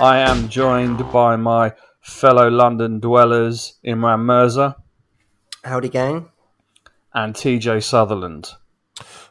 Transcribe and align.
I 0.00 0.18
am 0.18 0.48
joined 0.48 0.98
by 1.12 1.36
my 1.36 1.72
fellow 2.00 2.50
London 2.50 2.98
dwellers, 2.98 3.78
Imran 3.86 4.24
Mirza 4.24 4.74
Howdy, 5.64 5.88
gang. 5.88 6.28
and 7.14 7.34
TJ 7.34 7.82
Sutherland. 7.82 8.50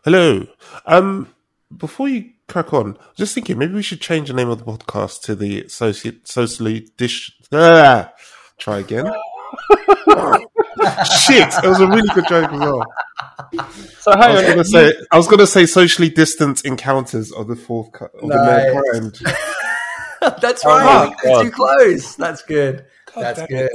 Hello. 0.04 0.48
Um, 0.86 1.34
before 1.76 2.08
you 2.10 2.32
crack 2.48 2.74
on, 2.74 2.98
just 3.16 3.34
thinking 3.36 3.58
maybe 3.58 3.74
we 3.74 3.82
should 3.84 4.02
change 4.02 4.28
the 4.30 4.34
name 4.34 4.50
of 4.50 4.60
the 4.60 4.66
podcast 4.66 5.22
to 5.24 5.36
the 5.36 5.64
Soci- 5.64 6.26
Socially 6.28 6.88
Dish. 6.98 7.32
Ah, 7.52 8.12
try 8.58 8.80
again. 8.80 9.06
Shit, 11.22 11.50
that 11.52 11.62
was 11.66 11.80
a 11.80 11.88
really 11.88 12.10
good 12.14 12.28
joke 12.28 12.52
as 12.52 12.60
well. 12.60 12.84
So, 14.00 14.12
I 14.12 14.34
was 14.34 14.42
gonna 14.42 14.58
on, 14.60 14.66
say, 14.66 14.94
I 15.12 15.18
was 15.18 15.28
gonna 15.28 15.48
say 15.48 15.66
socially 15.66 16.10
distant 16.10 16.66
encounters 16.66 17.32
of 17.32 17.48
the 17.48 17.56
fourth 17.56 17.92
cu- 17.94 18.06
of 18.06 18.24
Nice. 18.24 18.38
the 18.40 18.82
Nerd 18.82 18.92
Kind. 19.22 20.42
That's 20.42 20.66
Oh 20.66 20.70
right. 20.70 21.10
my 21.10 21.16
God. 21.24 21.44
Too 21.44 21.52
close. 21.52 22.16
That's 22.16 22.42
good. 22.44 22.86
That's 23.16 23.46
good. 23.48 23.70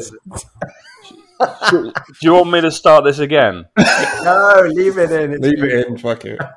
Do 1.39 1.93
you 2.23 2.33
want 2.33 2.51
me 2.51 2.61
to 2.61 2.71
start 2.71 3.05
this 3.05 3.19
again? 3.19 3.67
No, 3.77 4.63
leave 4.69 4.99
it 4.99 5.11
in. 5.13 5.35
It's 5.35 5.41
Leave 5.41 5.63
it 5.63 5.87
in, 5.87 5.99
fuck 5.99 6.25
it. 6.25 6.41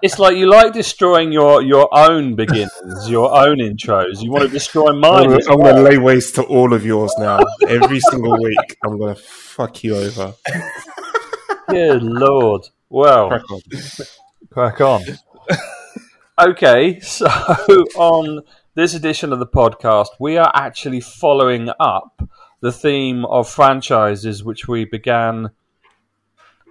It's 0.00 0.18
like 0.18 0.36
you 0.36 0.48
like 0.48 0.74
destroying 0.74 1.32
your, 1.32 1.60
your 1.62 1.88
own 1.92 2.36
beginnings, 2.36 3.08
your 3.08 3.34
own 3.36 3.56
intros. 3.56 4.22
You 4.22 4.30
want 4.30 4.44
to 4.44 4.50
destroy 4.50 4.90
I'm 4.90 5.00
mine. 5.00 5.32
I'm 5.32 5.60
gonna 5.60 5.80
lay 5.80 5.98
waste 5.98 6.36
to 6.36 6.42
all 6.42 6.72
of 6.72 6.84
yours 6.84 7.12
now. 7.18 7.40
Every 7.66 7.98
single 7.98 8.40
week, 8.40 8.76
I'm 8.84 8.98
gonna 8.98 9.16
fuck 9.16 9.82
you 9.82 9.96
over. 9.96 10.34
Good 11.68 12.02
lord. 12.02 12.68
Well, 12.90 13.28
Crack 13.28 13.50
on. 13.50 13.60
Crack 14.50 14.80
on. 14.80 15.02
okay, 16.50 17.00
so 17.00 17.26
on 17.96 18.42
this 18.74 18.94
edition 18.94 19.32
of 19.32 19.40
the 19.40 19.46
podcast, 19.46 20.08
we 20.20 20.36
are 20.36 20.52
actually 20.54 21.00
following 21.00 21.70
up 21.80 22.22
the 22.60 22.72
theme 22.72 23.24
of 23.24 23.48
franchises 23.48 24.42
which 24.44 24.68
we 24.68 24.84
began. 24.84 25.50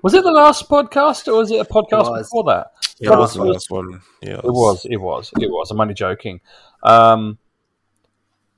Was 0.04 0.14
it 0.14 0.24
the 0.24 0.32
last 0.32 0.70
podcast 0.70 1.28
or 1.28 1.38
was 1.38 1.52
it 1.52 1.60
a 1.60 1.66
podcast 1.66 2.10
was. 2.10 2.28
before 2.28 2.44
that? 2.46 2.72
Yeah, 3.00 3.12
that 3.12 3.20
was 3.20 3.34
the 3.34 3.44
last 3.44 3.70
one. 3.70 4.02
Yeah, 4.22 4.38
It 4.38 4.46
was, 4.46 4.86
it 4.86 4.98
was, 4.98 5.32
it 5.40 5.50
was. 5.50 5.72
I'm 5.72 5.82
only 5.82 5.94
joking. 5.94 6.42
Um, 6.84 7.38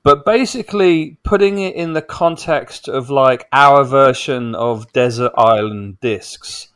but 0.02 0.24
basically, 0.24 1.18
putting 1.24 1.58
it 1.58 1.74
in 1.74 1.92
the 1.92 2.02
context 2.02 2.88
of 2.88 3.10
like 3.10 3.46
our 3.52 3.84
version 3.84 4.54
of 4.54 4.92
Desert 4.92 5.32
Island 5.36 6.00
discs, 6.00 6.68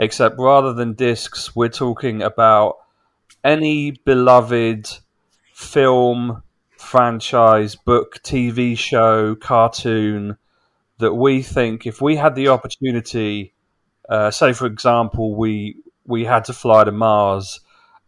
except 0.00 0.36
rather 0.38 0.72
than 0.72 0.94
discs, 0.94 1.54
we're 1.54 1.68
talking 1.68 2.22
about 2.22 2.78
any 3.44 3.92
beloved 3.92 4.88
film, 5.52 6.42
franchise, 6.84 7.74
book, 7.74 8.20
TV 8.22 8.76
show, 8.76 9.34
cartoon 9.34 10.36
that 10.98 11.14
we 11.14 11.42
think 11.42 11.86
if 11.86 12.00
we 12.00 12.16
had 12.16 12.34
the 12.34 12.48
opportunity, 12.48 13.54
uh, 14.08 14.30
say 14.30 14.52
for 14.52 14.66
example, 14.66 15.34
we 15.34 15.76
we 16.06 16.24
had 16.24 16.44
to 16.44 16.52
fly 16.52 16.84
to 16.84 16.92
Mars 16.92 17.60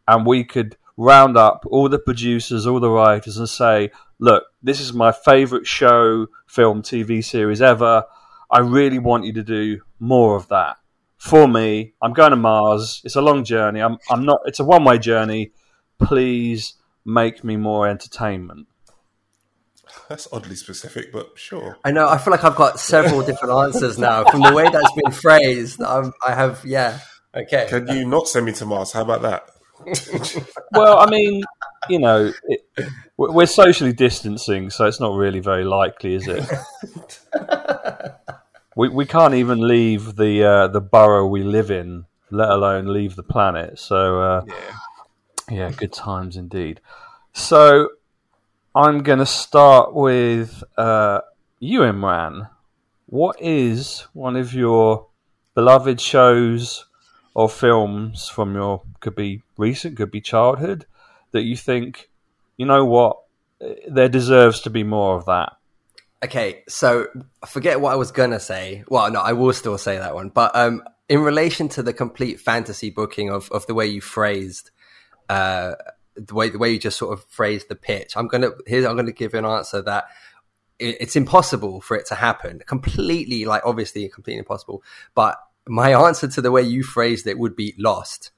and 0.07 0.27
we 0.27 0.45
could 0.45 0.77
round 0.97 1.37
up 1.37 1.65
all 1.69 1.89
the 1.89 1.99
producers, 1.99 2.67
all 2.67 2.81
the 2.81 2.91
writers, 2.91 3.37
and 3.37 3.49
say, 3.49 3.91
look, 4.19 4.45
this 4.63 4.81
is 4.81 4.93
my 4.93 5.13
favorite 5.13 5.67
show, 5.67 6.27
film, 6.47 6.83
TV 6.83 7.25
series 7.25 7.61
ever. 7.61 8.05
I 8.51 8.61
really 8.61 8.99
want 8.99 9.25
you 9.25 9.33
to 9.35 9.43
do 9.43 9.81
more 9.99 10.37
of 10.37 10.49
that 10.49 10.77
for 11.19 11.49
me. 11.49 11.95
I'm 12.01 12.13
going 12.13 12.31
to 12.31 12.37
Mars. 12.37 13.03
It's 13.05 13.17
a 13.17 13.21
long 13.21 13.45
journey. 13.45 13.81
I'm, 13.81 13.99
I'm 14.11 14.25
not. 14.25 14.41
It's 14.45 14.61
a 14.61 14.65
one 14.65 14.85
way 14.85 14.99
journey. 14.99 15.53
Please 15.99 16.75
make 17.07 17.45
me 17.45 17.57
more 17.57 17.89
entertainment. 17.89 18.67
That's 20.09 20.29
oddly 20.33 20.57
specific, 20.57 21.13
but 21.13 21.31
sure. 21.37 21.79
I 21.85 21.93
know. 21.93 22.09
I 22.09 22.19
feel 22.19 22.33
like 22.33 22.45
I've 22.45 22.57
got 22.57 22.79
several 22.81 23.23
different 23.27 23.55
answers 23.55 23.99
now 23.99 24.25
from 24.25 24.43
the 24.43 24.53
way 24.53 24.65
that's 24.65 24.93
been 24.93 25.13
phrased. 25.13 25.81
I'm, 25.81 26.13
I 26.27 26.35
have, 26.35 26.65
yeah. 26.65 26.99
Okay. 27.35 27.67
Can 27.69 27.87
you 27.89 28.07
not 28.07 28.29
send 28.29 28.47
me 28.47 28.53
to 28.53 28.67
Mars? 28.67 28.93
How 28.93 29.03
about 29.03 29.23
that? 29.23 29.49
Well, 30.73 30.99
I 30.99 31.09
mean, 31.09 31.43
you 31.89 31.99
know, 31.99 32.33
it, 32.45 32.67
we're 33.17 33.33
we're 33.33 33.47
socially 33.47 33.93
distancing, 33.93 34.69
so 34.69 34.85
it's 34.87 35.01
not 35.01 35.15
really 35.15 35.41
very 35.41 35.65
likely, 35.65 36.15
is 36.15 36.27
it? 36.27 36.45
we 38.77 38.89
we 38.89 39.07
can't 39.07 39.35
even 39.35 39.67
leave 39.67 40.17
the 40.17 40.45
uh, 40.45 40.69
the 40.69 40.81
borough 40.81 41.27
we 41.27 41.43
live 41.45 41.71
in, 41.71 42.05
let 42.31 42.51
alone 42.51 42.93
leave 42.93 43.17
the 43.17 43.23
planet. 43.23 43.79
So, 43.79 44.21
uh, 44.21 44.45
yeah, 44.47 44.55
good 45.49 45.93
times 45.93 46.37
indeed. 46.37 46.81
So, 47.33 47.91
I'm 48.75 49.03
going 49.03 49.21
to 49.21 49.27
start 49.27 49.95
with 49.95 50.63
uh, 50.77 51.21
you, 51.61 51.81
Imran. 51.81 52.51
What 53.07 53.41
is 53.41 54.07
one 54.13 54.37
of 54.37 54.53
your 54.53 55.07
beloved 55.55 56.01
shows 56.01 56.85
or 57.35 57.49
films 57.49 58.29
from 58.29 58.55
your 58.55 58.83
could 59.01 59.15
be 59.15 59.43
recent, 59.57 59.97
could 59.97 60.11
be 60.11 60.21
childhood 60.21 60.87
that 61.33 61.43
you 61.43 61.57
think, 61.57 62.11
you 62.57 62.67
know 62.67 62.85
what, 62.85 63.19
there 63.89 64.09
deserves 64.09 64.61
to 64.61 64.71
be 64.71 64.83
more 64.83 65.17
of 65.17 65.27
that. 65.27 65.53
Okay, 66.25 66.63
so 66.69 67.07
forget 67.47 67.81
what 67.81 67.93
I 67.93 67.97
was 67.97 68.11
gonna 68.11 68.41
say. 68.41 68.85
Well, 68.89 69.11
no, 69.11 69.21
I 69.21 69.33
will 69.33 69.53
still 69.53 69.79
say 69.79 69.99
that 69.99 70.15
one. 70.15 70.31
But 70.31 70.55
um, 70.57 70.83
in 71.09 71.21
relation 71.21 71.69
to 71.71 71.83
the 71.83 71.93
complete 71.93 72.41
fantasy 72.41 72.91
booking 72.91 73.31
of, 73.31 73.51
of 73.53 73.67
the 73.67 73.75
way 73.75 73.87
you 73.87 74.01
phrased, 74.01 74.71
uh, 75.29 75.75
the 76.15 76.35
way 76.35 76.49
the 76.51 76.59
way 76.59 76.71
you 76.71 76.79
just 76.79 76.99
sort 76.99 77.13
of 77.13 77.25
phrased 77.25 77.69
the 77.69 77.77
pitch, 77.77 78.17
I'm 78.17 78.29
gonna 78.29 78.51
here 78.67 78.87
I'm 78.89 78.97
gonna 78.97 79.13
give 79.13 79.33
you 79.33 79.39
an 79.39 79.45
answer 79.45 79.83
that 79.83 80.07
it, 80.79 80.97
it's 81.01 81.17
impossible 81.17 81.81
for 81.81 81.97
it 81.97 82.07
to 82.07 82.15
happen. 82.15 82.63
Completely, 82.67 83.45
like 83.45 83.63
obviously, 83.65 84.09
completely 84.09 84.39
impossible. 84.39 84.83
But 85.15 85.39
my 85.67 85.95
answer 85.95 86.29
to 86.29 86.41
the 86.41 86.53
way 86.53 86.63
you 86.63 86.83
phrased 86.83 87.27
it 87.27 87.39
would 87.39 87.57
be 87.57 87.75
lost. 87.79 88.31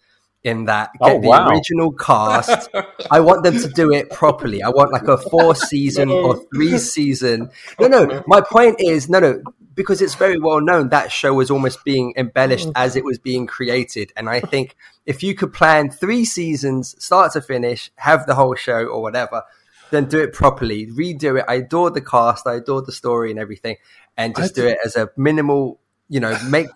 In 0.45 0.67
that, 0.67 0.91
oh, 1.01 1.07
get 1.07 1.17
Oh, 1.17 1.21
the 1.21 1.29
wow. 1.29 1.49
original 1.51 1.93
cast. 1.93 2.69
I 3.11 3.21
want 3.21 3.43
them 3.43 3.59
to 3.59 3.69
do 3.69 3.93
it 3.93 4.09
properly. 4.11 4.63
I 4.63 4.69
want 4.69 4.93
like 4.93 5.09
a 5.09 5.19
four 5.19 5.55
season 5.71 6.11
or 6.11 6.37
three 6.55 6.79
season. 6.79 7.51
No, 7.81 7.89
no. 7.89 8.23
My 8.27 8.41
point 8.41 8.77
is, 8.81 9.09
no, 9.09 9.19
no, 9.19 9.43
because 9.75 10.01
it's 10.01 10.15
very 10.15 10.39
well 10.39 10.61
known 10.61 10.91
that 10.91 11.11
show 11.11 11.35
was 11.35 11.51
almost 11.51 11.85
being 11.85 12.15
embellished 12.17 12.69
as 12.77 12.95
it 12.97 13.05
was 13.05 13.19
being 13.19 13.47
created. 13.47 14.13
And 14.17 14.29
I 14.31 14.41
think 14.41 14.77
if 15.07 15.23
you 15.23 15.35
could 15.35 15.53
plan 15.53 15.91
three 15.91 16.25
seasons, 16.25 16.95
start 17.03 17.33
to 17.33 17.41
finish, 17.41 17.91
have 17.97 18.27
the 18.27 18.35
whole 18.37 18.55
show 18.55 18.87
or 18.87 19.03
whatever, 19.03 19.43
then 19.91 20.07
do 20.07 20.21
it 20.21 20.33
properly, 20.33 20.87
redo 20.87 21.39
it. 21.39 21.47
I 21.49 21.55
adore 21.55 21.91
the 21.91 22.01
cast, 22.01 22.47
I 22.47 22.55
adore 22.55 22.83
the 22.83 22.93
story 22.93 23.31
and 23.31 23.41
everything, 23.41 23.77
and 24.17 24.37
just 24.37 24.55
do 24.55 24.67
it 24.67 24.79
as 24.85 24.97
a 24.97 25.11
minimal, 25.17 25.81
you 26.09 26.21
know, 26.21 26.39
make 26.49 26.69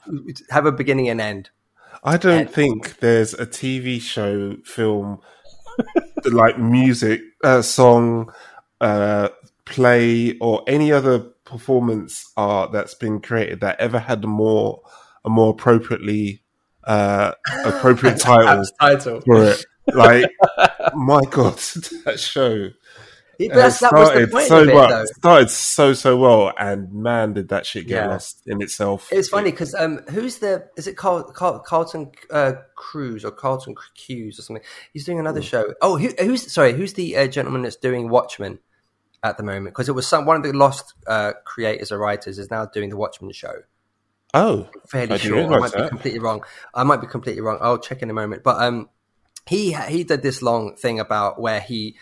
have 0.51 0.67
a 0.67 0.73
beginning 0.73 1.09
and 1.09 1.21
end. 1.21 1.51
I 2.03 2.17
don't 2.17 2.51
think 2.51 2.99
there's 2.99 3.33
a 3.35 3.47
TV 3.47 4.01
show, 4.01 4.57
film, 4.65 5.21
like 6.25 6.59
music, 6.59 7.21
uh, 7.45 7.63
song, 7.63 8.33
uh, 8.81 9.29
play, 9.65 10.37
or 10.39 10.65
any 10.67 10.91
other 10.91 11.21
performance 11.45 12.33
art 12.37 12.73
that's 12.73 12.95
been 12.95 13.21
created 13.21 13.61
that 13.61 13.79
ever 13.79 13.99
had 13.99 14.25
a 14.25 14.27
more 14.27 14.83
a 15.25 15.31
more 15.31 15.51
appropriately 15.51 16.43
uh, 16.85 17.33
appropriate 17.65 18.19
title 18.19 18.65
Title. 18.81 19.21
for 19.21 19.45
it. 19.45 19.65
Like, 19.95 20.31
my 20.95 21.21
God, 21.31 21.55
that 22.05 22.19
show. 22.19 22.71
That's, 23.49 23.81
that 23.81 23.93
was 23.93 24.11
the 24.11 24.29
point 24.29 24.47
so 24.47 24.63
of 24.63 24.69
it, 24.69 24.75
well. 24.75 24.89
though. 24.89 25.05
Started 25.05 25.51
so 25.51 25.93
so 25.93 26.17
well, 26.17 26.53
and 26.59 26.93
man, 26.93 27.33
did 27.33 27.49
that 27.49 27.67
shit 27.67 27.87
get 27.87 28.05
Yeah. 28.05 28.09
lost 28.09 28.43
in 28.47 28.61
itself. 28.63 29.09
It's 29.13 29.29
funny 29.29 29.51
because 29.51 29.75
um, 29.75 29.99
who's 30.11 30.39
the? 30.39 30.69
Is 30.77 30.87
it 30.87 30.97
Carl, 30.97 31.25
Carl, 31.25 31.61
Carlton 31.61 32.13
uh, 32.31 32.53
Cruz 32.77 33.25
or 33.25 33.31
Carlton 33.31 33.75
Hughes 33.97 34.39
or 34.39 34.43
something? 34.43 34.65
He's 34.93 35.05
doing 35.05 35.19
another 35.19 35.43
show. 35.43 35.75
Oh, 35.81 35.97
who, 35.97 36.11
who's 36.19 36.53
sorry? 36.53 36.73
Who's 36.73 36.95
the 36.95 37.17
uh, 37.17 37.27
gentleman 37.27 37.63
that's 37.63 37.77
doing 37.77 38.09
Watchmen 38.09 38.59
at 39.23 39.37
the 39.37 39.43
moment? 39.43 39.75
Because 39.75 39.89
it 39.89 39.93
was 39.93 40.07
some 40.07 40.27
one 40.27 40.37
of 40.37 40.43
the 40.43 40.53
lost 40.53 40.95
uh, 41.07 41.33
creators 41.45 41.93
or 41.93 41.99
writers 41.99 42.39
is 42.39 42.51
now 42.51 42.67
doing 42.67 42.91
the 42.91 42.97
Watchmen 42.97 43.33
show. 43.33 43.55
Oh, 44.35 44.69
Fairly 44.89 45.15
I 45.15 45.17
sure. 45.19 45.53
I 45.53 45.59
might 45.59 45.75
be 45.75 45.89
completely 45.89 46.21
wrong. 46.21 46.43
I 46.75 46.85
might 46.85 47.01
be 47.01 47.07
completely 47.07 47.43
wrong. 47.43 47.59
I'll 47.61 47.79
check 47.79 48.03
in 48.03 48.09
a 48.09 48.15
moment. 48.15 48.43
But 48.43 48.63
um, 48.63 48.89
he 49.47 49.73
he 49.75 50.05
did 50.05 50.23
this 50.23 50.41
long 50.43 50.77
thing 50.77 51.01
about 51.01 51.41
where 51.41 51.61
he. 51.61 51.97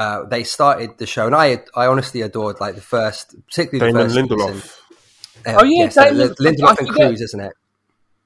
Uh, 0.00 0.24
they 0.24 0.42
started 0.44 0.96
the 0.96 1.04
show, 1.06 1.26
and 1.26 1.34
I 1.34 1.62
I 1.76 1.86
honestly 1.86 2.22
adored 2.22 2.58
like 2.58 2.74
the 2.74 2.80
first, 2.80 3.34
particularly 3.48 3.92
the 3.92 3.98
Damon 3.98 4.02
first 4.08 4.14
season. 4.14 4.28
Lindelof. 4.38 4.76
Uh, 5.46 5.58
Oh, 5.60 5.64
yeah, 5.64 5.88
so 5.90 6.04
Damon- 6.04 6.18
the- 6.28 6.34
Lindelof 6.46 6.78
and 6.78 6.88
forget- 6.88 7.06
Cruz, 7.08 7.20
isn't 7.20 7.40
it? 7.40 7.52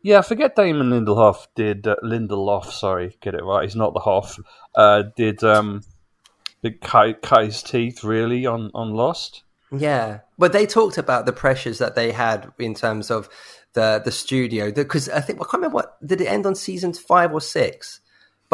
Yeah, 0.02 0.18
I 0.18 0.22
forget 0.22 0.54
Damon 0.54 0.90
Lindelof 0.90 1.46
did 1.56 1.86
uh, 1.88 1.96
Lindelof. 2.04 2.66
Sorry, 2.70 3.16
get 3.20 3.34
it 3.34 3.42
right. 3.42 3.64
He's 3.64 3.74
not 3.74 3.92
the 3.94 4.00
Hoff. 4.00 4.38
Uh, 4.76 5.02
did 5.16 5.42
um, 5.42 5.80
did 6.62 6.80
cut, 6.80 7.22
cut 7.22 7.44
his 7.46 7.60
teeth 7.62 8.04
really 8.04 8.46
on 8.46 8.70
on 8.74 8.92
Lost? 8.94 9.42
Yeah, 9.76 10.20
but 10.38 10.52
they 10.52 10.66
talked 10.66 10.98
about 10.98 11.26
the 11.26 11.32
pressures 11.32 11.78
that 11.78 11.94
they 11.96 12.12
had 12.12 12.52
in 12.58 12.74
terms 12.74 13.10
of 13.10 13.28
the 13.72 14.00
the 14.04 14.12
studio 14.12 14.70
because 14.70 15.08
I 15.08 15.20
think 15.20 15.40
I 15.40 15.44
can't 15.44 15.54
remember 15.54 15.74
what 15.74 16.06
did 16.06 16.20
it 16.20 16.26
end 16.26 16.46
on 16.46 16.54
season 16.54 16.92
five 16.92 17.32
or 17.32 17.40
six, 17.40 18.00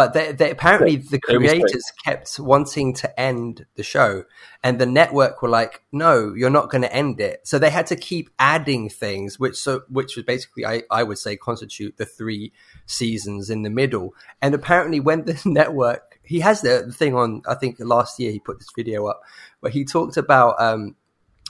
but 0.00 0.14
they, 0.14 0.32
they 0.32 0.50
apparently 0.50 0.97
the 0.97 1.20
was 1.29 1.50
six. 1.50 1.61
creators 1.61 1.93
kept 2.02 2.41
wanting 2.41 2.94
to 2.94 3.20
end 3.20 3.67
the 3.75 3.82
show, 3.82 4.25
and 4.64 4.79
the 4.79 4.87
network 4.87 5.43
were 5.43 5.49
like, 5.50 5.82
"No, 5.93 6.32
you're 6.32 6.49
not 6.49 6.70
going 6.70 6.81
to 6.81 6.91
end 6.91 7.20
it." 7.20 7.47
So 7.47 7.58
they 7.58 7.69
had 7.69 7.87
to 7.88 7.97
keep 7.97 8.31
adding 8.38 8.88
things, 8.88 9.38
which 9.38 9.56
so 9.56 9.82
which 9.91 10.17
was 10.17 10.25
basically 10.25 10.64
I 10.64 10.85
I 10.91 11.02
would 11.02 11.19
say 11.19 11.37
constitute 11.37 11.99
the 11.99 12.06
three 12.06 12.50
seasons 12.87 13.50
in 13.50 13.61
the 13.61 13.69
middle. 13.69 14.14
And 14.41 14.55
apparently, 14.55 15.00
when 15.00 15.26
the 15.26 15.38
network 15.44 16.19
he 16.25 16.41
has 16.41 16.62
the, 16.62 16.85
the 16.87 16.94
thing 16.94 17.14
on, 17.14 17.43
I 17.47 17.55
think 17.55 17.76
last 17.79 18.19
year 18.19 18.32
he 18.32 18.41
put 18.41 18.58
this 18.58 18.73
video 18.75 19.05
up 19.05 19.20
where 19.61 19.70
he 19.70 19.85
talked 19.85 20.17
about. 20.17 20.58
um 20.58 20.97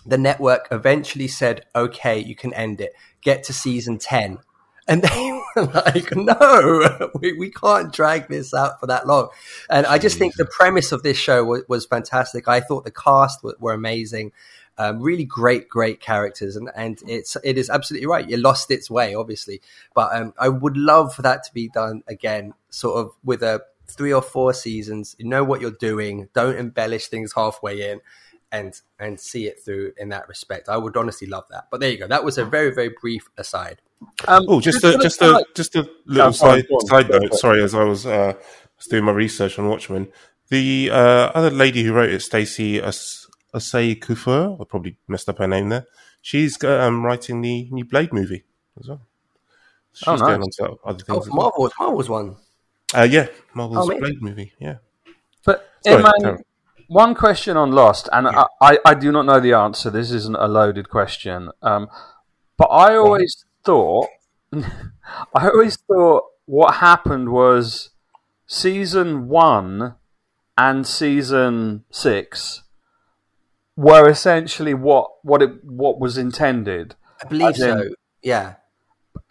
the 0.06 0.16
network 0.16 0.66
eventually 0.70 1.28
said, 1.28 1.66
okay, 1.76 2.18
you 2.18 2.34
can 2.34 2.54
end 2.54 2.80
it. 2.80 2.94
Get 3.20 3.44
to 3.44 3.52
season 3.52 3.98
10. 3.98 4.38
And 4.90 5.02
they 5.02 5.40
were 5.54 5.62
like, 5.66 6.16
no, 6.16 7.10
we, 7.20 7.32
we 7.34 7.48
can't 7.48 7.92
drag 7.92 8.28
this 8.28 8.52
out 8.52 8.80
for 8.80 8.88
that 8.88 9.06
long. 9.06 9.28
And 9.70 9.86
I 9.86 9.98
just 9.98 10.18
think 10.18 10.34
the 10.34 10.44
premise 10.44 10.90
of 10.90 11.04
this 11.04 11.16
show 11.16 11.44
was, 11.44 11.62
was 11.68 11.86
fantastic. 11.86 12.48
I 12.48 12.58
thought 12.60 12.84
the 12.84 12.90
cast 12.90 13.44
were, 13.44 13.54
were 13.60 13.72
amazing. 13.72 14.32
Um, 14.78 15.00
really 15.00 15.24
great, 15.24 15.68
great 15.68 16.00
characters, 16.00 16.56
and 16.56 16.70
and 16.74 17.02
it's 17.06 17.36
it 17.44 17.58
is 17.58 17.68
absolutely 17.68 18.06
right. 18.06 18.28
It 18.30 18.38
lost 18.38 18.70
its 18.70 18.88
way, 18.90 19.14
obviously, 19.14 19.60
but 19.94 20.14
um, 20.14 20.32
I 20.38 20.48
would 20.48 20.74
love 20.74 21.14
for 21.14 21.20
that 21.20 21.44
to 21.44 21.52
be 21.52 21.68
done 21.68 22.02
again, 22.08 22.54
sort 22.70 22.98
of 22.98 23.12
with 23.22 23.42
a 23.42 23.60
three 23.86 24.12
or 24.12 24.22
four 24.22 24.54
seasons. 24.54 25.16
You 25.18 25.26
know 25.26 25.44
what 25.44 25.60
you're 25.60 25.70
doing. 25.70 26.30
Don't 26.32 26.56
embellish 26.56 27.08
things 27.08 27.34
halfway 27.34 27.90
in 27.90 28.00
and 28.50 28.80
and 28.98 29.20
see 29.20 29.46
it 29.46 29.60
through 29.62 29.92
in 29.98 30.08
that 30.10 30.28
respect. 30.28 30.68
I 30.68 30.78
would 30.78 30.96
honestly 30.96 31.26
love 31.26 31.44
that. 31.50 31.66
But 31.70 31.80
there 31.80 31.90
you 31.90 31.98
go. 31.98 32.06
That 32.08 32.24
was 32.24 32.38
a 32.38 32.44
very 32.46 32.74
very 32.74 32.94
brief 33.00 33.28
aside. 33.36 33.82
Um, 34.28 34.44
Oh, 34.48 34.60
just 34.60 34.82
a 34.84 34.98
just 34.98 35.20
a 35.22 35.44
just 35.54 35.74
a 35.76 35.88
little 36.06 36.30
go 36.30 36.32
side 36.32 36.66
on, 36.70 36.86
side 36.86 37.10
note. 37.10 37.28
for. 37.30 37.36
Sorry, 37.36 37.62
as 37.62 37.74
I 37.74 37.84
was 37.84 38.06
uh, 38.06 38.32
was 38.78 38.86
doing 38.86 39.04
my 39.04 39.12
research 39.12 39.58
on 39.58 39.68
Watchmen, 39.68 40.08
the 40.48 40.90
uh, 40.90 41.30
other 41.34 41.50
lady 41.50 41.82
who 41.82 41.92
wrote 41.92 42.10
it, 42.10 42.20
Stacey 42.20 42.80
As- 42.80 43.26
Asay 43.54 43.98
Kufuor, 43.98 44.60
I 44.60 44.64
probably 44.64 44.96
messed 45.08 45.28
up 45.28 45.38
her 45.38 45.46
name 45.48 45.68
there. 45.68 45.86
She's 46.22 46.62
um, 46.64 47.04
writing 47.04 47.40
the 47.42 47.68
new 47.70 47.84
Blade 47.84 48.12
movie 48.12 48.44
as 48.78 48.88
well. 48.88 49.02
She's 49.92 50.06
Oh, 50.08 50.12
nice. 50.12 50.20
going 50.20 50.42
on 50.42 50.50
to 50.58 50.64
other 50.64 51.04
Oh, 51.08 51.14
things. 51.14 51.26
as 51.26 51.30
well. 51.32 51.36
Marvel's 51.42 51.72
Marvel's 51.78 52.08
one. 52.08 52.36
Uh, 52.94 53.02
yeah, 53.10 53.26
Marvel's 53.54 53.90
Oh. 53.90 53.98
Blade 53.98 54.22
movie. 54.22 54.52
Yeah. 54.60 54.76
But 55.44 55.68
Sorry, 55.84 55.96
Iman, 56.02 56.12
Tara. 56.20 56.38
one 56.88 57.14
question 57.14 57.56
on 57.56 57.72
Lost, 57.72 58.08
and 58.12 58.28
I, 58.28 58.46
I, 58.60 58.78
I 58.84 58.94
do 58.94 59.10
not 59.12 59.26
know 59.26 59.40
the 59.40 59.52
answer. 59.54 59.90
This 59.90 60.10
isn't 60.10 60.36
a 60.36 60.46
loaded 60.48 60.88
question. 60.90 61.50
Um, 61.62 61.88
but 62.56 62.66
I 62.66 62.94
always 62.96 63.44
thought, 63.64 64.08
I 64.52 65.48
always 65.48 65.76
thought 65.76 66.24
what 66.46 66.76
happened 66.76 67.30
was 67.30 67.90
season 68.46 69.28
one 69.28 69.94
and 70.58 70.86
season 70.86 71.84
six 71.90 72.62
were 73.76 74.08
essentially 74.08 74.74
what 74.74 75.10
what 75.22 75.42
it 75.42 75.64
what 75.64 75.98
was 76.00 76.18
intended, 76.18 76.94
I 77.24 77.28
believe 77.28 77.48
in- 77.50 77.54
so. 77.54 77.88
Yeah. 78.22 78.54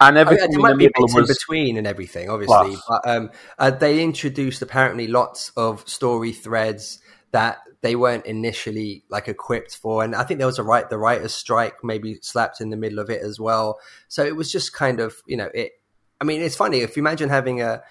I 0.00 0.10
mean, 0.10 0.16
everything 0.18 0.50
there 0.50 0.58
in 0.58 0.62
might 0.62 0.72
the 0.72 0.76
be 0.78 0.92
bits 0.98 1.14
in 1.16 1.26
between 1.26 1.76
and 1.76 1.86
everything, 1.86 2.28
obviously. 2.28 2.70
Plus. 2.70 2.82
But 2.88 3.08
um, 3.08 3.30
uh, 3.58 3.70
they 3.70 4.02
introduced 4.02 4.62
apparently 4.62 5.06
lots 5.06 5.52
of 5.56 5.88
story 5.88 6.32
threads 6.32 6.98
that 7.30 7.58
they 7.82 7.96
weren't 7.96 8.26
initially 8.26 9.04
like 9.08 9.28
equipped 9.28 9.76
for, 9.76 10.04
and 10.04 10.14
I 10.14 10.24
think 10.24 10.38
there 10.38 10.46
was 10.46 10.58
a 10.58 10.62
right 10.62 10.88
the 10.88 10.98
writers' 10.98 11.34
strike 11.34 11.82
maybe 11.82 12.18
slapped 12.22 12.60
in 12.60 12.70
the 12.70 12.76
middle 12.76 12.98
of 12.98 13.10
it 13.10 13.22
as 13.22 13.40
well. 13.40 13.78
So 14.08 14.24
it 14.24 14.36
was 14.36 14.52
just 14.52 14.72
kind 14.72 15.00
of 15.00 15.22
you 15.26 15.36
know 15.36 15.50
it. 15.54 15.72
I 16.20 16.24
mean, 16.24 16.42
it's 16.42 16.56
funny 16.56 16.80
if 16.80 16.96
you 16.96 17.02
imagine 17.02 17.30
having 17.30 17.62
a 17.62 17.82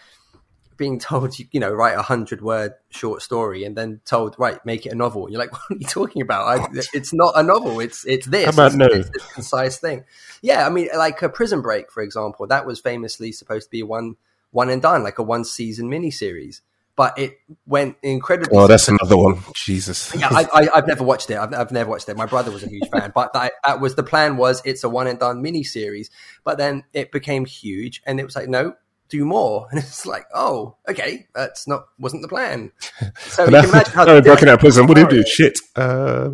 being 0.77 0.97
told 0.99 1.37
you 1.37 1.45
you 1.51 1.59
know 1.59 1.71
write 1.71 1.97
a 1.97 2.01
hundred 2.01 2.41
word 2.41 2.73
short 2.89 3.21
story 3.21 3.63
and 3.63 3.75
then 3.75 4.01
told 4.05 4.35
right 4.39 4.63
make 4.65 4.85
it 4.87 4.91
a 4.91 4.95
novel. 4.95 5.29
You're 5.29 5.39
like, 5.39 5.51
what 5.69 5.71
are 5.71 5.75
you 5.75 5.87
talking 5.87 6.23
about? 6.23 6.47
I, 6.47 6.67
it's 6.93 7.13
not 7.13 7.33
a 7.35 7.43
novel. 7.43 7.79
It's 7.79 8.05
it's 8.05 8.25
this. 8.25 8.45
How 8.45 8.51
about 8.51 8.67
it's, 8.67 8.75
no? 8.75 8.85
it's 8.85 9.09
this 9.09 9.33
concise 9.33 9.77
thing. 9.77 10.05
Yeah, 10.41 10.65
I 10.65 10.69
mean, 10.69 10.89
like 10.97 11.21
a 11.21 11.29
Prison 11.29 11.61
Break, 11.61 11.91
for 11.91 12.01
example, 12.01 12.47
that 12.47 12.65
was 12.65 12.79
famously 12.79 13.31
supposed 13.31 13.67
to 13.67 13.71
be 13.71 13.83
one 13.83 14.15
one 14.51 14.69
and 14.69 14.81
done, 14.81 15.03
like 15.03 15.19
a 15.19 15.23
one 15.23 15.43
season 15.43 15.89
miniseries, 15.89 16.61
but 16.99 17.17
it 17.17 17.39
went 17.65 17.95
incredibly. 18.03 18.57
Oh, 18.57 18.67
that's 18.67 18.89
another 18.89 19.15
one. 19.15 19.39
Jesus. 19.55 20.13
yeah, 20.17 20.27
I, 20.31 20.45
I, 20.53 20.67
I've 20.75 20.85
never 20.85 21.01
watched 21.01 21.31
it. 21.31 21.37
I've, 21.37 21.53
I've 21.53 21.71
never 21.71 21.89
watched 21.89 22.09
it. 22.09 22.17
My 22.17 22.25
brother 22.25 22.51
was 22.51 22.61
a 22.61 22.67
huge 22.67 22.89
fan, 22.89 23.13
but 23.15 23.31
that, 23.31 23.53
that 23.65 23.79
was 23.79 23.95
the 23.95 24.03
plan. 24.03 24.35
Was 24.35 24.61
it's 24.65 24.83
a 24.83 24.89
one 24.89 25.07
and 25.07 25.17
done 25.17 25.41
mini 25.41 25.63
series, 25.63 26.09
but 26.43 26.57
then 26.57 26.83
it 26.91 27.13
became 27.13 27.45
huge, 27.45 28.01
and 28.05 28.19
it 28.19 28.25
was 28.25 28.35
like, 28.35 28.49
no, 28.49 28.73
do 29.07 29.23
more, 29.23 29.67
and 29.71 29.79
it's 29.79 30.05
like, 30.05 30.25
oh, 30.33 30.75
okay, 30.89 31.25
that's 31.33 31.69
not 31.69 31.85
wasn't 31.99 32.21
the 32.21 32.27
plan. 32.27 32.73
So 33.29 33.45
you 33.45 33.51
can 33.51 33.69
imagine 33.69 33.93
how 33.93 34.19
broken 34.19 34.49
out 34.49 34.59
prison. 34.59 34.85
What 34.85 34.95
do 34.95 35.01
you 35.03 35.09
do? 35.09 35.23
Shit. 35.23 35.57
Um, 35.77 36.33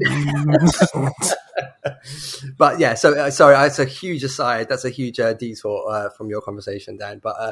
but 2.57 2.79
yeah, 2.79 2.95
so 2.95 3.13
uh, 3.13 3.29
sorry, 3.29 3.67
it's 3.67 3.77
a 3.77 3.85
huge 3.85 4.23
aside. 4.23 4.67
That's 4.67 4.83
a 4.83 4.89
huge 4.89 5.19
uh, 5.19 5.33
detour 5.33 5.87
uh, 5.91 6.09
from 6.09 6.31
your 6.31 6.41
conversation, 6.41 6.97
Dan. 6.97 7.19
But 7.21 7.35
uh, 7.39 7.51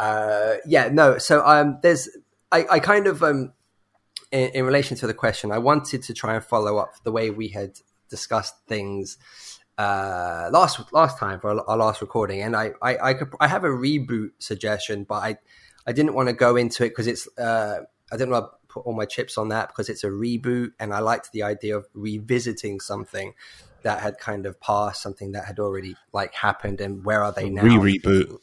uh, 0.00 0.56
yeah, 0.64 0.88
no. 0.90 1.18
So 1.18 1.46
um, 1.46 1.78
there's, 1.82 2.08
I, 2.52 2.66
I 2.70 2.80
kind 2.80 3.06
of 3.06 3.22
um, 3.22 3.52
in, 4.32 4.50
in 4.50 4.64
relation 4.64 4.96
to 4.98 5.06
the 5.06 5.14
question, 5.14 5.52
I 5.52 5.58
wanted 5.58 6.02
to 6.04 6.14
try 6.14 6.34
and 6.34 6.44
follow 6.44 6.78
up 6.78 6.94
the 7.04 7.12
way 7.12 7.30
we 7.30 7.48
had 7.48 7.78
discussed 8.08 8.54
things 8.66 9.18
uh, 9.78 10.50
last 10.52 10.92
last 10.92 11.18
time 11.18 11.40
for 11.40 11.50
our, 11.50 11.64
our 11.68 11.76
last 11.76 12.00
recording, 12.00 12.42
and 12.42 12.54
I 12.54 12.72
I, 12.82 12.98
I, 12.98 13.14
could, 13.14 13.32
I 13.40 13.48
have 13.48 13.64
a 13.64 13.68
reboot 13.68 14.30
suggestion, 14.38 15.04
but 15.04 15.22
I 15.22 15.38
I 15.86 15.92
didn't 15.92 16.14
want 16.14 16.28
to 16.28 16.34
go 16.34 16.56
into 16.56 16.84
it 16.84 16.90
because 16.90 17.06
it's 17.06 17.26
uh, 17.38 17.80
I 18.12 18.16
didn't 18.16 18.30
want 18.30 18.46
to 18.46 18.50
put 18.68 18.86
all 18.86 18.92
my 18.92 19.06
chips 19.06 19.38
on 19.38 19.48
that 19.48 19.68
because 19.68 19.88
it's 19.88 20.04
a 20.04 20.08
reboot, 20.08 20.72
and 20.78 20.92
I 20.92 20.98
liked 21.00 21.32
the 21.32 21.44
idea 21.44 21.76
of 21.76 21.86
revisiting 21.94 22.80
something 22.80 23.34
that 23.82 24.00
had 24.00 24.18
kind 24.18 24.44
of 24.44 24.60
passed, 24.60 25.02
something 25.02 25.32
that 25.32 25.46
had 25.46 25.58
already 25.58 25.96
like 26.12 26.34
happened, 26.34 26.80
and 26.80 27.04
where 27.04 27.24
are 27.24 27.32
they 27.32 27.48
now? 27.48 27.62
re 27.62 27.98
reboot. 27.98 28.38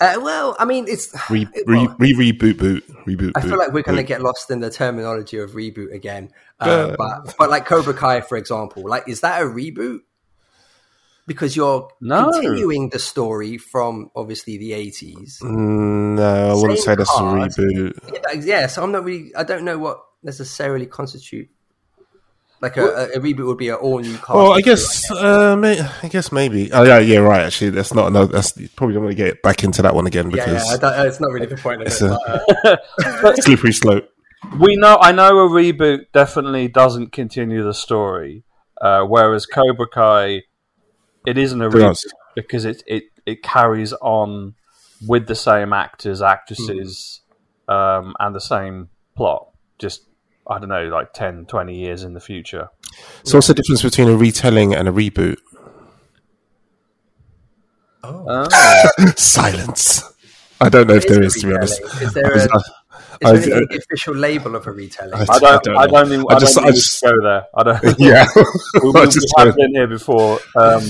Uh, 0.00 0.18
well, 0.20 0.56
I 0.58 0.64
mean, 0.64 0.86
it's 0.88 1.12
re, 1.30 1.46
re, 1.66 1.86
well, 1.86 1.96
re, 1.98 2.14
reboot 2.14 2.58
boot. 2.58 2.84
Reboot. 3.06 3.32
I 3.34 3.40
feel 3.40 3.58
like 3.58 3.72
we're 3.72 3.82
going 3.82 3.96
to 3.96 4.02
get 4.02 4.22
lost 4.22 4.50
in 4.50 4.60
the 4.60 4.70
terminology 4.70 5.38
of 5.38 5.52
reboot 5.52 5.92
again. 5.94 6.30
Uh, 6.60 6.94
but 6.96 7.34
but 7.38 7.50
like 7.50 7.66
Cobra 7.66 7.94
Kai, 7.94 8.20
for 8.20 8.36
example, 8.36 8.82
like 8.88 9.08
is 9.08 9.20
that 9.20 9.42
a 9.42 9.44
reboot? 9.44 10.00
Because 11.26 11.56
you're 11.56 11.88
No. 12.02 12.30
continuing 12.30 12.90
the 12.90 12.98
story 12.98 13.56
from 13.56 14.10
obviously 14.14 14.58
the 14.58 14.74
eighties. 14.74 15.38
Mm, 15.42 16.16
No, 16.16 16.50
I 16.50 16.54
wouldn't 16.54 16.78
say 16.80 16.94
that's 16.94 17.10
a 17.10 17.22
reboot. 17.22 17.98
Yeah, 18.12 18.40
yeah, 18.40 18.66
so 18.66 18.82
I'm 18.82 18.92
not 18.92 19.04
really. 19.04 19.34
I 19.34 19.42
don't 19.44 19.64
know 19.64 19.78
what 19.78 20.02
necessarily 20.22 20.86
constitute 20.86 21.48
like 22.64 22.76
a, 22.78 22.84
a, 22.86 23.04
a 23.16 23.20
reboot 23.20 23.46
would 23.46 23.58
be 23.58 23.68
an 23.68 23.74
all 23.76 23.98
new 24.00 24.16
cast. 24.16 24.30
Well, 24.30 24.52
I 24.52 24.60
guess, 24.62 25.10
uh, 25.10 25.54
may, 25.54 25.78
I 26.02 26.08
guess 26.08 26.32
maybe. 26.32 26.72
Oh 26.72 26.82
yeah, 26.82 26.98
yeah, 26.98 27.18
right. 27.18 27.42
Actually, 27.42 27.70
that's 27.70 27.92
not. 27.92 28.12
No, 28.12 28.24
that's 28.26 28.52
probably 28.74 28.94
don't 28.94 29.04
want 29.04 29.16
to 29.16 29.22
get 29.22 29.42
back 29.42 29.62
into 29.62 29.82
that 29.82 29.94
one 29.94 30.06
again 30.06 30.30
because 30.30 30.80
yeah, 30.82 30.88
I 30.88 31.06
it's 31.06 31.20
not 31.20 31.30
really 31.30 31.46
the 31.46 31.56
point 31.58 31.82
of 31.82 31.86
it. 31.86 31.92
It's 31.92 32.00
a- 32.00 32.18
but, 33.22 33.24
uh, 33.26 33.34
slippery 33.42 33.72
slope. 33.72 34.08
we 34.58 34.76
know 34.76 34.96
I 35.00 35.12
know 35.12 35.38
a 35.40 35.48
reboot 35.48 36.06
definitely 36.12 36.68
doesn't 36.68 37.12
continue 37.12 37.62
the 37.62 37.74
story, 37.74 38.44
uh, 38.80 39.02
whereas 39.04 39.46
Cobra 39.46 39.86
Kai 39.86 40.42
it 41.26 41.38
isn't 41.38 41.60
a 41.60 41.68
reboot 41.68 41.80
does. 41.80 42.12
because 42.34 42.64
it, 42.64 42.82
it 42.86 43.04
it 43.26 43.42
carries 43.42 43.92
on 43.94 44.54
with 45.06 45.26
the 45.26 45.34
same 45.34 45.72
actors, 45.74 46.22
actresses, 46.22 47.20
um, 47.68 48.14
and 48.20 48.34
the 48.34 48.40
same 48.40 48.88
plot. 49.16 49.48
Just 49.78 50.06
I 50.46 50.58
don't 50.58 50.68
know, 50.68 50.88
like 50.88 51.12
10, 51.14 51.46
20 51.46 51.74
years 51.78 52.02
in 52.04 52.12
the 52.14 52.20
future. 52.20 52.68
So, 53.24 53.38
what's 53.38 53.46
the 53.48 53.54
difference 53.54 53.82
between 53.82 54.08
a 54.08 54.16
retelling 54.16 54.74
and 54.74 54.88
a 54.88 54.92
reboot? 54.92 55.38
Oh. 58.02 58.48
Silence. 59.16 60.02
I 60.60 60.68
don't 60.68 60.86
know 60.86 60.94
if 60.94 61.06
there 61.06 61.22
is 61.22 61.36
is, 61.36 61.44
a 61.44 61.46
to 61.46 61.52
be 61.52 61.56
honest. 61.56 61.80
retelling. 61.82 62.06
Is 62.06 62.14
there 62.14 62.26
I 62.26 62.34
was- 62.34 62.44
is 62.44 62.50
was- 63.32 63.46
there 63.46 63.56
any 63.56 63.76
official 63.76 64.14
label 64.14 64.56
of 64.56 64.66
a 64.66 64.72
retelling? 64.72 65.14
I- 65.14 65.22
I 65.22 65.38
don't. 65.38 65.62
don't 65.64 65.76
I 65.76 65.86
know. 65.86 65.92
don't. 65.92 66.12
Even, 66.12 66.26
I 66.28 66.34
I 66.34 66.38
just- 66.38 66.54
don't 66.56 66.66
I 66.66 66.70
just- 66.70 67.02
go 67.02 67.12
there. 67.22 67.44
I 67.56 67.62
don't. 67.62 67.82
yeah, 67.98 68.26
we, 68.82 68.90
we, 68.90 69.00
I 69.00 69.04
just 69.06 69.32
we 69.38 69.44
have 69.44 69.56
been 69.56 69.74
here 69.74 69.86
before. 69.86 70.38
Um, 70.56 70.82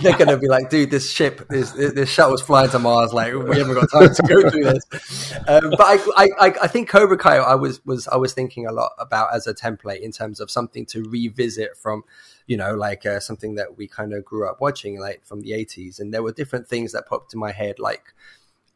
They're 0.00 0.16
going 0.16 0.28
to 0.28 0.36
be 0.36 0.48
like, 0.48 0.68
dude, 0.70 0.90
this 0.90 1.10
ship, 1.10 1.46
this, 1.48 1.72
this 1.72 2.08
shuttle's 2.08 2.42
flying 2.42 2.70
to 2.70 2.78
Mars. 2.78 3.12
Like, 3.12 3.32
we 3.34 3.58
haven't 3.58 3.74
got 3.74 3.90
time 3.90 4.14
to 4.14 4.22
go 4.22 4.50
through 4.50 4.64
this. 4.64 5.32
Um, 5.46 5.70
but 5.70 5.80
I, 5.80 5.98
I, 6.16 6.54
I, 6.62 6.66
think 6.66 6.88
Cobra 6.88 7.16
Kai, 7.16 7.36
I 7.36 7.54
was, 7.54 7.84
was, 7.86 8.08
I 8.08 8.16
was 8.16 8.32
thinking 8.32 8.66
a 8.66 8.72
lot 8.72 8.92
about 8.98 9.34
as 9.34 9.46
a 9.46 9.54
template 9.54 10.00
in 10.00 10.12
terms 10.12 10.40
of 10.40 10.50
something 10.50 10.86
to 10.86 11.04
revisit 11.04 11.76
from, 11.76 12.02
you 12.46 12.56
know, 12.56 12.74
like 12.74 13.06
uh, 13.06 13.20
something 13.20 13.54
that 13.54 13.76
we 13.76 13.86
kind 13.86 14.12
of 14.12 14.24
grew 14.24 14.48
up 14.48 14.60
watching, 14.60 14.98
like 14.98 15.24
from 15.24 15.40
the 15.42 15.52
eighties. 15.52 16.00
And 16.00 16.12
there 16.12 16.22
were 16.22 16.32
different 16.32 16.66
things 16.66 16.92
that 16.92 17.06
popped 17.06 17.32
in 17.34 17.40
my 17.40 17.52
head, 17.52 17.78
like 17.78 18.14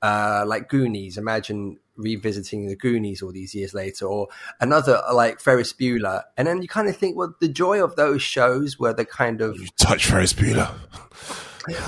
uh, 0.02 0.44
like 0.46 0.68
Goonies. 0.68 1.16
Imagine 1.16 1.78
revisiting 1.96 2.66
the 2.66 2.76
Goonies 2.76 3.22
all 3.22 3.32
these 3.32 3.54
years 3.54 3.74
later, 3.74 4.06
or 4.06 4.28
another 4.60 5.02
like 5.12 5.40
Ferris 5.40 5.72
Bueller. 5.72 6.22
And 6.36 6.48
then 6.48 6.62
you 6.62 6.68
kind 6.68 6.88
of 6.88 6.96
think, 6.96 7.16
well, 7.16 7.34
the 7.40 7.48
joy 7.48 7.82
of 7.82 7.96
those 7.96 8.22
shows 8.22 8.78
were 8.78 8.92
the 8.92 9.04
kind 9.04 9.40
of 9.40 9.58
Touch 9.76 10.06
Ferris 10.06 10.32
Bueller. 10.32 10.74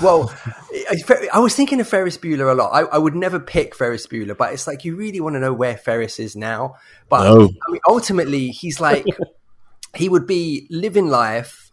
well, 0.01 0.33
I, 0.89 1.27
I 1.33 1.39
was 1.39 1.55
thinking 1.55 1.81
of 1.81 1.87
Ferris 1.87 2.17
Bueller 2.17 2.51
a 2.51 2.55
lot. 2.55 2.71
I, 2.71 2.81
I, 2.81 2.97
would 2.97 3.15
never 3.15 3.39
pick 3.39 3.75
Ferris 3.75 4.07
Bueller, 4.07 4.37
but 4.37 4.53
it's 4.53 4.67
like 4.67 4.85
you 4.85 4.95
really 4.95 5.19
want 5.19 5.35
to 5.35 5.39
know 5.39 5.53
where 5.53 5.75
Ferris 5.75 6.19
is 6.19 6.35
now. 6.35 6.75
But 7.09 7.23
No. 7.23 7.49
I 7.67 7.71
mean, 7.71 7.81
ultimately, 7.87 8.49
he's 8.49 8.79
like 8.79 9.05
he 9.95 10.09
would 10.09 10.27
be 10.27 10.67
living 10.69 11.07
life 11.07 11.71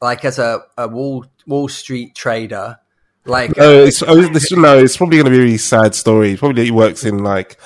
like 0.00 0.24
as 0.24 0.38
a, 0.38 0.62
a 0.76 0.88
Wall 0.88 1.26
Wall 1.46 1.68
Street 1.68 2.14
trader. 2.14 2.78
Like 3.26 3.56
No, 3.56 3.84
it's, 3.84 4.00
this, 4.00 4.52
no, 4.52 4.78
it's 4.78 4.96
probably 4.96 5.16
going 5.18 5.26
to 5.26 5.30
be 5.30 5.38
a 5.38 5.40
really 5.44 5.56
sad 5.58 5.94
story. 5.94 6.36
Probably 6.36 6.64
he 6.64 6.70
works 6.70 7.04
in 7.04 7.18
like 7.24 7.58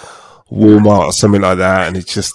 Walmart 0.50 1.07
or 1.07 1.12
something 1.12 1.43
like 1.43 1.59
that, 1.59 1.88
and 1.88 1.97
it's 1.97 2.15
just 2.15 2.35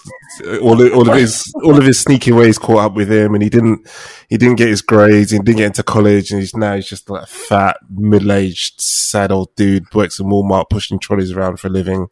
all 0.62 0.80
of, 0.80 0.92
all 0.92 1.08
of 1.10 1.16
his 1.16 1.52
all 1.64 1.76
of 1.76 1.84
his 1.84 1.98
sneaky 1.98 2.32
ways 2.32 2.58
caught 2.58 2.84
up 2.84 2.94
with 2.94 3.10
him, 3.10 3.34
and 3.34 3.42
he 3.42 3.48
didn't 3.48 3.88
he 4.28 4.36
didn't 4.36 4.56
get 4.56 4.68
his 4.68 4.82
grades, 4.82 5.32
and 5.32 5.44
didn't 5.44 5.58
get 5.58 5.66
into 5.66 5.82
college, 5.82 6.30
and 6.30 6.40
he's 6.40 6.54
now 6.54 6.76
he's 6.76 6.86
just 6.88 7.10
like 7.10 7.24
a 7.24 7.26
fat 7.26 7.76
middle 7.90 8.32
aged 8.32 8.80
sad 8.80 9.32
old 9.32 9.54
dude 9.56 9.92
works 9.94 10.20
in 10.20 10.26
Walmart 10.26 10.70
pushing 10.70 10.98
trolleys 10.98 11.32
around 11.32 11.58
for 11.58 11.66
a 11.68 11.70
living. 11.70 12.06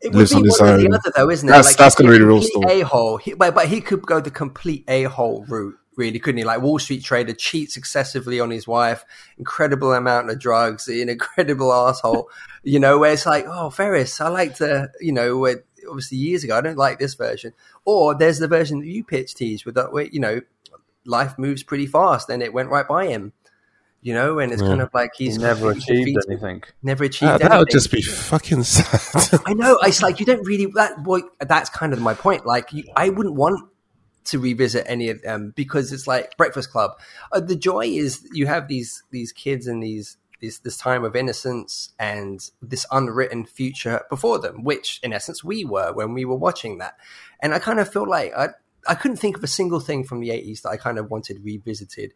It 0.00 0.14
lives 0.14 0.30
would 0.32 0.38
on 0.38 0.42
be 0.44 0.48
his 0.48 0.60
one 0.60 0.68
or 0.68 0.72
own. 0.72 0.80
the 0.84 0.96
other, 0.96 1.12
though, 1.16 1.30
isn't 1.30 1.48
it? 1.48 1.52
That's- 1.52 1.76
that's 1.76 1.94
gonna 1.94 2.10
be 2.12 2.18
the 2.18 2.26
real 2.26 2.42
story. 2.42 2.80
A-hole. 2.80 3.20
But, 3.36 3.54
but 3.54 3.66
he 3.68 3.80
could 3.80 4.02
go 4.02 4.20
the 4.20 4.30
complete 4.30 4.84
a-hole 4.88 5.44
route, 5.48 5.76
really, 5.96 6.18
couldn't 6.18 6.38
he? 6.38 6.44
Like 6.44 6.60
Wall 6.62 6.78
Street 6.78 7.02
trader 7.02 7.32
cheats 7.32 7.76
excessively 7.76 8.38
on 8.38 8.50
his 8.50 8.66
wife, 8.68 9.04
incredible 9.38 9.92
amount 9.92 10.30
of 10.30 10.38
drugs, 10.38 10.86
an 10.88 11.08
incredible 11.08 11.72
asshole. 11.72 12.28
you 12.62 12.78
know, 12.78 12.98
where 12.98 13.12
it's 13.12 13.26
like, 13.26 13.46
oh, 13.48 13.70
Ferris, 13.70 14.20
I 14.20 14.28
like 14.28 14.56
to, 14.56 14.90
you 15.00 15.12
know, 15.12 15.38
where, 15.38 15.64
obviously 15.88 16.18
years 16.18 16.44
ago, 16.44 16.56
I 16.56 16.60
don't 16.60 16.78
like 16.78 16.98
this 16.98 17.14
version. 17.14 17.52
Or 17.84 18.14
there's 18.14 18.38
the 18.38 18.48
version 18.48 18.80
that 18.80 18.86
you 18.86 19.04
pitched, 19.04 19.36
Tease, 19.36 19.64
with 19.64 19.74
that, 19.76 19.92
where 19.92 20.04
you 20.06 20.20
know, 20.20 20.40
life 21.04 21.38
moves 21.38 21.62
pretty 21.62 21.86
fast, 21.86 22.28
and 22.28 22.42
it 22.42 22.52
went 22.52 22.68
right 22.70 22.86
by 22.86 23.06
him. 23.06 23.32
You 24.02 24.14
know, 24.14 24.38
and 24.38 24.52
it's 24.52 24.62
kind 24.62 24.80
of 24.80 24.90
like 24.94 25.10
he's 25.16 25.34
He's 25.34 25.38
never 25.42 25.72
completely 25.72 26.02
achieved 26.12 26.20
defeated- 26.28 26.30
anything. 26.44 26.62
Never 26.82 27.04
achieved 27.04 27.40
That, 27.40 27.48
that 27.48 27.58
would 27.58 27.70
just 27.70 27.90
be 27.90 28.02
fucking 28.02 28.62
sad. 28.62 29.40
I 29.46 29.52
know. 29.52 29.78
It's 29.82 30.00
like 30.00 30.20
you 30.20 30.26
don't 30.26 30.46
really. 30.46 30.66
That 30.76 31.02
boy. 31.02 31.20
That's 31.40 31.70
kind 31.70 31.92
of 31.92 32.00
my 32.00 32.14
point. 32.14 32.46
Like 32.46 32.72
you, 32.72 32.84
I 32.94 33.08
wouldn't 33.08 33.34
want 33.34 33.68
to 34.26 34.38
revisit 34.38 34.84
any 34.88 35.08
of 35.08 35.22
them 35.22 35.52
because 35.56 35.92
it's 35.92 36.06
like 36.06 36.36
Breakfast 36.36 36.70
Club. 36.70 36.92
Uh, 37.32 37.40
the 37.40 37.56
joy 37.56 37.86
is 37.86 38.26
you 38.32 38.46
have 38.46 38.68
these 38.68 39.02
these 39.10 39.32
kids 39.32 39.66
and 39.66 39.82
these 39.82 40.16
this 40.40 40.58
this 40.58 40.76
time 40.76 41.04
of 41.04 41.16
innocence 41.16 41.94
and 41.98 42.50
this 42.60 42.86
unwritten 42.90 43.44
future 43.46 44.02
before 44.10 44.38
them, 44.38 44.64
which 44.64 45.00
in 45.02 45.12
essence 45.12 45.42
we 45.42 45.64
were 45.64 45.92
when 45.92 46.12
we 46.14 46.24
were 46.24 46.36
watching 46.36 46.78
that. 46.78 46.96
And 47.40 47.54
I 47.54 47.58
kind 47.58 47.80
of 47.80 47.90
feel 47.92 48.08
like 48.08 48.32
I 48.36 48.48
I 48.86 48.94
couldn't 48.94 49.16
think 49.16 49.36
of 49.36 49.44
a 49.44 49.48
single 49.48 49.80
thing 49.80 50.04
from 50.04 50.20
the 50.20 50.30
eighties 50.30 50.62
that 50.62 50.70
I 50.70 50.76
kind 50.76 50.98
of 50.98 51.10
wanted 51.10 51.42
revisited 51.42 52.12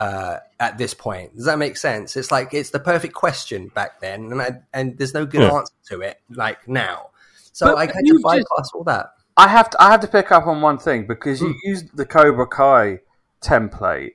uh, 0.00 0.38
at 0.58 0.78
this 0.78 0.94
point. 0.94 1.34
Does 1.36 1.44
that 1.44 1.58
make 1.58 1.76
sense? 1.76 2.16
It's 2.16 2.30
like 2.30 2.54
it's 2.54 2.70
the 2.70 2.80
perfect 2.80 3.14
question 3.14 3.68
back 3.68 4.00
then, 4.00 4.30
and 4.32 4.40
I, 4.40 4.60
and 4.72 4.96
there's 4.96 5.14
no 5.14 5.26
good 5.26 5.42
Yeah. 5.42 5.52
answer 5.52 5.74
to 5.90 6.00
it 6.00 6.20
like 6.30 6.68
now. 6.68 7.10
So 7.52 7.66
But 7.66 7.78
I 7.78 7.86
kind 7.88 8.10
of 8.10 8.22
bypass 8.22 8.70
all 8.74 8.84
that. 8.84 9.10
I 9.38 9.48
have 9.48 9.70
to 9.70 9.82
I 9.82 9.90
have 9.92 10.00
to 10.00 10.08
pick 10.08 10.30
up 10.32 10.46
on 10.46 10.60
one 10.60 10.78
thing 10.78 11.06
because 11.06 11.40
you 11.40 11.48
Hmm. 11.48 11.58
used 11.70 11.96
the 11.96 12.04
Cobra 12.04 12.46
Kai 12.46 13.00
template, 13.40 14.12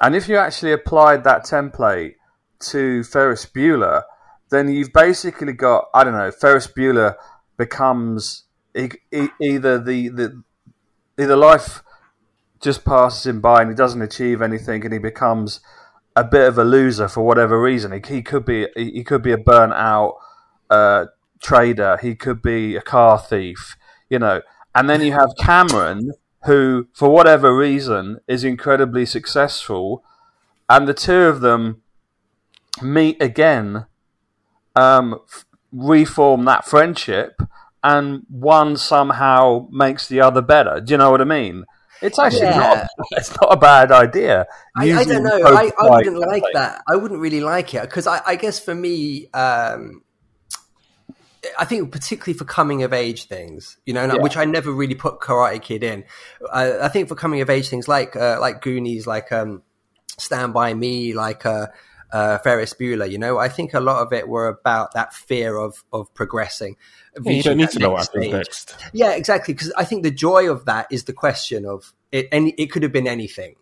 and 0.00 0.14
if 0.14 0.28
you 0.28 0.36
actually 0.36 0.72
applied 0.72 1.24
that 1.24 1.44
template 1.44 2.14
to 2.70 3.04
Ferris 3.04 3.46
Bueller, 3.46 4.02
then 4.50 4.68
you've 4.68 4.92
basically 4.92 5.52
got 5.52 5.86
I 5.94 6.04
don't 6.04 6.14
know 6.14 6.30
Ferris 6.30 6.66
Bueller 6.66 7.14
becomes 7.56 8.44
e- 8.76 8.90
e- 9.12 9.28
either 9.40 9.78
the, 9.78 10.08
the 10.08 10.42
either 11.18 11.36
life 11.36 11.82
just 12.60 12.84
passes 12.84 13.26
him 13.26 13.40
by 13.40 13.60
and 13.62 13.70
he 13.70 13.76
doesn't 13.76 14.02
achieve 14.02 14.42
anything 14.42 14.84
and 14.84 14.92
he 14.92 14.98
becomes 14.98 15.60
a 16.16 16.24
bit 16.24 16.48
of 16.48 16.58
a 16.58 16.64
loser 16.64 17.08
for 17.08 17.22
whatever 17.22 17.60
reason. 17.60 17.92
He, 17.92 18.00
he 18.16 18.22
could 18.22 18.44
be 18.44 18.66
he 18.74 18.90
he 18.90 19.04
could 19.04 19.22
be 19.22 19.32
a 19.32 19.38
burnt 19.38 19.74
out 19.74 20.16
uh, 20.70 21.06
trader. 21.40 21.98
He 22.02 22.14
could 22.16 22.42
be 22.42 22.74
a 22.76 22.82
car 22.82 23.18
thief. 23.18 23.76
You 24.08 24.18
know, 24.20 24.40
and 24.76 24.88
then 24.90 25.00
you 25.00 25.12
have 25.12 25.30
Cameron, 25.40 26.12
who 26.44 26.86
for 26.92 27.08
whatever 27.08 27.56
reason 27.56 28.20
is 28.28 28.44
incredibly 28.44 29.06
successful, 29.06 30.04
and 30.68 30.86
the 30.86 30.94
two 30.94 31.22
of 31.22 31.40
them 31.40 31.82
meet 32.82 33.20
again, 33.22 33.86
um, 34.74 35.20
f- 35.26 35.44
reform 35.72 36.44
that 36.44 36.64
friendship, 36.66 37.40
and 37.82 38.24
one 38.28 38.76
somehow 38.76 39.66
makes 39.70 40.06
the 40.08 40.20
other 40.20 40.42
better. 40.42 40.80
Do 40.80 40.92
you 40.92 40.98
know 40.98 41.10
what 41.10 41.20
I 41.20 41.24
mean? 41.24 41.64
It's 42.02 42.18
actually 42.18 42.48
Yeah. 42.48 42.58
not. 42.58 42.86
It's 43.12 43.30
not 43.40 43.52
a 43.52 43.56
bad 43.56 43.90
idea. 43.90 44.46
I, 44.76 44.92
I 44.92 45.04
don't 45.04 45.22
know. 45.22 45.40
I, 45.46 45.72
I 45.78 45.88
wouldn't 45.90 46.18
like 46.18 46.44
that. 46.52 46.82
I 46.86 46.96
wouldn't 46.96 47.20
really 47.20 47.40
like 47.40 47.72
it 47.74 47.82
because 47.82 48.06
I, 48.06 48.20
I 48.26 48.36
guess 48.36 48.60
for 48.60 48.74
me, 48.74 49.28
um, 49.32 50.02
I 51.58 51.64
think 51.64 51.92
particularly 51.92 52.36
for 52.36 52.44
coming 52.44 52.82
of 52.82 52.92
age 52.92 53.24
things, 53.26 53.76
you 53.86 53.92
know, 53.94 54.04
Yeah. 54.06 54.22
which 54.22 54.36
I 54.36 54.44
never 54.44 54.70
really 54.70 54.94
put 54.94 55.20
Karate 55.20 55.60
Kid 55.62 55.82
in. 55.82 56.04
I, 56.52 56.78
I 56.80 56.88
think 56.88 57.08
for 57.08 57.14
coming 57.14 57.40
of 57.40 57.50
age 57.50 57.68
things 57.68 57.88
like 57.88 58.16
uh, 58.16 58.38
like 58.40 58.62
Goonies, 58.62 59.06
like 59.06 59.32
um, 59.32 59.62
Stand 60.18 60.54
by 60.54 60.74
Me, 60.74 61.12
like 61.14 61.44
uh, 61.46 61.66
uh, 62.12 62.38
Ferris 62.38 62.74
Bueller, 62.74 63.10
you 63.10 63.18
know, 63.18 63.38
I 63.38 63.48
think 63.48 63.74
a 63.74 63.80
lot 63.80 64.02
of 64.02 64.12
it 64.12 64.28
were 64.28 64.48
about 64.48 64.94
that 64.94 65.12
fear 65.12 65.56
of 65.56 65.84
of 65.92 66.12
progressing. 66.14 66.76
you 67.24 67.42
don't 67.42 67.56
need 67.56 67.70
to 67.70 67.78
know 67.78 67.90
what 67.90 68.02
happens 68.06 68.32
next. 68.32 68.76
Yeah, 68.92 69.12
exactly. 69.12 69.54
Because 69.54 69.72
I 69.76 69.84
think 69.84 70.02
the 70.02 70.10
joy 70.10 70.50
of 70.50 70.64
that 70.66 70.86
is 70.90 71.04
the 71.04 71.12
question 71.12 71.66
of 71.66 71.92
it. 72.12 72.28
Any, 72.32 72.50
it 72.52 72.66
could 72.70 72.82
have 72.82 72.92
been 72.92 73.08
anything. 73.08 73.56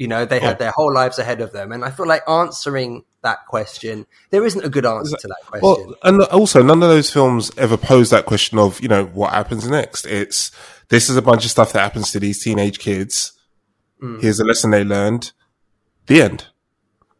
You 0.00 0.08
know, 0.08 0.24
they 0.24 0.40
Yeah. 0.40 0.46
had 0.48 0.58
their 0.58 0.70
whole 0.70 0.94
lives 0.94 1.18
ahead 1.18 1.42
of 1.42 1.52
them, 1.52 1.72
and 1.72 1.84
I 1.84 1.90
feel 1.90 2.06
like 2.06 2.22
answering 2.26 3.04
that 3.22 3.40
question, 3.46 4.06
there 4.30 4.46
isn't 4.46 4.64
a 4.64 4.70
good 4.70 4.86
answer 4.86 5.14
to 5.14 5.28
that 5.28 5.42
question. 5.46 5.60
Well, 5.62 5.94
and 6.02 6.22
also 6.22 6.62
none 6.62 6.82
of 6.82 6.88
those 6.88 7.10
films 7.10 7.50
ever 7.58 7.76
pose 7.76 8.08
that 8.08 8.24
question 8.24 8.58
of 8.58 8.80
you 8.80 8.88
know 8.88 9.04
what 9.04 9.34
happens 9.34 9.68
next. 9.68 10.06
It's 10.06 10.52
this 10.88 11.10
is 11.10 11.16
a 11.18 11.22
bunch 11.22 11.44
of 11.44 11.50
stuff 11.50 11.74
that 11.74 11.80
happens 11.80 12.12
to 12.12 12.18
these 12.18 12.42
teenage 12.42 12.78
kids. 12.78 13.32
Mm. 14.02 14.22
Here's 14.22 14.40
a 14.40 14.44
lesson 14.44 14.70
they 14.70 14.84
learned. 14.84 15.32
The 16.06 16.22
end. 16.22 16.46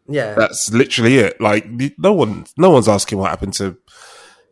yeah, 0.08 0.34
That's 0.34 0.72
literally 0.72 1.18
it. 1.18 1.38
Like 1.38 1.66
no 1.98 2.14
one, 2.14 2.46
no 2.56 2.70
one's 2.70 2.88
asking 2.88 3.18
what 3.18 3.28
happened 3.28 3.52
to, 3.54 3.76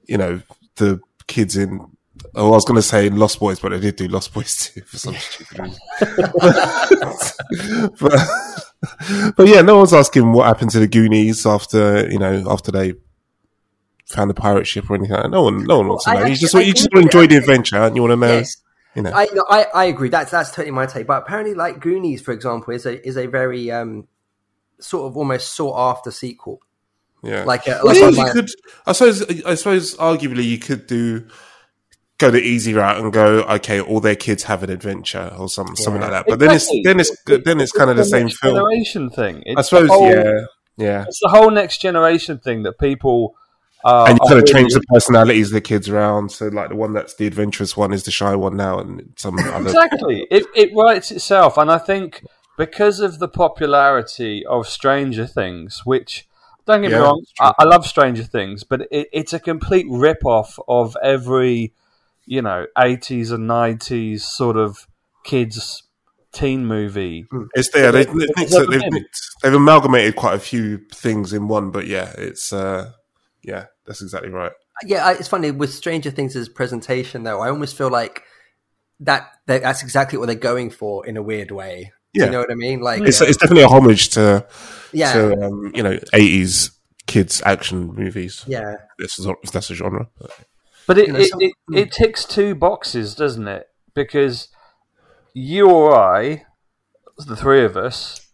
you 0.06 0.18
know, 0.18 0.42
the 0.76 1.00
kids 1.28 1.56
in. 1.56 1.80
Oh, 2.38 2.46
I 2.48 2.50
was 2.54 2.64
going 2.64 2.76
to 2.76 2.82
say 2.82 3.10
Lost 3.10 3.40
Boys, 3.40 3.58
but 3.60 3.72
I 3.72 3.78
did 3.78 3.96
do 3.96 4.06
Lost 4.08 4.32
Boys 4.32 4.56
too 4.74 4.80
for 4.82 4.96
some 4.96 5.14
stupid 5.16 5.58
reason. 5.58 5.80
but, 7.98 9.34
but 9.36 9.48
yeah, 9.48 9.60
no 9.62 9.78
one's 9.78 9.92
asking 9.92 10.32
what 10.32 10.46
happened 10.46 10.70
to 10.70 10.78
the 10.78 10.86
Goonies 10.86 11.44
after 11.46 12.08
you 12.10 12.18
know 12.18 12.44
after 12.48 12.70
they 12.70 12.94
found 14.06 14.30
the 14.30 14.34
pirate 14.34 14.66
ship 14.66 14.88
or 14.90 14.94
anything. 14.96 15.16
Like. 15.16 15.30
No 15.30 15.42
one, 15.42 15.64
no 15.64 15.78
one 15.78 15.88
wants 15.88 16.06
Well, 16.06 16.16
to 16.16 16.20
I 16.20 16.24
know. 16.24 16.28
You 16.30 16.36
just 16.36 16.54
actually- 16.54 16.68
you 16.68 16.72
just 16.74 16.88
want 16.92 17.10
to 17.10 17.18
enjoy 17.18 17.26
the 17.26 17.36
adventure, 17.38 17.76
and 17.76 17.94
you 17.96 18.02
want 18.02 18.12
to 18.12 18.16
know. 18.16 18.32
yes. 18.38 18.56
You 18.94 19.02
know, 19.02 19.12
I, 19.14 19.28
I 19.50 19.66
I 19.74 19.84
agree. 19.84 20.08
That's 20.08 20.30
that's 20.30 20.50
totally 20.50 20.70
my 20.72 20.86
take. 20.86 21.06
But 21.06 21.22
apparently, 21.22 21.54
like 21.54 21.78
Goonies, 21.80 22.22
for 22.22 22.32
example, 22.32 22.72
is 22.74 22.86
a 22.86 23.06
is 23.06 23.16
a 23.16 23.26
very 23.26 23.70
um 23.70 24.08
sort 24.80 25.06
of 25.10 25.16
almost 25.16 25.54
sought 25.54 25.76
after 25.78 26.10
sequel. 26.10 26.60
yeah. 27.22 27.44
Like 27.44 27.66
a, 27.68 27.80
Well, 27.84 27.94
like 27.94 28.16
yeah, 28.16 28.26
you 28.26 28.32
could. 28.32 28.48
I 28.86 28.92
suppose. 28.92 29.44
I 29.44 29.54
suppose. 29.56 29.94
Arguably, 29.96 30.44
you 30.44 30.58
could 30.58 30.86
do 30.86 31.28
go 32.18 32.30
the 32.30 32.40
easy 32.42 32.74
route 32.74 32.98
and 33.00 33.12
go. 33.12 33.42
Okay, 33.42 33.80
all 33.80 34.00
their 34.00 34.16
kids 34.16 34.44
have 34.44 34.62
an 34.62 34.70
adventure 34.70 35.32
or 35.38 35.48
something, 35.48 35.76
something 35.76 36.00
like 36.02 36.10
that. 36.10 36.26
But 36.26 36.42
Exactly. 36.42 36.82
then 36.84 37.00
it's 37.00 37.10
then 37.16 37.34
it's 37.34 37.44
then 37.44 37.60
it's 37.60 37.72
kind 37.72 37.90
of 37.90 37.96
the 37.96 38.04
same 38.04 38.26
next 38.26 38.38
film. 38.40 38.54
generation 38.56 39.10
thing. 39.10 39.42
It's 39.46 39.58
I 39.58 39.62
suppose. 39.62 39.88
the 39.88 39.92
whole, 39.94 40.10
Yeah. 40.10 40.40
Yeah. 40.76 41.04
It's 41.08 41.20
the 41.20 41.28
whole 41.28 41.50
next 41.50 41.80
generation 41.80 42.38
thing 42.38 42.62
that 42.64 42.78
people. 42.78 43.34
Uh, 43.84 44.06
And 44.08 44.14
you 44.14 44.28
kind 44.28 44.32
of 44.42 44.42
really- 44.42 44.52
change 44.52 44.74
the 44.74 44.80
personalities 44.92 45.48
of 45.48 45.52
the 45.54 45.60
kids 45.60 45.88
around. 45.88 46.30
So, 46.32 46.48
like 46.48 46.70
the 46.70 46.74
one 46.76 46.92
that's 46.94 47.14
the 47.14 47.28
adventurous 47.28 47.76
one 47.76 47.92
is 47.92 48.02
the 48.02 48.10
shy 48.10 48.34
one 48.34 48.56
now, 48.56 48.80
and 48.80 49.12
some 49.16 49.38
other. 49.38 49.60
exactly. 49.68 50.26
It 50.32 50.46
it 50.56 50.70
writes 50.74 51.12
itself, 51.12 51.56
and 51.56 51.70
I 51.70 51.78
think 51.78 52.24
because 52.56 52.98
of 52.98 53.20
the 53.20 53.28
popularity 53.28 54.44
of 54.46 54.66
Stranger 54.66 55.26
Things, 55.26 55.82
which 55.84 56.26
don't 56.66 56.82
get 56.82 56.90
Yeah, 56.90 56.98
me 56.98 57.02
wrong. 57.04 57.24
I, 57.38 57.52
I 57.60 57.64
love 57.64 57.86
Stranger 57.86 58.24
Things, 58.24 58.64
but 58.64 58.82
it, 58.90 59.08
it's 59.12 59.32
a 59.32 59.38
complete 59.38 59.86
rip 59.88 60.24
off 60.26 60.58
of 60.68 60.96
every 61.02 61.72
you 62.28 62.42
know 62.42 62.66
eighties 62.76 63.30
and 63.30 63.46
nineties 63.46 64.24
sort 64.24 64.56
of 64.56 64.86
kids 65.24 65.82
teen 66.32 66.66
movie. 66.66 67.26
It's 67.54 67.70
there. 67.70 67.90
They, 67.90 68.04
they've, 68.04 68.14
It's 68.14 68.36
mixed, 68.36 68.54
it- 68.58 68.70
they've, 68.92 69.02
they've 69.42 69.54
amalgamated 69.54 70.14
quite 70.16 70.34
a 70.34 70.38
few 70.38 70.78
things 70.92 71.32
in 71.32 71.48
one, 71.48 71.70
but 71.70 71.86
yeah, 71.86 72.12
it's 72.18 72.52
uh, 72.52 72.92
yeah, 73.42 73.66
that's 73.86 74.02
exactly 74.02 74.28
right. 74.30 74.52
yeah, 74.84 75.10
it's 75.12 75.26
funny 75.28 75.50
with 75.50 75.72
Stranger 75.72 76.10
Things' 76.10 76.48
presentation 76.48 77.22
though. 77.24 77.40
I 77.40 77.48
almost 77.50 77.76
feel 77.76 77.90
like 77.90 78.22
that, 79.00 79.30
that 79.46 79.62
that's 79.62 79.82
exactly 79.82 80.18
what 80.18 80.26
they're 80.26 80.34
going 80.36 80.70
for 80.70 81.06
in 81.06 81.16
a 81.16 81.22
weird 81.22 81.50
way. 81.50 81.92
Yeah. 82.14 82.26
you 82.26 82.30
know 82.32 82.40
what 82.40 82.50
I 82.50 82.54
mean? 82.54 82.80
Like, 82.80 83.02
It's, 83.02 83.20
it's 83.20 83.36
definitely 83.36 83.64
a 83.64 83.68
homage 83.68 84.10
to, 84.10 84.46
yeah, 84.92 85.12
to 85.12 85.46
um, 85.46 85.72
you 85.74 85.82
know, 85.82 85.98
eighties 86.12 86.72
kids 87.06 87.40
action 87.44 87.94
movies. 87.94 88.44
yeah, 88.46 88.74
This 88.98 89.18
is 89.18 89.26
if 89.42 89.50
that's 89.52 89.70
a 89.70 89.74
genre. 89.74 90.08
But 90.88 90.96
it, 90.98 91.06
You 91.08 91.12
know, 91.12 91.18
it, 91.20 91.28
some- 91.28 91.40
it, 91.42 91.52
it 91.74 91.92
ticks 91.92 92.24
two 92.24 92.54
boxes, 92.54 93.14
doesn't 93.14 93.46
it? 93.46 93.68
Because 93.94 94.48
you 95.34 95.70
or 95.70 95.94
I, 95.94 96.46
the 97.26 97.36
three 97.36 97.62
of 97.64 97.76
us, 97.76 98.26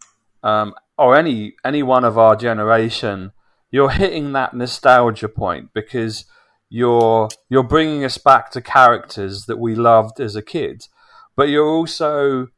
um, 0.43 0.73
or 0.97 1.17
any 1.17 1.57
any 1.65 1.83
one 1.83 2.05
of 2.05 2.17
our 2.17 2.37
generation, 2.37 3.33
you're 3.73 3.91
hitting 3.91 4.33
that 4.33 4.55
nostalgia 4.55 5.29
point 5.29 5.71
because 5.75 6.27
you're 6.69 7.29
you're 7.49 7.65
bringing 7.65 8.05
us 8.05 8.19
back 8.19 8.53
to 8.53 8.61
characters 8.61 9.47
that 9.47 9.59
we 9.59 9.75
loved 9.75 10.21
as 10.21 10.37
a 10.37 10.43
kid, 10.43 10.87
but 11.35 11.49
you're 11.49 11.67
also, 11.67 12.49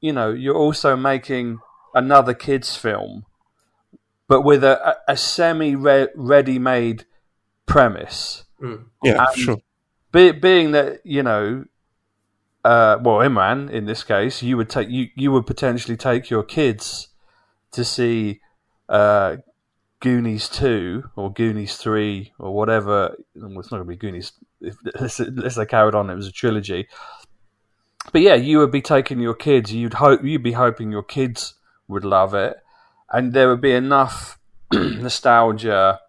you 0.00 0.12
know, 0.12 0.30
you're 0.30 0.56
also 0.56 0.94
making 0.96 1.58
another 1.92 2.34
kids 2.34 2.76
film, 2.76 3.24
but 4.28 4.42
with 4.42 4.62
a, 4.62 4.90
a, 5.08 5.12
a 5.12 5.16
semi 5.16 5.74
ready 5.74 6.58
made 6.60 7.04
premise 7.66 8.44
Yeah, 9.02 9.26
And- 9.28 9.36
sure. 9.36 9.56
be, 10.12 10.32
being 10.32 10.72
that 10.72 11.00
you 11.04 11.22
know, 11.22 11.64
uh, 12.64 12.98
well, 13.02 13.16
Imran 13.18 13.70
in 13.70 13.86
this 13.86 14.04
case, 14.04 14.42
you 14.42 14.56
would 14.56 14.68
take 14.68 14.88
you 14.88 15.08
you 15.14 15.32
would 15.32 15.46
potentially 15.46 15.96
take 15.96 16.30
your 16.30 16.42
kids 16.42 17.08
to 17.72 17.84
see 17.84 18.40
uh, 18.88 19.36
Goonies 20.00 20.48
two 20.48 21.04
or 21.16 21.32
Goonies 21.32 21.76
three 21.76 22.32
or 22.38 22.54
whatever. 22.54 23.16
Well, 23.34 23.60
it's 23.60 23.70
not 23.70 23.78
going 23.78 23.84
to 23.84 23.88
be 23.88 23.96
Goonies. 23.96 24.32
If, 24.60 24.76
unless, 24.94 25.20
unless 25.20 25.54
they 25.54 25.64
carried 25.66 25.94
on, 25.94 26.10
it 26.10 26.14
was 26.16 26.26
a 26.26 26.32
trilogy. 26.32 26.86
But 28.12 28.22
yeah, 28.22 28.34
you 28.34 28.58
would 28.58 28.72
be 28.72 28.82
taking 28.82 29.20
your 29.20 29.34
kids. 29.34 29.72
You'd 29.72 29.94
hope 29.94 30.22
you'd 30.24 30.42
be 30.42 30.52
hoping 30.52 30.90
your 30.90 31.02
kids 31.02 31.54
would 31.88 32.04
love 32.04 32.34
it, 32.34 32.56
and 33.10 33.32
there 33.32 33.48
would 33.48 33.60
be 33.60 33.72
enough 33.72 34.38
nostalgia 34.72 36.00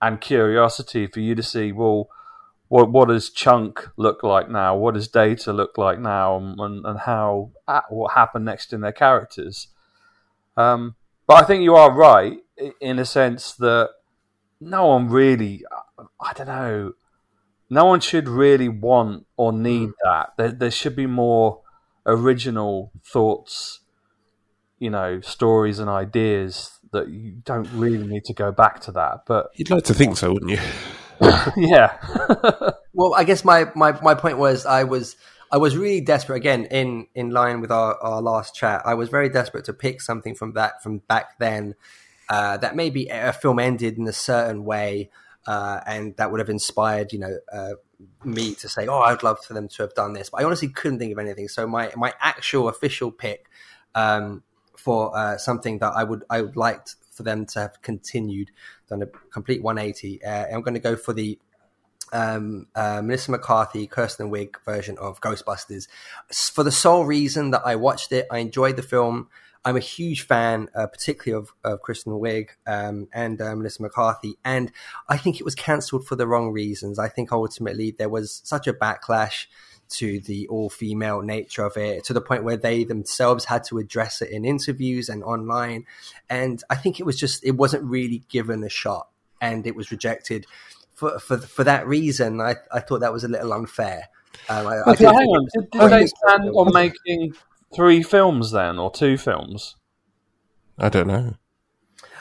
and 0.00 0.20
curiosity 0.20 1.06
for 1.06 1.20
you 1.20 1.34
to 1.34 1.42
see. 1.42 1.72
Well, 1.72 2.08
what 2.68 2.90
what 2.90 3.08
does 3.08 3.30
Chunk 3.30 3.88
look 3.96 4.22
like 4.22 4.48
now? 4.48 4.76
What 4.76 4.94
does 4.94 5.08
Data 5.08 5.52
look 5.52 5.76
like 5.76 5.98
now? 5.98 6.36
And 6.36 6.86
and 6.86 7.00
how 7.00 7.50
uh, 7.66 7.82
what 7.88 8.12
happened 8.12 8.44
next 8.44 8.72
in 8.72 8.80
their 8.80 8.92
characters? 8.92 9.68
Um, 10.56 10.94
but 11.26 11.42
I 11.42 11.46
think 11.46 11.62
you 11.62 11.74
are 11.76 11.92
right 11.92 12.38
in 12.80 12.98
a 12.98 13.04
sense 13.04 13.52
that 13.54 13.90
no 14.60 14.86
one 14.86 15.08
really, 15.08 15.64
I 16.20 16.32
don't 16.32 16.48
know, 16.48 16.92
no 17.70 17.84
one 17.84 18.00
should 18.00 18.28
really 18.28 18.68
want 18.68 19.26
or 19.36 19.52
need 19.52 19.90
that. 20.02 20.32
There, 20.36 20.50
there 20.50 20.70
should 20.70 20.96
be 20.96 21.06
more 21.06 21.60
original 22.04 22.92
thoughts, 23.04 23.80
you 24.78 24.90
know, 24.90 25.20
stories 25.20 25.78
and 25.78 25.88
ideas 25.88 26.79
that 26.92 27.08
you 27.08 27.32
don't 27.44 27.68
really 27.72 28.06
need 28.06 28.24
to 28.24 28.34
go 28.34 28.52
back 28.52 28.80
to 28.80 28.92
that. 28.92 29.26
But 29.26 29.50
You'd 29.54 29.70
like 29.70 29.84
to 29.84 29.94
think 29.94 30.16
so, 30.16 30.32
wouldn't 30.32 30.50
you? 30.50 30.58
yeah, 31.56 31.96
Well, 32.92 33.14
I 33.14 33.24
guess 33.24 33.44
my, 33.44 33.70
my, 33.74 33.98
my 34.02 34.14
point 34.14 34.38
was 34.38 34.66
I 34.66 34.84
was 34.84 35.16
I 35.52 35.56
was 35.56 35.76
really 35.76 36.00
desperate 36.00 36.36
again 36.36 36.66
in 36.66 37.06
in 37.14 37.30
line 37.30 37.60
with 37.60 37.70
our, 37.70 37.96
our 38.02 38.20
last 38.20 38.54
chat. 38.54 38.82
I 38.84 38.94
was 38.94 39.08
very 39.08 39.28
desperate 39.28 39.64
to 39.64 39.72
pick 39.72 40.00
something 40.00 40.34
from 40.34 40.52
that 40.52 40.82
from 40.82 40.98
back 40.98 41.38
then 41.38 41.74
uh, 42.28 42.56
that 42.58 42.76
maybe 42.76 43.08
a 43.08 43.32
film 43.32 43.58
ended 43.58 43.98
in 43.98 44.06
a 44.06 44.12
certain 44.12 44.64
way 44.64 45.10
uh, 45.46 45.80
and 45.86 46.16
that 46.18 46.30
would 46.30 46.40
have 46.40 46.50
inspired 46.50 47.12
you 47.12 47.18
know 47.18 47.38
uh, 47.52 47.72
me 48.24 48.54
to 48.56 48.68
say, 48.68 48.86
oh, 48.86 49.00
I'd 49.00 49.22
love 49.22 49.42
for 49.44 49.54
them 49.54 49.68
to 49.68 49.82
have 49.82 49.94
done 49.94 50.12
this. 50.12 50.30
But 50.30 50.42
I 50.42 50.44
honestly 50.44 50.68
couldn't 50.68 50.98
think 50.98 51.12
of 51.12 51.18
anything. 51.18 51.48
So 51.48 51.66
my 51.66 51.92
my 51.96 52.12
actual 52.20 52.68
official 52.68 53.10
pick 53.10 53.48
um, 53.94 54.42
for 54.80 55.16
uh, 55.16 55.36
something 55.36 55.78
that 55.78 55.92
I 55.94 56.04
would 56.04 56.24
I 56.30 56.40
would 56.42 56.56
like 56.56 56.86
for 57.10 57.22
them 57.22 57.46
to 57.46 57.60
have 57.60 57.82
continued, 57.82 58.50
done 58.88 59.02
a 59.02 59.06
complete 59.30 59.62
180. 59.62 60.24
Uh, 60.24 60.46
I'm 60.52 60.62
going 60.62 60.74
to 60.74 60.80
go 60.80 60.96
for 60.96 61.12
the 61.12 61.38
um, 62.12 62.66
uh, 62.74 63.02
Melissa 63.02 63.30
McCarthy, 63.30 63.86
Kirsten 63.86 64.30
Wiig 64.30 64.54
version 64.64 64.96
of 64.98 65.20
Ghostbusters. 65.20 65.86
For 66.32 66.64
the 66.64 66.72
sole 66.72 67.04
reason 67.04 67.50
that 67.50 67.62
I 67.64 67.76
watched 67.76 68.12
it, 68.12 68.26
I 68.30 68.38
enjoyed 68.38 68.76
the 68.76 68.82
film. 68.82 69.28
I'm 69.64 69.76
a 69.76 69.80
huge 69.80 70.22
fan, 70.22 70.68
uh, 70.74 70.86
particularly 70.86 71.38
of, 71.38 71.52
of 71.62 71.82
Kristen 71.82 72.14
Wiig 72.14 72.48
um, 72.66 73.08
and 73.12 73.40
uh, 73.42 73.54
Melissa 73.54 73.82
McCarthy, 73.82 74.38
and 74.42 74.72
I 75.06 75.18
think 75.18 75.38
it 75.38 75.44
was 75.44 75.54
cancelled 75.54 76.06
for 76.06 76.16
the 76.16 76.26
wrong 76.26 76.50
reasons. 76.50 76.98
I 76.98 77.08
think 77.08 77.30
ultimately 77.30 77.90
there 77.90 78.08
was 78.08 78.40
such 78.42 78.66
a 78.66 78.72
backlash 78.72 79.46
to 79.90 80.20
the 80.20 80.48
all-female 80.48 81.22
nature 81.22 81.64
of 81.64 81.76
it, 81.76 82.04
to 82.04 82.12
the 82.12 82.20
point 82.20 82.44
where 82.44 82.56
they 82.56 82.84
themselves 82.84 83.44
had 83.44 83.64
to 83.64 83.78
address 83.78 84.22
it 84.22 84.30
in 84.30 84.44
interviews 84.44 85.08
and 85.08 85.22
online, 85.22 85.86
and 86.28 86.62
I 86.70 86.76
think 86.76 87.00
it 87.00 87.04
was 87.06 87.18
just 87.18 87.44
it 87.44 87.52
wasn't 87.52 87.84
really 87.84 88.22
given 88.28 88.62
a 88.64 88.68
shot, 88.68 89.08
and 89.40 89.66
it 89.66 89.74
was 89.74 89.90
rejected 89.90 90.46
for 90.94 91.18
for 91.18 91.38
for 91.38 91.64
that 91.64 91.86
reason. 91.86 92.40
I 92.40 92.56
I 92.72 92.80
thought 92.80 93.00
that 93.00 93.12
was 93.12 93.24
a 93.24 93.28
little 93.28 93.52
unfair. 93.52 94.08
Um, 94.48 94.66
I, 94.66 94.76
I 94.76 94.90
Okay, 94.92 95.04
hang 95.04 95.14
on. 95.14 95.46
it 95.52 95.70
Did, 95.72 95.80
did 95.80 95.90
they 95.90 96.06
plan 96.22 96.48
on 96.48 96.72
making 96.72 97.34
three 97.74 98.02
films 98.02 98.52
then, 98.52 98.78
or 98.78 98.90
two 98.90 99.16
films? 99.16 99.76
I 100.78 100.88
don't 100.88 101.08
know. 101.08 101.34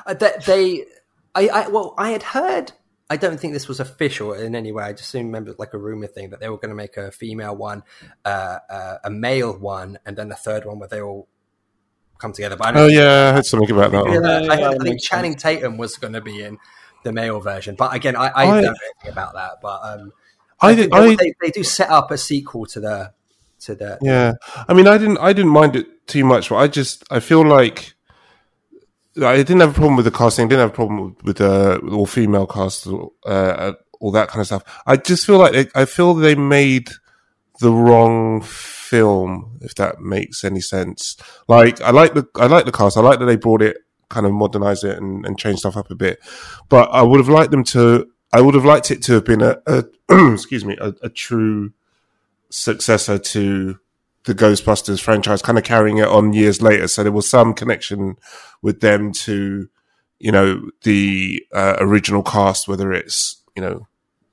Uh, 0.05 0.13
that 0.15 0.45
they, 0.45 0.85
I, 1.33 1.47
I, 1.47 1.67
well, 1.69 1.93
I 1.97 2.09
had 2.11 2.23
heard. 2.23 2.73
I 3.09 3.17
don't 3.17 3.39
think 3.39 3.53
this 3.53 3.67
was 3.67 3.79
official 3.79 4.33
in 4.33 4.55
any 4.55 4.71
way. 4.71 4.83
I 4.83 4.93
just 4.93 5.13
remember 5.13 5.55
like 5.57 5.73
a 5.73 5.77
rumor 5.79 6.07
thing 6.07 6.29
that 6.29 6.39
they 6.39 6.47
were 6.49 6.57
going 6.57 6.69
to 6.69 6.75
make 6.75 6.95
a 6.97 7.11
female 7.11 7.55
one, 7.55 7.83
uh, 8.23 8.59
uh, 8.69 8.97
a 9.03 9.09
male 9.09 9.57
one, 9.57 9.97
and 10.05 10.15
then 10.15 10.31
a 10.31 10.35
third 10.35 10.65
one 10.65 10.77
where 10.79 10.87
they 10.89 11.01
all 11.01 11.27
come 12.19 12.33
together. 12.33 12.55
But 12.55 12.67
I 12.67 12.71
don't 12.71 12.83
Oh 12.83 12.87
think- 12.87 12.99
yeah, 12.99 13.29
I 13.29 13.33
heard 13.33 13.45
something 13.45 13.71
about 13.71 13.91
that. 13.91 14.05
Yeah, 14.05 14.13
One. 14.19 14.25
I, 14.25 14.39
yeah, 14.39 14.39
heard- 14.41 14.51
I 14.51 14.55
that 14.57 14.69
think 14.71 14.83
makes 14.83 15.03
Channing 15.05 15.35
Tatum 15.35 15.77
was 15.77 15.97
going 15.97 16.13
to 16.13 16.21
be 16.21 16.43
in 16.43 16.57
the 17.03 17.11
male 17.11 17.39
version, 17.39 17.75
but 17.75 17.95
again, 17.95 18.15
I, 18.15 18.27
I 18.27 18.43
I- 18.43 18.45
don't 18.45 18.63
know 18.63 18.69
anything 18.69 19.11
about 19.11 19.33
that. 19.33 19.53
But 19.61 19.79
um, 19.83 20.11
I 20.61 20.69
I, 20.71 20.75
think 20.75 20.93
I 20.93 21.15
they, 21.15 21.33
they 21.41 21.49
do 21.51 21.63
set 21.63 21.89
up 21.89 22.11
a 22.11 22.17
sequel 22.17 22.65
to 22.67 22.79
the 22.79 23.13
to 23.61 23.73
the 23.75 23.97
yeah. 24.01 24.33
I 24.67 24.73
mean, 24.73 24.87
I 24.87 24.97
didn't. 24.97 25.17
I 25.17 25.33
didn't 25.33 25.51
mind 25.51 25.75
it 25.75 26.05
too 26.07 26.23
much, 26.25 26.49
but 26.49 26.57
I 26.57 26.67
just. 26.67 27.03
I 27.09 27.19
feel 27.21 27.43
like. 27.45 27.95
I 29.17 29.37
didn't 29.37 29.59
have 29.59 29.71
a 29.71 29.73
problem 29.73 29.95
with 29.95 30.05
the 30.05 30.11
casting. 30.11 30.47
Didn't 30.47 30.61
have 30.61 30.69
a 30.69 30.73
problem 30.73 31.15
with, 31.23 31.41
uh, 31.41 31.79
all 31.91 32.05
female 32.05 32.47
cast, 32.47 32.87
uh, 33.25 33.73
all 33.99 34.11
that 34.11 34.29
kind 34.29 34.41
of 34.41 34.47
stuff. 34.47 34.81
I 34.85 34.97
just 34.97 35.25
feel 35.25 35.37
like 35.37 35.53
they, 35.53 35.67
I 35.75 35.85
feel 35.85 36.13
they 36.13 36.35
made 36.35 36.89
the 37.59 37.71
wrong 37.71 38.41
film, 38.41 39.59
if 39.61 39.75
that 39.75 39.99
makes 39.99 40.43
any 40.43 40.61
sense. 40.61 41.17
Like 41.47 41.81
I 41.81 41.91
like 41.91 42.13
the 42.13 42.27
I 42.35 42.47
like 42.47 42.65
the 42.65 42.71
cast. 42.71 42.97
I 42.97 43.01
like 43.01 43.19
that 43.19 43.25
they 43.25 43.35
brought 43.35 43.61
it, 43.61 43.77
kind 44.09 44.25
of 44.25 44.31
modernized 44.31 44.83
it 44.83 44.97
and, 44.97 45.25
and 45.25 45.37
changed 45.37 45.59
stuff 45.59 45.77
up 45.77 45.91
a 45.91 45.95
bit. 45.95 46.19
But 46.69 46.89
I 46.91 47.01
would 47.01 47.19
have 47.19 47.29
liked 47.29 47.51
them 47.51 47.63
to. 47.65 48.09
I 48.31 48.41
would 48.41 48.55
have 48.55 48.65
liked 48.65 48.91
it 48.91 49.01
to 49.03 49.13
have 49.13 49.25
been 49.25 49.41
a, 49.41 49.57
a 49.65 49.85
excuse 50.33 50.63
me 50.63 50.77
a, 50.79 50.93
a 51.01 51.09
true 51.09 51.73
successor 52.49 53.17
to 53.17 53.79
the 54.25 54.35
Ghostbusters 54.35 55.01
franchise, 55.01 55.41
kind 55.41 55.57
of 55.57 55.63
carrying 55.63 55.97
it 55.97 56.07
on 56.07 56.33
years 56.33 56.61
later. 56.61 56.87
So 56.87 57.03
there 57.03 57.11
was 57.11 57.29
some 57.29 57.53
connection 57.53 58.17
with 58.61 58.81
them 58.81 59.11
to, 59.13 59.69
you 60.19 60.31
know, 60.31 60.69
the 60.83 61.41
uh, 61.53 61.77
original 61.79 62.23
cast, 62.23 62.67
whether 62.67 62.91
it's, 62.91 63.41
you 63.55 63.61
know, 63.61 63.87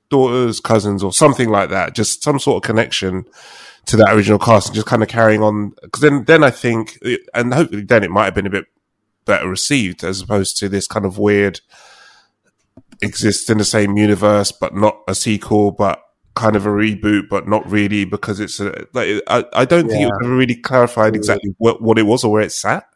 daughters, 0.09 0.59
cousins, 0.59 1.03
or 1.03 1.13
something 1.13 1.49
like 1.49 1.69
that. 1.69 1.95
Just 1.95 2.23
some 2.23 2.39
sort 2.39 2.63
of 2.63 2.67
connection 2.67 3.25
to 3.85 3.97
that 3.97 4.13
original 4.13 4.39
cast 4.39 4.67
and 4.67 4.75
just 4.75 4.87
kind 4.87 5.01
of 5.01 5.09
carrying 5.09 5.41
on. 5.41 5.73
Because 5.81 6.01
then, 6.01 6.25
then 6.25 6.43
I 6.43 6.49
think, 6.49 6.99
and 7.33 7.53
hopefully 7.53 7.83
then 7.83 8.03
it 8.03 8.11
might 8.11 8.25
have 8.25 8.35
been 8.35 8.47
a 8.47 8.51
bit 8.51 8.65
better 9.25 9.47
received 9.47 10.03
as 10.03 10.21
opposed 10.21 10.57
to 10.57 10.69
this 10.69 10.87
kind 10.87 11.05
of 11.05 11.17
weird 11.17 11.61
exists 13.01 13.49
in 13.49 13.57
the 13.57 13.65
same 13.65 13.97
universe, 13.97 14.51
but 14.51 14.75
not 14.75 14.99
a 15.07 15.15
sequel, 15.15 15.71
but 15.71 16.01
kind 16.37 16.55
of 16.55 16.65
a 16.65 16.69
reboot, 16.69 17.27
but 17.27 17.47
not 17.47 17.69
really 17.69 18.05
because 18.05 18.39
it's 18.39 18.59
a, 18.59 18.85
like, 18.93 19.21
I, 19.27 19.43
I 19.53 19.65
don't 19.65 19.89
think 19.89 20.01
it 20.01 20.05
was 20.05 20.19
ever 20.23 20.35
really 20.35 20.55
clarified 20.55 21.15
exactly 21.15 21.53
what, 21.57 21.81
what 21.81 21.97
it 21.97 22.03
was 22.03 22.23
or 22.23 22.31
where 22.31 22.43
it 22.43 22.51
sat. 22.51 22.87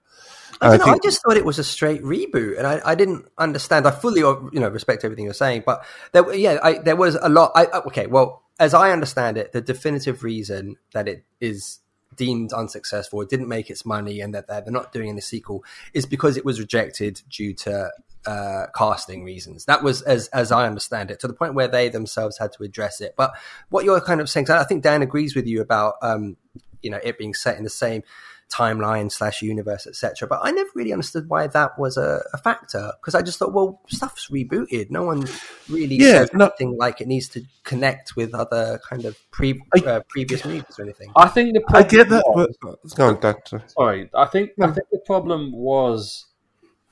I, 0.61 0.77
know, 0.77 0.85
I 0.85 0.97
just 1.03 1.23
thought 1.23 1.37
it 1.37 1.45
was 1.45 1.57
a 1.57 1.63
straight 1.63 2.03
reboot, 2.03 2.59
and 2.59 2.67
I, 2.67 2.79
I 2.85 2.93
didn't 2.93 3.25
understand. 3.39 3.87
I 3.87 3.91
fully, 3.91 4.21
uh, 4.21 4.35
you 4.53 4.59
know, 4.59 4.69
respect 4.69 5.03
everything 5.03 5.25
you're 5.25 5.33
saying, 5.33 5.63
but 5.65 5.83
there, 6.11 6.31
yeah, 6.35 6.59
I, 6.61 6.73
there 6.77 6.95
was 6.95 7.15
a 7.15 7.29
lot. 7.29 7.51
I, 7.55 7.65
uh, 7.65 7.81
okay, 7.87 8.05
well, 8.05 8.43
as 8.59 8.75
I 8.75 8.91
understand 8.91 9.37
it, 9.37 9.53
the 9.53 9.61
definitive 9.61 10.23
reason 10.23 10.75
that 10.93 11.07
it 11.07 11.25
is 11.39 11.79
deemed 12.15 12.53
unsuccessful, 12.53 13.21
it 13.21 13.29
didn't 13.29 13.47
make 13.47 13.71
its 13.71 13.87
money, 13.87 14.21
and 14.21 14.35
that 14.35 14.47
they're, 14.47 14.61
they're 14.61 14.71
not 14.71 14.91
doing 14.91 15.09
any 15.09 15.21
sequel, 15.21 15.63
is 15.95 16.05
because 16.05 16.37
it 16.37 16.45
was 16.45 16.59
rejected 16.59 17.23
due 17.27 17.55
to 17.55 17.91
uh, 18.25 18.67
casting 18.75 19.23
reasons. 19.23 19.65
That 19.65 19.83
was, 19.83 20.01
as 20.03 20.27
as 20.29 20.51
I 20.51 20.67
understand 20.67 21.11
it, 21.11 21.19
to 21.21 21.27
the 21.27 21.33
point 21.33 21.53
where 21.53 21.67
they 21.67 21.89
themselves 21.89 22.37
had 22.37 22.51
to 22.53 22.63
address 22.63 23.01
it. 23.01 23.15
But 23.17 23.31
what 23.69 23.85
you're 23.85 24.01
kind 24.01 24.21
of 24.21 24.29
saying, 24.29 24.49
I 24.49 24.63
think 24.63 24.83
Dan 24.83 25.01
agrees 25.01 25.35
with 25.35 25.47
you 25.47 25.61
about, 25.61 25.95
um, 26.01 26.37
you 26.81 26.89
know, 26.91 26.99
it 27.03 27.17
being 27.17 27.33
set 27.33 27.57
in 27.57 27.63
the 27.63 27.69
same 27.69 28.03
timeline 28.51 29.09
slash 29.09 29.41
universe, 29.41 29.87
etc. 29.87 30.27
But 30.27 30.41
I 30.43 30.51
never 30.51 30.69
really 30.75 30.91
understood 30.91 31.29
why 31.29 31.47
that 31.47 31.79
was 31.79 31.95
a, 31.95 32.21
a 32.33 32.37
factor 32.37 32.91
because 32.99 33.15
I 33.15 33.21
just 33.21 33.39
thought, 33.39 33.53
well, 33.53 33.79
stuff's 33.87 34.27
rebooted. 34.29 34.91
No 34.91 35.03
one 35.03 35.25
really 35.69 35.95
Yeah, 35.95 36.19
says 36.19 36.31
no- 36.33 36.47
anything 36.47 36.75
like 36.77 36.99
it 36.99 37.07
needs 37.07 37.29
to 37.29 37.43
connect 37.63 38.17
with 38.17 38.33
other 38.35 38.81
kind 38.89 39.05
of 39.05 39.15
pre, 39.31 39.61
uh, 39.85 40.01
previous 40.09 40.43
movies 40.43 40.65
or 40.77 40.83
anything. 40.83 41.13
I 41.15 41.29
think 41.29 41.53
the 41.53 41.63
I 41.73 41.83
get 41.83 42.09
that, 42.09 42.23
was- 42.27 42.57
but 42.61 42.79
let's 42.83 42.93
go 42.93 43.07
on, 43.07 43.19
Dan. 43.21 43.35
sorry. 43.45 43.63
Sorry, 43.67 44.09
I 44.13 44.25
think 44.25 44.51
I 44.61 44.67
think 44.67 44.87
the 44.91 44.99
problem 45.05 45.53
was 45.53 46.25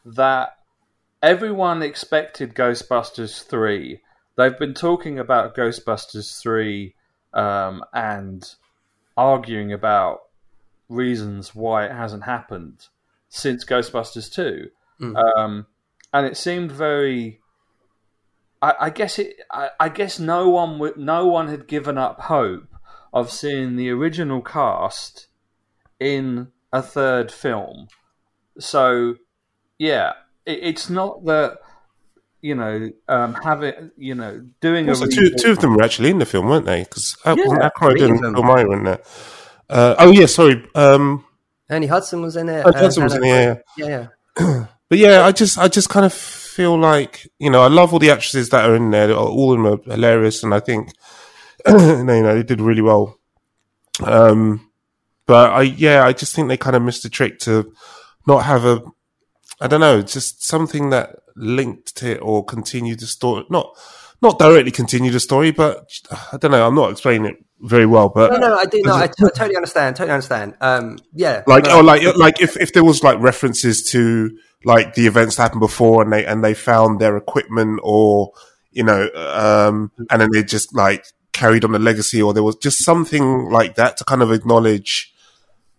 that 0.05 0.58
everyone 1.21 1.81
expected 1.81 2.55
Ghostbusters 2.55 3.43
three. 3.43 4.01
They've 4.35 4.57
been 4.57 4.73
talking 4.73 5.19
about 5.19 5.55
Ghostbusters 5.55 6.41
three 6.41 6.95
um, 7.33 7.83
and 7.93 8.43
arguing 9.17 9.73
about 9.73 10.21
reasons 10.87 11.53
why 11.53 11.85
it 11.85 11.91
hasn't 11.91 12.23
happened 12.23 12.87
since 13.27 13.65
Ghostbusters 13.65 14.33
two, 14.33 14.69
um, 15.15 15.67
and 16.13 16.25
it 16.25 16.37
seemed 16.37 16.71
very. 16.71 17.39
I, 18.61 18.73
I 18.79 18.89
guess 18.89 19.19
it. 19.19 19.35
I, 19.51 19.69
I 19.79 19.89
guess 19.89 20.19
no 20.19 20.49
one 20.49 20.79
would. 20.79 20.97
No 20.97 21.27
one 21.27 21.47
had 21.47 21.67
given 21.67 21.97
up 21.97 22.21
hope 22.21 22.67
of 23.13 23.31
seeing 23.31 23.75
the 23.75 23.89
original 23.89 24.41
cast 24.41 25.27
in 25.99 26.47
a 26.71 26.81
third 26.81 27.31
film. 27.31 27.87
So, 28.59 29.15
yeah, 29.77 30.13
it, 30.49 30.59
it's 30.63 30.89
not 30.89 31.23
that 31.25 31.59
you 32.41 32.55
know 32.55 32.91
um, 33.07 33.33
having 33.35 33.91
you 33.97 34.15
know 34.15 34.45
doing 34.61 34.89
Also, 34.89 35.05
a 35.05 35.07
two, 35.07 35.31
two 35.37 35.51
of 35.51 35.59
them 35.59 35.75
were 35.75 35.83
actually 35.83 36.09
in 36.09 36.19
the 36.19 36.25
film, 36.25 36.47
weren't 36.47 36.65
they? 36.65 36.83
Because 36.83 37.17
uh, 37.25 37.35
Yeah, 37.37 37.45
wasn't 37.45 37.63
Aykroyd 37.63 37.91
three 37.91 38.01
of 38.03 38.09
and. 38.23 38.35
Bill 38.35 38.43
Murray 38.43 38.65
were 38.65 38.77
in 38.77 38.83
there. 38.83 39.01
Uh, 39.69 39.95
oh 39.99 40.11
yeah, 40.11 40.25
sorry. 40.25 40.65
Um, 40.75 41.25
Ernie 41.69 41.87
Hudson 41.87 42.21
was 42.21 42.35
in 42.35 42.49
it. 42.49 42.65
Oh, 42.65 42.71
Hudson 42.71 43.03
was 43.03 43.13
and- 43.13 43.25
in 43.25 43.31
it, 43.31 43.63
yeah, 43.77 44.07
yeah. 44.39 44.65
but 44.89 44.97
yeah, 44.97 45.25
I 45.25 45.31
just, 45.31 45.57
I 45.59 45.67
just 45.67 45.89
kind 45.89 46.05
of 46.05 46.13
feel 46.13 46.77
like 46.77 47.29
you 47.37 47.49
know, 47.49 47.61
I 47.61 47.67
love 47.67 47.93
all 47.93 47.99
the 47.99 48.09
actresses 48.09 48.49
that 48.49 48.67
are 48.67 48.75
in 48.75 48.89
there. 48.89 49.11
All 49.13 49.53
of 49.53 49.57
them 49.57 49.67
are 49.67 49.93
hilarious, 49.93 50.43
and 50.43 50.53
I 50.53 50.59
think 50.59 50.91
you 51.67 52.03
know 52.03 52.35
they 52.35 52.43
did 52.43 52.61
really 52.61 52.81
well. 52.81 53.19
Um, 54.03 54.71
but 55.27 55.51
I, 55.51 55.61
yeah, 55.61 56.05
I 56.05 56.13
just 56.13 56.35
think 56.35 56.47
they 56.47 56.57
kind 56.57 56.75
of 56.75 56.81
missed 56.81 57.03
the 57.03 57.09
trick 57.09 57.37
to 57.41 57.71
not 58.25 58.45
have 58.45 58.65
a, 58.65 58.81
I 59.61 59.67
don't 59.67 59.81
know, 59.81 60.01
just 60.01 60.43
something 60.43 60.89
that 60.91 61.17
linked 61.35 62.03
it 62.03 62.19
or 62.21 62.45
continued 62.45 62.99
the 62.99 63.07
story. 63.07 63.45
Not, 63.49 63.75
not 64.21 64.39
directly 64.39 64.71
continue 64.71 65.11
the 65.11 65.19
story, 65.19 65.51
but 65.51 65.91
I 66.31 66.37
don't 66.37 66.51
know. 66.51 66.65
I'm 66.65 66.75
not 66.75 66.91
explaining 66.91 67.25
it 67.31 67.43
very 67.61 67.85
well, 67.85 68.09
but 68.09 68.31
No, 68.31 68.37
no, 68.37 68.55
I 68.55 68.65
do. 68.65 68.81
No, 68.83 68.95
I, 68.95 69.07
t- 69.07 69.13
I 69.19 69.29
totally 69.35 69.55
understand. 69.55 69.95
Totally 69.95 70.13
understand. 70.13 70.55
Um, 70.61 70.97
yeah, 71.13 71.43
like 71.45 71.65
no, 71.65 71.79
or 71.79 71.83
like 71.83 72.03
like 72.15 72.41
if, 72.41 72.55
if 72.57 72.73
there 72.73 72.83
was 72.83 73.03
like 73.03 73.19
references 73.19 73.83
to 73.91 74.31
like 74.63 74.93
the 74.95 75.07
events 75.07 75.35
that 75.35 75.43
happened 75.43 75.61
before 75.61 76.01
and 76.01 76.11
they 76.11 76.25
and 76.25 76.43
they 76.43 76.53
found 76.53 76.99
their 76.99 77.17
equipment 77.17 77.79
or 77.83 78.31
you 78.71 78.83
know 78.83 79.09
um 79.15 79.91
and 80.09 80.21
then 80.21 80.29
they 80.33 80.43
just 80.43 80.75
like 80.75 81.05
carried 81.31 81.63
on 81.63 81.71
the 81.71 81.79
legacy 81.79 82.21
or 82.21 82.33
there 82.33 82.43
was 82.43 82.57
just 82.57 82.83
something 82.83 83.49
like 83.49 83.75
that 83.75 83.95
to 83.97 84.03
kind 84.03 84.21
of 84.21 84.31
acknowledge 84.31 85.08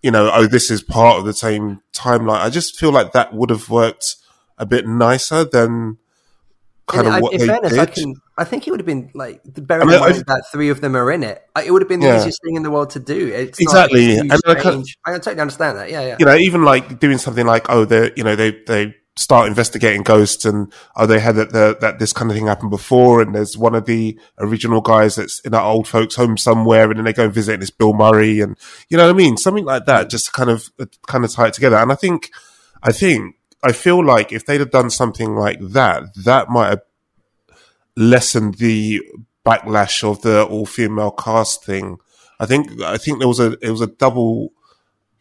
you 0.03 0.11
know 0.11 0.31
oh 0.33 0.47
this 0.47 0.71
is 0.71 0.83
part 0.83 1.19
of 1.19 1.25
the 1.25 1.33
same 1.35 1.81
timeline 1.95 2.41
i 2.41 2.49
just 2.51 2.79
feel 2.79 2.91
like 2.93 3.13
that 3.13 3.33
would 3.35 3.51
have 3.51 3.69
worked 3.69 4.17
a 4.59 4.67
bit 4.67 4.87
nicer 4.87 5.45
than 5.45 5.97
kind 6.87 7.07
And 7.07 7.09
of 7.09 7.15
I- 7.15 7.21
what 7.21 7.33
in 7.35 7.41
they 7.41 7.47
fairness, 7.47 7.71
did 7.71 7.79
I 7.81 7.87
can. 7.87 8.15
I 8.37 8.45
think 8.45 8.67
it 8.67 8.71
would 8.73 8.81
have 8.81 8.87
been 8.87 9.11
like 9.15 9.41
bearing 9.45 9.83
I 9.83 9.87
mean, 9.87 9.95
in 9.95 10.01
mind 10.01 10.25
that 10.27 10.45
three 10.51 10.71
of 10.71 10.81
them 10.81 10.97
are 10.97 11.13
in 11.13 11.23
it. 11.23 11.41
It 11.65 11.71
would 11.71 11.83
have 11.83 11.89
been 11.89 12.01
the 12.01 12.07
Yeah. 12.09 12.19
easiest 12.21 12.41
thing 12.43 12.57
in 12.57 12.63
the 12.63 12.71
world 12.71 12.91
to 12.91 12.99
do. 12.99 13.29
It's 13.29 13.61
Exactly. 13.61 14.17
And 14.19 14.33
I 14.33 14.55
can't- 14.55 14.89
I 15.07 15.13
totally 15.13 15.41
understand 15.41 15.79
that. 15.79 15.91
Yeah, 15.91 16.01
yeah. 16.01 16.17
you 16.19 16.25
know, 16.27 16.35
even 16.35 16.65
like 16.65 16.99
doing 16.99 17.19
something 17.19 17.47
like, 17.47 17.67
oh, 17.69 17.85
they, 17.85 18.11
you 18.17 18.25
know, 18.25 18.35
they, 18.35 18.51
they 18.67 18.95
start 19.21 19.47
investigating 19.47 20.03
ghosts 20.03 20.47
and, 20.47 20.73
oh, 20.97 21.05
they 21.05 21.21
had 21.21 21.37
that, 21.37 21.81
that 21.81 21.99
this 21.99 22.13
kind 22.13 22.31
of 22.31 22.37
thing 22.37 22.47
happened 22.47 22.71
before. 22.71 23.21
And 23.21 23.35
there's 23.35 23.57
one 23.57 23.75
of 23.75 23.85
the 23.85 24.19
original 24.39 24.81
guys 24.81 25.17
that's 25.17 25.41
in 25.41 25.53
that 25.53 25.63
old 25.63 25.87
folks 25.87 26.17
home 26.17 26.39
somewhere. 26.39 26.89
And 26.89 26.99
then 26.99 27.05
they 27.05 27.13
go 27.13 27.25
and 27.25 27.35
visit 27.35 27.55
and 27.55 27.63
it's 27.63 27.71
Bill 27.71 27.93
Murray. 27.93 28.41
And 28.41 28.57
you 28.89 28.97
know 28.97 29.05
what 29.05 29.15
I 29.15 29.19
mean? 29.19 29.37
Something 29.37 29.67
like 29.67 29.85
that, 29.85 30.09
just 30.09 30.27
to 30.27 30.33
kind 30.33 30.49
of, 30.49 30.71
uh, 30.81 30.87
kind 31.07 31.25
of 31.25 31.31
tie 31.31 31.49
it 31.49 31.53
together. 31.53 31.77
And 31.77 31.93
I 31.93 31.97
think, 31.97 32.31
I 32.83 32.93
think, 32.93 33.37
I 33.63 33.73
feel 33.73 34.03
like 34.03 34.33
if 34.33 34.47
they'd 34.47 34.61
have 34.61 34.71
done 34.71 34.89
something 34.89 35.37
like 35.37 35.61
that, 35.61 36.15
that 36.25 36.49
might 36.49 36.71
have 36.71 36.83
lessened 37.97 38.55
the 38.55 39.03
backlash 39.45 40.03
of 40.03 40.23
the 40.23 40.45
all 40.45 40.65
female 40.65 41.11
cast 41.11 41.63
thing. 41.63 41.99
I 42.39 42.47
think, 42.47 42.81
I 42.81 42.97
think 42.97 43.19
there 43.19 43.29
was 43.29 43.41
a, 43.41 43.53
it 43.61 43.71
was 43.71 43.83
a 43.83 43.87
double, 43.87 44.55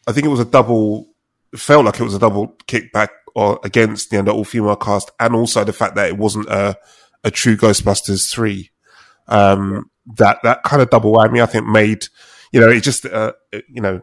I 0.07 0.13
think 0.13 0.25
it 0.25 0.29
was 0.29 0.39
a 0.39 0.45
double. 0.45 1.07
Felt 1.55 1.83
like 1.83 1.99
it 1.99 2.03
was 2.03 2.13
a 2.13 2.19
double 2.19 2.49
kickback 2.67 3.09
or 3.35 3.59
against 3.63 4.11
you 4.11 4.19
know, 4.19 4.25
the 4.25 4.33
all 4.33 4.43
female 4.43 4.75
cast, 4.75 5.11
and 5.19 5.35
also 5.35 5.63
the 5.63 5.73
fact 5.73 5.95
that 5.95 6.09
it 6.09 6.17
wasn't 6.17 6.47
a 6.47 6.77
a 7.23 7.31
true 7.31 7.57
Ghostbusters 7.57 8.31
three. 8.31 8.71
Um, 9.27 9.89
that 10.17 10.39
that 10.43 10.63
kind 10.63 10.81
of 10.81 10.89
double 10.89 11.13
whammy, 11.13 11.41
I 11.41 11.45
think, 11.45 11.67
made 11.67 12.07
you 12.51 12.59
know 12.59 12.69
it 12.69 12.81
just 12.81 13.05
uh, 13.05 13.33
it, 13.51 13.65
you 13.69 13.81
know 13.81 14.01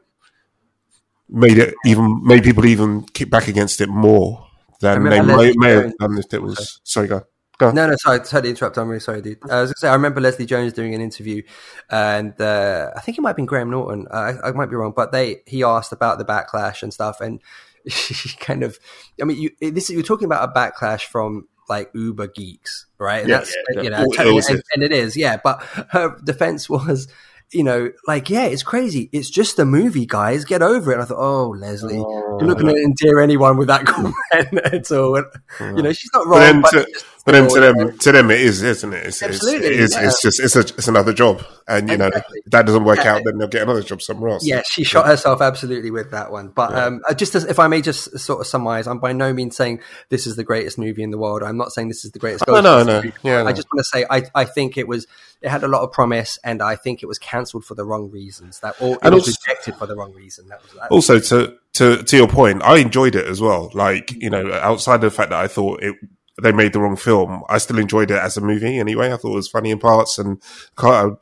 made 1.29 1.59
it 1.59 1.75
even 1.85 2.23
made 2.25 2.45
people 2.45 2.65
even 2.67 3.03
kick 3.03 3.31
back 3.31 3.49
against 3.49 3.81
it 3.81 3.89
more 3.89 4.47
than 4.81 5.05
they 5.05 5.21
may, 5.21 5.53
may 5.57 5.71
have 5.71 5.97
done 5.99 6.19
if 6.19 6.33
it 6.33 6.43
was. 6.43 6.81
Sorry, 6.85 7.09
go. 7.09 7.23
Go. 7.59 7.71
No, 7.71 7.87
no, 7.87 7.97
sorry, 7.97 8.19
totally 8.19 8.51
interrupt. 8.51 8.77
I'm 8.77 8.87
really 8.87 9.01
sorry, 9.01 9.23
dude. 9.23 9.39
Uh, 9.43 9.55
I 9.55 9.61
was 9.63 9.71
going 9.71 9.75
to 9.75 9.81
say, 9.81 9.89
I 9.89 9.95
remember 9.95 10.21
Leslie 10.21 10.45
Jones 10.45 10.75
doing 10.75 10.95
an 10.95 11.01
interview, 11.01 11.43
and 11.89 12.39
uh, 12.39 12.91
I 12.95 13.01
think 13.01 13.17
it 13.17 13.23
might 13.23 13.31
have 13.31 13.37
been 13.37 13.47
Graham 13.47 13.71
Norton. 13.71 14.07
Uh, 14.11 14.35
I, 14.45 14.49
I 14.49 14.53
might 14.53 14.69
be 14.69 14.77
wrong, 14.77 14.93
but 14.95 15.11
they 15.11 15.39
he 15.47 15.63
asked 15.63 15.91
about 15.91 16.19
the 16.19 16.27
backlash 16.27 16.83
and 16.83 16.93
stuff, 16.93 17.23
and 17.23 17.41
kind 18.41 18.63
of, 18.63 18.79
I 19.21 19.25
mean, 19.25 19.39
you 19.39 19.51
eh, 19.63 19.71
this 19.71 19.91
you're 19.91 20.03
talking 20.03 20.27
about 20.27 20.49
a 20.49 20.53
backlash 20.53 21.03
from 21.03 21.49
like 21.69 21.91
Uber 21.95 22.29
geeks, 22.29 22.87
right? 22.99 23.21
And 23.21 23.29
Yeah, 23.29 23.39
that's 23.39 23.57
yeah, 23.75 23.83
you 23.83 23.91
know, 23.91 24.07
Oh, 24.19 24.39
it 24.39 24.49
and, 24.49 24.63
and 24.75 24.83
it 24.83 24.93
is, 24.93 25.17
yeah. 25.17 25.39
But 25.43 25.63
her 25.91 26.17
defense 26.25 26.69
was. 26.71 27.09
You 27.53 27.63
know, 27.63 27.93
like, 28.09 28.29
yeah, 28.29 28.47
it's 28.47 28.65
crazy. 28.65 29.09
It's 29.13 29.31
just 29.31 29.61
a 29.61 29.65
movie, 29.65 30.05
guys. 30.05 30.45
Get 30.45 30.63
over 30.63 30.91
it. 30.91 30.95
And 30.95 31.03
I 31.03 31.07
thought, 31.07 31.21
oh, 31.21 31.51
Leslie, 31.51 31.95
you're 31.95 32.43
not 32.43 32.57
oh. 32.59 32.61
going 32.61 32.75
to 32.75 32.83
endear 32.83 33.21
anyone 33.21 33.57
with 33.57 33.69
that 33.69 33.87
comment 33.87 34.17
at 34.65 34.91
all. 34.91 35.23
You 35.61 35.81
know, 35.81 35.93
she's 35.93 36.11
not 36.13 36.25
But 36.25 36.29
wrong. 36.29 36.41
then, 36.41 36.61
but 36.63 36.71
to, 36.73 36.87
just 36.93 37.07
but 37.27 37.33
then 37.33 37.43
to 37.45 37.51
still, 37.51 37.65
you 37.65 37.75
know, 37.75 37.87
them, 37.89 37.99
to 37.99 38.13
them, 38.13 38.31
it 38.31 38.41
is, 38.41 38.63
isn't 38.63 38.93
it? 38.93 39.05
It's, 39.05 39.21
it's, 39.21 39.35
Absolutely, 39.35 39.67
it 39.67 39.81
is, 39.81 39.95
yeah. 39.95 40.07
it's 40.07 40.23
just, 40.23 40.39
it's, 40.39 40.55
a, 40.55 40.61
it's 40.61 40.87
another 40.87 41.13
job, 41.13 41.45
and 41.67 41.89
you 41.91 41.97
know, 41.97 42.07
if 42.07 42.25
that 42.47 42.67
doesn't 42.67 42.85
work 42.85 42.99
Yeah. 42.99 43.17
out, 43.17 43.23
then 43.25 43.37
they'll 43.37 43.49
get 43.49 43.63
another 43.63 43.83
job 43.83 44.01
somewhere 44.01 44.31
else. 44.31 44.47
Yeah, 44.47 44.63
she 44.65 44.85
shot 44.85 45.07
herself 45.07 45.43
absolutely 45.43 45.91
with 45.91 46.13
that 46.13 46.31
one. 46.31 46.51
But 46.51 46.73
um, 46.77 47.03
uh, 47.09 47.15
just 47.15 47.35
as, 47.35 47.45
if 47.45 47.59
I 47.59 47.67
may 47.67 47.83
just 47.83 48.17
sort 48.17 48.41
of 48.41 48.47
summarize, 48.47 48.87
I'm 48.87 49.01
by 49.01 49.13
no 49.13 49.33
means 49.33 49.57
saying 49.57 49.81
this 50.09 50.25
is 50.25 50.37
the 50.37 50.45
greatest 50.45 50.79
movie 50.79 51.03
in 51.03 51.11
the 51.11 51.19
world. 51.19 51.43
I'm 51.43 51.57
not 51.57 51.73
saying 51.73 51.89
this 51.89 52.05
is 52.05 52.13
the 52.13 52.21
greatest. 52.21 52.45
Oh, 52.47 52.61
no, 52.61 52.85
no. 52.85 53.03
movie. 53.03 53.13
Yeah, 53.25 53.43
I 53.43 53.53
just 53.53 53.67
want 53.73 53.81
to 53.81 53.85
say 53.85 54.07
I, 54.09 54.23
I 54.33 54.45
think 54.45 54.79
it 54.79 54.87
was 54.87 55.09
it 55.43 55.49
had 55.49 55.65
a 55.65 55.69
lot 55.69 55.83
of 55.83 55.91
promise, 55.91 56.39
and 56.45 56.63
I 56.63 56.77
think 56.77 57.03
it 57.03 57.07
was 57.07 57.19
cancelled 57.19 57.65
for 57.65 57.75
the 57.75 57.85
wrong 57.85 58.11
reasons. 58.11 58.61
That 58.61 58.81
or 58.81 58.99
it 59.03 59.13
was 59.13 59.27
rejected 59.27 59.75
for 59.77 59.87
the 59.87 59.97
wrong 59.97 60.13
reason. 60.13 60.47
That 60.49 60.63
was 60.63 60.73
that. 60.75 60.91
also 60.93 61.19
to 61.19 61.59
to 61.75 62.03
to 62.05 62.17
your 62.17 62.29
point, 62.29 62.63
I 62.63 62.79
enjoyed 62.79 63.17
it 63.17 63.27
as 63.27 63.41
well. 63.41 63.71
Like 63.75 64.13
you 64.13 64.31
know, 64.31 64.53
outside 64.53 64.97
of 64.97 65.01
the 65.03 65.11
fact 65.11 65.31
that 65.31 65.41
I 65.41 65.49
thought 65.49 65.83
it 65.83 65.97
they 66.43 66.53
made 66.53 66.73
the 66.73 66.81
wrong 66.81 66.97
film, 66.97 67.43
I 67.49 67.59
still 67.59 67.79
enjoyed 67.79 68.11
it 68.11 68.19
as 68.19 68.37
a 68.37 68.41
movie 68.41 68.79
anyway. 68.79 69.13
I 69.13 69.17
thought 69.17 69.33
it 69.33 69.37
was 69.37 69.49
funny 69.49 69.71
in 69.71 69.79
parts, 69.79 70.19
and 70.19 70.41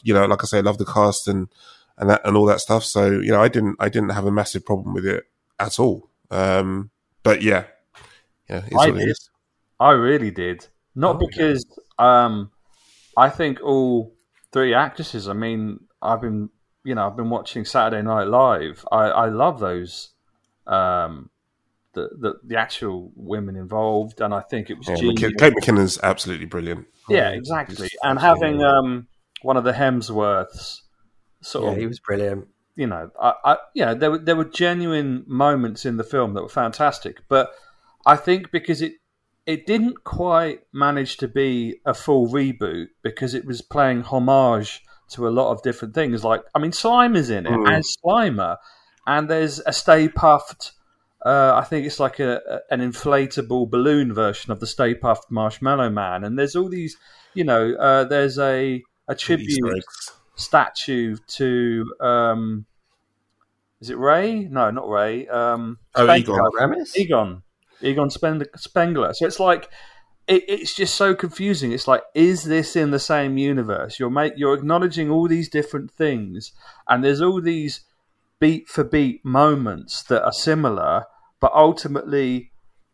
you 0.03 0.15
know, 0.15 0.27
like 0.27 0.43
I 0.43 0.47
say, 0.47 0.59
I 0.59 0.63
love 0.63 0.79
the 0.79 0.85
cast 0.85 1.29
and 1.29 1.49
and 1.97 2.11
that 2.11 2.23
and 2.25 2.37
all 2.37 2.47
that 2.47 2.61
stuff. 2.61 2.85
So 2.85 3.21
you 3.21 3.31
know, 3.31 3.43
I 3.43 3.49
didn't 3.49 3.77
I 3.79 3.89
didn't 3.89 4.11
have 4.11 4.27
a 4.27 4.33
massive 4.33 4.67
problem 4.67 4.95
with 4.95 5.07
it 5.07 5.25
at 5.59 5.79
all. 5.79 6.11
Um, 6.31 6.91
but 7.23 7.43
yeah, 7.43 7.65
yeah, 8.49 8.63
it's 8.67 8.77
I 8.77 8.91
did. 8.91 9.17
I 9.81 9.91
really 9.93 10.31
did. 10.31 10.67
Not 10.95 11.17
Oh, 11.17 11.19
because 11.19 11.65
um, 11.99 12.51
I 13.17 13.29
think 13.29 13.61
all 13.63 14.15
three 14.53 14.75
actresses. 14.75 15.29
I 15.29 15.33
mean, 15.33 15.81
I've 16.03 16.21
been 16.21 16.51
you 16.85 16.95
know 16.95 17.07
I've 17.07 17.17
been 17.17 17.31
watching 17.31 17.65
Saturday 17.65 18.03
Night 18.03 18.25
Live. 18.25 18.85
I, 18.91 19.05
I 19.05 19.29
love 19.29 19.61
those 19.61 20.11
um, 20.67 21.31
the, 21.95 22.09
the 22.19 22.35
the 22.45 22.57
actual 22.57 23.13
women 23.17 23.57
involved, 23.57 24.21
and 24.21 24.35
I 24.35 24.41
think 24.41 24.71
it 24.71 24.79
was 24.79 24.89
Yeah, 24.89 24.97
genius. 24.97 25.21
McK- 25.21 25.39
Kate 25.39 25.53
McKinnon's 25.55 25.99
absolutely 26.03 26.47
brilliant. 26.47 26.87
yeah, 27.09 27.31
exactly. 27.31 27.89
He's 27.91 27.99
And 28.03 28.19
having 28.19 28.63
um, 28.63 29.07
one 29.43 29.57
of 29.57 29.65
the 29.65 29.73
Hemsworths 29.73 30.81
sort 31.43 31.65
yeah, 31.65 31.71
of 31.73 31.77
he 31.79 31.87
was 31.87 32.01
brilliant. 32.01 32.49
you 32.77 32.87
know, 32.87 33.11
I, 33.21 33.35
I 33.45 33.57
you 33.75 33.85
know, 33.85 33.95
there 33.95 34.11
were 34.11 34.19
there 34.19 34.37
were 34.37 34.45
genuine 34.45 35.25
moments 35.27 35.85
in 35.85 35.97
the 35.97 36.05
film 36.05 36.35
that 36.35 36.43
were 36.43 36.49
fantastic, 36.49 37.23
but 37.29 37.51
I 38.07 38.17
think 38.17 38.51
because 38.51 38.83
it 38.83 38.95
it 39.47 39.67
didn't 39.67 40.05
quite 40.05 40.61
manage 40.73 41.19
to 41.19 41.29
be 41.29 41.81
a 41.85 41.93
full 41.93 42.29
reboot 42.29 42.87
because 43.03 43.35
it 43.35 43.45
was 43.45 43.61
playing 43.61 44.03
homage 44.03 44.83
to 45.11 45.29
a 45.29 45.31
lot 45.31 45.53
of 45.53 45.63
different 45.63 45.95
things. 45.95 46.25
Like, 46.25 46.41
I 46.55 46.59
mean, 46.59 46.73
Slime 46.73 47.15
is 47.15 47.29
in 47.29 47.45
it 47.47 47.53
Mm. 47.53 47.71
as 47.71 47.95
Slimer, 48.03 48.57
and 49.07 49.29
there's 49.29 49.61
a 49.67 49.73
Stay 49.73 50.09
Puft. 50.09 50.73
Uh, 51.25 51.55
I 51.55 51.65
think 51.65 51.87
it's 51.87 51.99
like 52.01 52.21
a, 52.21 52.41
a- 52.49 52.75
an 52.75 52.81
inflatable 52.81 53.71
balloon 53.71 54.13
version 54.13 54.53
of 54.53 54.61
the 54.61 54.67
Stay 54.67 54.95
Puft 54.95 55.31
Marshmallow 55.31 55.91
Man, 55.91 56.25
and 56.25 56.39
there's 56.39 56.55
all 56.57 56.69
these, 56.69 56.97
you 57.33 57.45
know, 57.45 57.75
uh, 57.75 58.05
there's 58.05 58.39
a 58.39 58.83
a 59.09 59.15
tribute 59.15 59.85
statue 60.37 61.17
to 61.29 61.93
um, 62.01 62.67
is 63.81 63.91
it 63.91 63.99
Ray? 63.99 64.45
No, 64.51 64.71
not 64.71 64.89
Ray. 64.89 65.27
Um, 65.29 65.79
Oh, 65.95 66.05
Spengler. 66.05 66.35
Egon. 66.37 66.51
Ramis? 66.59 66.97
Egon, 66.97 67.43
Egon 67.83 68.11
Spend- 68.11 68.49
Spengler. 68.57 69.13
So 69.15 69.27
it's 69.27 69.41
like 69.41 69.69
it, 70.27 70.45
it's 70.49 70.75
just 70.75 70.95
so 70.95 71.15
confusing. 71.15 71.73
It's 71.73 71.87
like, 71.89 72.03
is 72.15 72.45
this 72.45 72.77
in 72.77 72.91
the 72.93 72.99
same 72.99 73.37
universe? 73.37 73.99
You're 73.99 74.11
make, 74.11 74.35
you're 74.37 74.55
acknowledging 74.55 75.11
all 75.11 75.29
these 75.29 75.49
different 75.49 75.91
things, 75.91 76.53
and 76.89 77.05
there's 77.05 77.21
all 77.21 77.41
these 77.43 77.81
beat 78.41 78.69
for 78.69 78.85
beat 78.85 79.25
moments 79.25 80.03
that 80.05 80.25
are 80.25 80.33
similar, 80.33 81.05
but 81.45 81.53
ultimately 81.53 82.51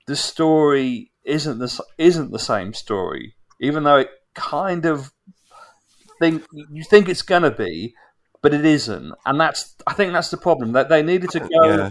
the 0.09 0.17
story 0.17 1.13
isn't 1.25 1.59
the 1.61 1.71
isn't 1.99 2.33
the 2.33 2.39
same 2.53 2.75
story, 2.75 3.37
even 3.61 3.85
though 3.85 3.99
it 3.99 4.11
kind 4.35 4.85
of 4.87 5.13
think 6.21 6.43
you 6.73 6.83
think 6.83 7.09
it's 7.09 7.23
gonna 7.23 7.53
be, 7.53 7.95
but 8.43 8.53
it 8.53 8.65
isn't, 8.65 9.13
and 9.25 9.41
that's 9.41 9.77
I 9.87 9.93
think 9.93 10.13
that's 10.13 10.31
the 10.31 10.37
problem 10.37 10.73
that 10.73 10.89
they 10.89 11.01
needed 11.01 11.31
to 11.31 11.39
go 11.39 11.47
Yeah. 11.65 11.91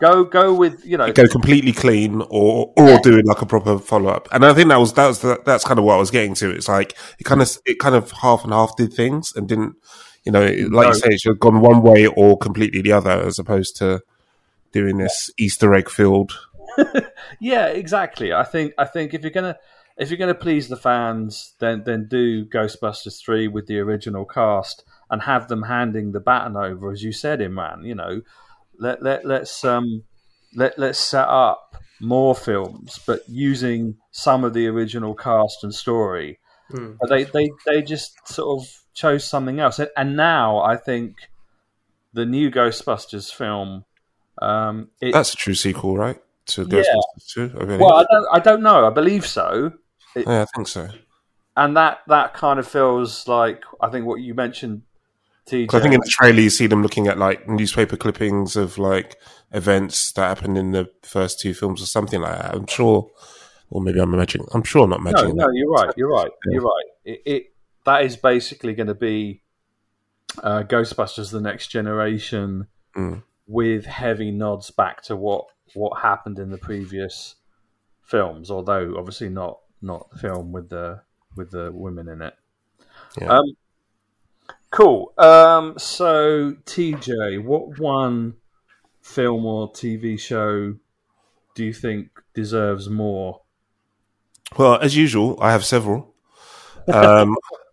go 0.00 0.24
go 0.24 0.52
with 0.52 0.84
you 0.84 0.96
know 0.98 1.12
go 1.12 1.28
completely 1.28 1.72
clean 1.72 2.22
or 2.28 2.72
or 2.76 2.98
doing 2.98 3.24
like 3.26 3.40
a 3.40 3.46
proper 3.46 3.78
follow 3.78 4.10
up. 4.10 4.26
And 4.32 4.44
I 4.44 4.52
think 4.52 4.68
that 4.70 4.80
was 4.80 4.94
that 4.94 5.06
was 5.06 5.20
the, 5.20 5.38
that's 5.46 5.62
kind 5.64 5.78
of 5.78 5.84
what 5.84 5.94
I 5.94 5.98
was 5.98 6.10
getting 6.10 6.34
to. 6.42 6.50
It's 6.50 6.66
like 6.68 6.96
it 7.20 7.24
kind 7.24 7.40
of 7.40 7.56
it 7.66 7.78
kind 7.78 7.94
of 7.94 8.10
half 8.10 8.42
and 8.42 8.52
half 8.52 8.74
did 8.76 8.92
things 8.92 9.32
and 9.36 9.46
didn't 9.46 9.74
you 10.24 10.32
know 10.32 10.42
like 10.42 10.86
No. 10.86 10.88
you 10.88 10.94
say 10.94 11.08
it 11.10 11.20
should 11.20 11.34
have 11.34 11.38
gone 11.46 11.60
one 11.60 11.82
way 11.82 12.08
or 12.08 12.36
completely 12.36 12.80
the 12.82 12.90
other 12.98 13.12
as 13.12 13.38
opposed 13.38 13.76
to 13.76 14.00
doing 14.72 14.98
this 14.98 15.30
Easter 15.38 15.74
egg 15.74 15.88
filled. 15.88 16.38
Yeah, 17.40 17.66
exactly. 17.66 18.32
I 18.32 18.44
think 18.44 18.74
I 18.78 18.84
think 18.84 19.14
if 19.14 19.22
you're 19.22 19.30
gonna 19.30 19.56
if 19.96 20.10
you're 20.10 20.18
gonna 20.18 20.34
please 20.34 20.68
the 20.68 20.76
fans, 20.76 21.54
then 21.58 21.84
then 21.84 22.06
do 22.08 22.44
Ghostbusters 22.46 23.22
three 23.22 23.48
with 23.48 23.66
the 23.66 23.78
original 23.78 24.24
cast 24.24 24.84
and 25.10 25.22
have 25.22 25.48
them 25.48 25.62
handing 25.62 26.12
the 26.12 26.20
baton 26.20 26.56
over, 26.56 26.90
as 26.90 27.02
you 27.02 27.12
said, 27.12 27.40
Imran. 27.40 27.84
You 27.86 27.94
know, 27.94 28.22
let 28.78 29.02
let 29.02 29.24
let's 29.24 29.64
um 29.64 30.04
let 30.54 30.78
let's 30.78 30.98
set 30.98 31.28
up 31.28 31.76
more 32.00 32.34
films, 32.34 32.98
but 33.06 33.20
using 33.28 33.96
some 34.10 34.44
of 34.44 34.54
the 34.54 34.66
original 34.66 35.14
cast 35.14 35.62
and 35.62 35.74
story. 35.74 36.38
But 37.00 37.08
they 37.08 37.24
they 37.24 37.50
they 37.66 37.82
just 37.82 38.26
sort 38.28 38.60
of 38.60 38.68
chose 38.94 39.24
something 39.24 39.60
else, 39.60 39.78
and, 39.78 39.90
and 39.96 40.16
now 40.16 40.58
I 40.58 40.76
think 40.76 41.16
the 42.12 42.26
new 42.26 42.50
Ghostbusters 42.50 43.32
film. 43.32 43.84
Um, 44.40 44.88
it, 45.00 45.12
That's 45.12 45.34
a 45.34 45.36
true 45.36 45.54
sequel, 45.54 45.96
right? 45.96 46.18
To 46.46 46.62
Yeah. 46.62 46.82
Ghostbusters 46.82 47.32
two. 47.34 47.50
I 47.60 47.64
believe. 47.64 47.80
well, 47.80 47.92
I 47.94 48.04
don't, 48.10 48.26
I 48.32 48.38
don't 48.40 48.62
know. 48.62 48.86
I 48.86 48.90
believe 48.90 49.26
so, 49.26 49.72
yeah, 50.16 50.42
I 50.42 50.46
think 50.54 50.66
so. 50.68 50.88
and 51.56 51.76
that 51.76 52.00
that 52.08 52.34
kind 52.34 52.58
of 52.58 52.66
feels 52.66 53.28
like 53.28 53.62
I 53.80 53.88
think 53.90 54.06
what 54.06 54.16
you 54.20 54.34
mentioned, 54.34 54.82
TJ. 55.46 55.74
I 55.74 55.80
think 55.80 55.94
in 55.94 56.00
the 56.00 56.08
trailer 56.08 56.40
you 56.40 56.50
see 56.50 56.66
them 56.66 56.82
looking 56.82 57.06
at 57.06 57.18
like 57.18 57.46
newspaper 57.48 57.96
clippings 57.96 58.56
of 58.56 58.78
like 58.78 59.16
events 59.52 60.12
that 60.12 60.26
happened 60.28 60.56
in 60.58 60.72
the 60.72 60.90
first 61.02 61.38
two 61.40 61.54
films 61.54 61.82
or 61.82 61.86
something 61.86 62.20
like 62.20 62.38
that. 62.40 62.54
I'm 62.54 62.66
sure, 62.66 63.10
or 63.68 63.80
maybe 63.82 64.00
I'm 64.00 64.14
imagining. 64.14 64.46
I'm 64.54 64.62
sure 64.64 64.84
I'm 64.84 64.90
not 64.90 65.02
no, 65.02 65.10
imagining. 65.10 65.36
no, 65.36 65.46
that. 65.46 65.54
you're 65.54 65.70
right. 65.70 65.94
You're 65.96 66.10
right. 66.10 66.30
You're 66.46 66.62
right. 66.62 66.84
It, 67.04 67.22
it 67.26 67.52
that 67.84 68.04
is 68.04 68.16
basically 68.16 68.72
going 68.74 68.86
to 68.88 68.94
be 68.94 69.42
uh, 70.42 70.62
Ghostbusters: 70.62 71.30
The 71.30 71.40
Next 71.40 71.68
Generation 71.68 72.66
Mm. 72.96 73.22
With 73.50 73.84
heavy 73.84 74.30
nods 74.30 74.70
back 74.70 75.02
to 75.02 75.16
what 75.16 75.46
what 75.74 76.00
happened 76.00 76.38
in 76.38 76.50
the 76.50 76.58
previous 76.58 77.34
films, 78.02 78.50
although 78.50 78.94
obviously 78.96 79.28
not 79.28 79.58
not 79.82 80.08
the 80.10 80.18
film 80.18 80.52
with 80.52 80.68
the 80.68 81.00
with 81.36 81.50
the 81.50 81.72
women 81.72 82.08
in 82.08 82.22
it. 82.22 82.34
Yeah. 83.20 83.38
Um, 83.38 83.56
cool. 84.70 85.12
Um, 85.18 85.76
so 85.78 86.52
TJ, 86.64 87.42
what 87.42 87.80
one 87.80 88.34
film 89.02 89.44
or 89.44 89.72
TV 89.72 90.18
show 90.18 90.76
do 91.56 91.64
you 91.64 91.72
think 91.72 92.10
deserves 92.34 92.88
more? 92.88 93.40
Well, 94.56 94.78
as 94.80 94.96
usual, 94.96 95.36
I 95.40 95.50
have 95.50 95.64
several. 95.64 96.14
Um, 96.86 97.36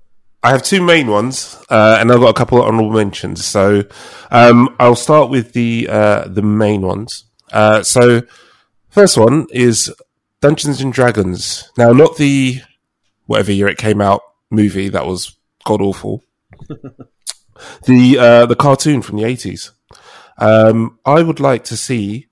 I 0.48 0.52
have 0.52 0.64
two 0.64 0.82
main 0.82 1.08
ones, 1.08 1.62
uh, 1.70 1.98
and 2.00 2.10
I've 2.10 2.22
got 2.22 2.30
a 2.30 2.34
couple 2.34 2.60
of 2.60 2.70
honorable 2.70 2.94
mentions. 2.94 3.44
So 3.44 3.84
um, 4.32 4.74
I'll 4.80 4.96
start 4.96 5.30
with 5.30 5.52
the 5.52 5.90
uh, 5.90 6.26
the 6.30 6.42
main 6.42 6.84
ones. 6.84 7.26
Uh, 7.52 7.84
so 7.84 8.22
first 8.88 9.18
one 9.18 9.48
is 9.52 9.94
Dungeons 10.40 10.80
and 10.80 10.94
Dragons. 10.94 11.70
Now, 11.78 11.92
not 11.92 12.16
the 12.16 12.62
whatever 13.26 13.52
year 13.52 13.68
it 13.68 13.78
came 13.78 14.00
out 14.00 14.22
movie 14.50 14.88
that 14.88 15.06
was 15.06 15.36
god 15.66 15.82
awful. 15.82 16.24
the 17.84 18.18
uh, 18.18 18.46
the 18.46 18.56
cartoon 18.56 19.02
from 19.02 19.18
the 19.18 19.26
eighties. 19.26 19.74
Um, 20.38 20.98
I 21.06 21.24
would 21.24 21.42
like 21.42 21.66
to 21.66 21.76
see 21.76 22.28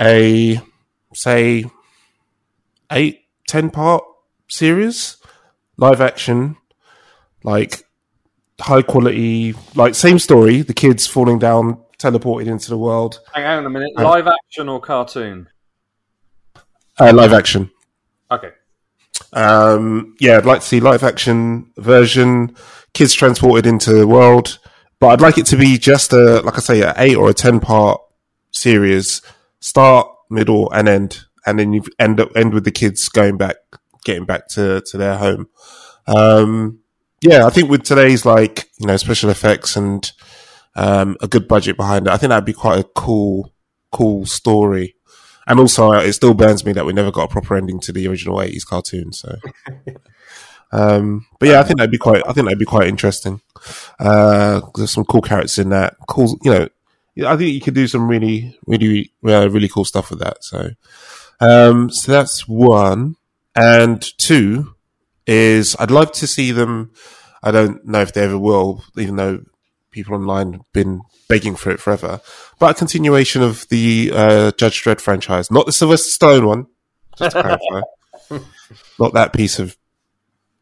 a 0.00 0.60
say 1.14 1.66
eight, 2.90 3.20
ten 3.46 3.70
part 3.70 4.02
series, 4.48 5.18
live 5.76 6.00
action, 6.00 6.56
like 7.46 7.84
high 8.60 8.82
quality, 8.82 9.54
like 9.74 9.94
same 9.94 10.18
story. 10.18 10.60
The 10.60 10.74
kids 10.74 11.06
falling 11.06 11.38
down, 11.38 11.80
teleported 11.98 12.48
into 12.48 12.68
the 12.68 12.76
world. 12.76 13.20
Hang 13.32 13.44
on 13.44 13.64
a 13.64 13.70
minute. 13.70 13.92
Live 13.96 14.26
action 14.26 14.68
or 14.68 14.80
cartoon? 14.80 15.48
Uh, 16.98 17.12
live 17.14 17.32
action. 17.32 17.70
Okay. 18.30 18.50
Um, 19.32 20.16
yeah, 20.20 20.36
I'd 20.36 20.44
like 20.44 20.60
to 20.60 20.66
see 20.66 20.80
live 20.80 21.04
action 21.04 21.70
version, 21.76 22.54
kids 22.92 23.14
transported 23.14 23.66
into 23.66 23.92
the 23.92 24.06
world, 24.06 24.58
but 24.98 25.08
I'd 25.08 25.20
like 25.20 25.38
it 25.38 25.46
to 25.46 25.56
be 25.56 25.78
just 25.78 26.12
a, 26.12 26.40
like 26.40 26.56
I 26.56 26.60
say, 26.60 26.80
a 26.80 26.94
eight 26.96 27.16
or 27.16 27.30
a 27.30 27.34
10 27.34 27.60
part 27.60 28.00
series, 28.50 29.22
start, 29.60 30.08
middle 30.30 30.70
and 30.72 30.88
end. 30.88 31.20
And 31.46 31.58
then 31.58 31.72
you 31.72 31.84
end 32.00 32.18
up, 32.18 32.30
end 32.34 32.54
with 32.54 32.64
the 32.64 32.72
kids 32.72 33.08
going 33.08 33.36
back, 33.36 33.56
getting 34.04 34.24
back 34.24 34.48
to, 34.48 34.82
to 34.86 34.96
their 34.98 35.16
home. 35.16 35.48
Um, 36.08 36.80
yeah, 37.20 37.46
I 37.46 37.50
think 37.50 37.70
with 37.70 37.82
today's 37.82 38.24
like, 38.24 38.68
you 38.78 38.86
know, 38.86 38.96
special 38.96 39.30
effects 39.30 39.76
and, 39.76 40.10
um, 40.74 41.16
a 41.20 41.28
good 41.28 41.48
budget 41.48 41.76
behind 41.76 42.06
it, 42.06 42.12
I 42.12 42.16
think 42.16 42.30
that'd 42.30 42.44
be 42.44 42.52
quite 42.52 42.78
a 42.78 42.84
cool, 42.84 43.52
cool 43.90 44.26
story. 44.26 44.96
And 45.46 45.60
also, 45.60 45.92
uh, 45.92 46.00
it 46.00 46.12
still 46.12 46.34
burns 46.34 46.64
me 46.64 46.72
that 46.72 46.84
we 46.84 46.92
never 46.92 47.12
got 47.12 47.24
a 47.24 47.32
proper 47.32 47.56
ending 47.56 47.78
to 47.80 47.92
the 47.92 48.08
original 48.08 48.38
'80s 48.38 48.66
cartoon. 48.66 49.12
So, 49.12 49.36
um, 50.72 51.26
but 51.38 51.48
yeah, 51.48 51.60
I 51.60 51.62
think 51.62 51.78
that'd 51.78 51.90
be 51.90 51.98
quite. 51.98 52.22
I 52.26 52.32
think 52.32 52.46
that'd 52.46 52.58
be 52.58 52.64
quite 52.64 52.88
interesting. 52.88 53.40
Uh, 54.00 54.60
there's 54.74 54.90
some 54.90 55.04
cool 55.04 55.22
characters 55.22 55.58
in 55.58 55.68
that. 55.68 55.96
Cool, 56.08 56.36
you 56.42 56.50
know. 56.50 56.68
I 57.26 57.36
think 57.36 57.54
you 57.54 57.60
could 57.62 57.74
do 57.74 57.86
some 57.86 58.08
really, 58.08 58.58
really, 58.66 59.12
uh, 59.24 59.48
really 59.48 59.68
cool 59.68 59.86
stuff 59.86 60.10
with 60.10 60.18
that. 60.18 60.44
So, 60.44 60.70
um, 61.40 61.90
so 61.90 62.12
that's 62.12 62.46
one, 62.46 63.16
and 63.54 64.02
two 64.18 64.75
is 65.26 65.76
I'd 65.78 65.90
love 65.90 66.12
to 66.12 66.26
see 66.26 66.52
them. 66.52 66.92
I 67.42 67.50
don't 67.50 67.84
know 67.86 68.00
if 68.00 68.12
they 68.12 68.22
ever 68.22 68.38
will, 68.38 68.82
even 68.96 69.16
though 69.16 69.44
people 69.90 70.14
online 70.14 70.54
have 70.54 70.72
been 70.72 71.02
begging 71.28 71.56
for 71.56 71.70
it 71.70 71.80
forever. 71.80 72.20
But 72.58 72.72
a 72.72 72.78
continuation 72.78 73.42
of 73.42 73.68
the 73.68 74.12
uh, 74.14 74.52
Judge 74.52 74.82
Dredd 74.82 75.00
franchise, 75.00 75.50
not 75.50 75.66
the 75.66 75.72
Sylvester 75.72 76.10
Stone 76.10 76.46
one, 76.46 76.66
just 77.18 77.36
to 77.36 77.42
clarify, 77.42 78.44
not 78.98 79.14
that 79.14 79.32
piece 79.32 79.58
of 79.58 79.76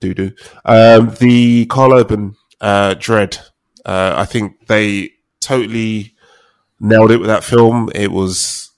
doo 0.01 0.15
doo. 0.15 0.33
Um, 0.65 1.15
the 1.21 1.67
Karl 1.67 1.95
Urban 1.95 2.37
uh, 2.61 2.95
Dredd. 2.95 3.39
Uh, 3.85 4.15
I 4.17 4.25
think 4.25 4.67
they 4.67 5.11
totally 5.41 6.15
nailed 6.81 7.11
it 7.11 7.19
with 7.19 7.29
that 7.29 7.45
film. 7.45 7.91
It 7.95 8.11
was 8.11 8.71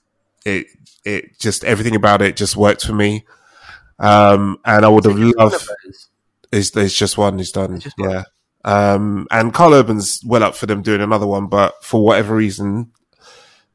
it 0.45 0.67
it 1.05 1.39
just 1.39 1.63
everything 1.63 1.95
about 1.95 2.21
it 2.21 2.35
just 2.35 2.57
worked 2.57 2.85
for 2.85 2.93
me. 2.93 3.25
Um, 3.99 4.59
and 4.65 4.85
I 4.85 4.89
would 4.89 5.05
have 5.05 5.17
loved. 5.17 5.67
Is 6.51 6.71
there's 6.71 6.93
just 6.93 7.17
one 7.17 7.37
he's 7.37 7.51
done? 7.51 7.81
one. 7.97 8.09
yeah. 8.09 8.23
Um, 8.63 9.27
and 9.31 9.53
Karl 9.53 9.73
Urban's 9.73 10.21
well 10.25 10.43
up 10.43 10.55
for 10.55 10.65
them 10.65 10.81
doing 10.81 11.01
another 11.01 11.27
one, 11.27 11.47
but 11.47 11.83
for 11.83 12.03
whatever 12.03 12.35
reason, 12.35 12.91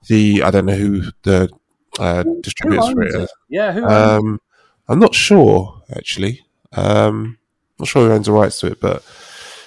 the 0.09 0.43
I 0.43 0.51
don't 0.51 0.67
know 0.67 0.77
who 0.77 1.05
the 1.23 1.51
uh, 1.99 2.23
Who 2.25 2.41
distributors 2.43 2.91
for 2.91 3.05
owns 3.05 3.15
it. 3.15 3.31
Yeah, 3.49 3.73
who? 3.73 3.85
owns 3.85 3.93
Um, 3.93 4.41
I'm 4.89 4.99
not 4.99 5.15
sure 5.15 5.83
actually. 5.95 6.45
Um, 6.73 7.39
not 7.79 7.89
sure 7.89 8.07
who 8.07 8.13
owns 8.13 8.27
the 8.27 8.33
rights 8.33 8.61
to 8.61 8.69
it, 8.69 8.81
but 8.81 9.05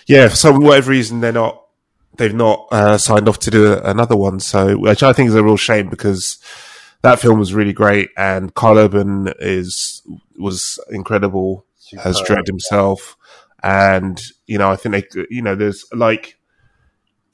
yeah, 0.08 0.28
for 0.28 0.36
some 0.36 0.62
whatever 0.62 0.92
reason 0.92 1.22
they're 1.22 1.32
not. 1.32 1.62
They've 2.18 2.34
not 2.34 2.68
uh, 2.72 2.98
signed 2.98 3.28
off 3.28 3.40
to 3.40 3.52
do 3.52 3.74
another 3.74 4.16
one, 4.16 4.40
so 4.40 4.78
which 4.78 5.04
I 5.04 5.12
think 5.12 5.28
is 5.28 5.36
a 5.36 5.44
real 5.44 5.58
shame 5.58 5.90
because 5.90 6.38
that 7.02 7.20
film 7.20 7.40
was 7.40 7.54
really 7.54 7.74
great, 7.74 8.10
and 8.16 8.54
Karl 8.54 8.78
Urban 8.78 9.34
is 9.40 10.02
was 10.38 10.80
incredible 10.90 11.66
as 12.04 12.18
Superb. 12.18 12.40
Dredd 12.40 12.48
himself, 12.48 13.18
and 13.64 14.22
you 14.48 14.58
know 14.58 14.70
I 14.72 14.76
think 14.76 14.96
they 15.12 15.26
you 15.30 15.42
know 15.42 15.56
there's 15.56 15.86
like 15.94 16.38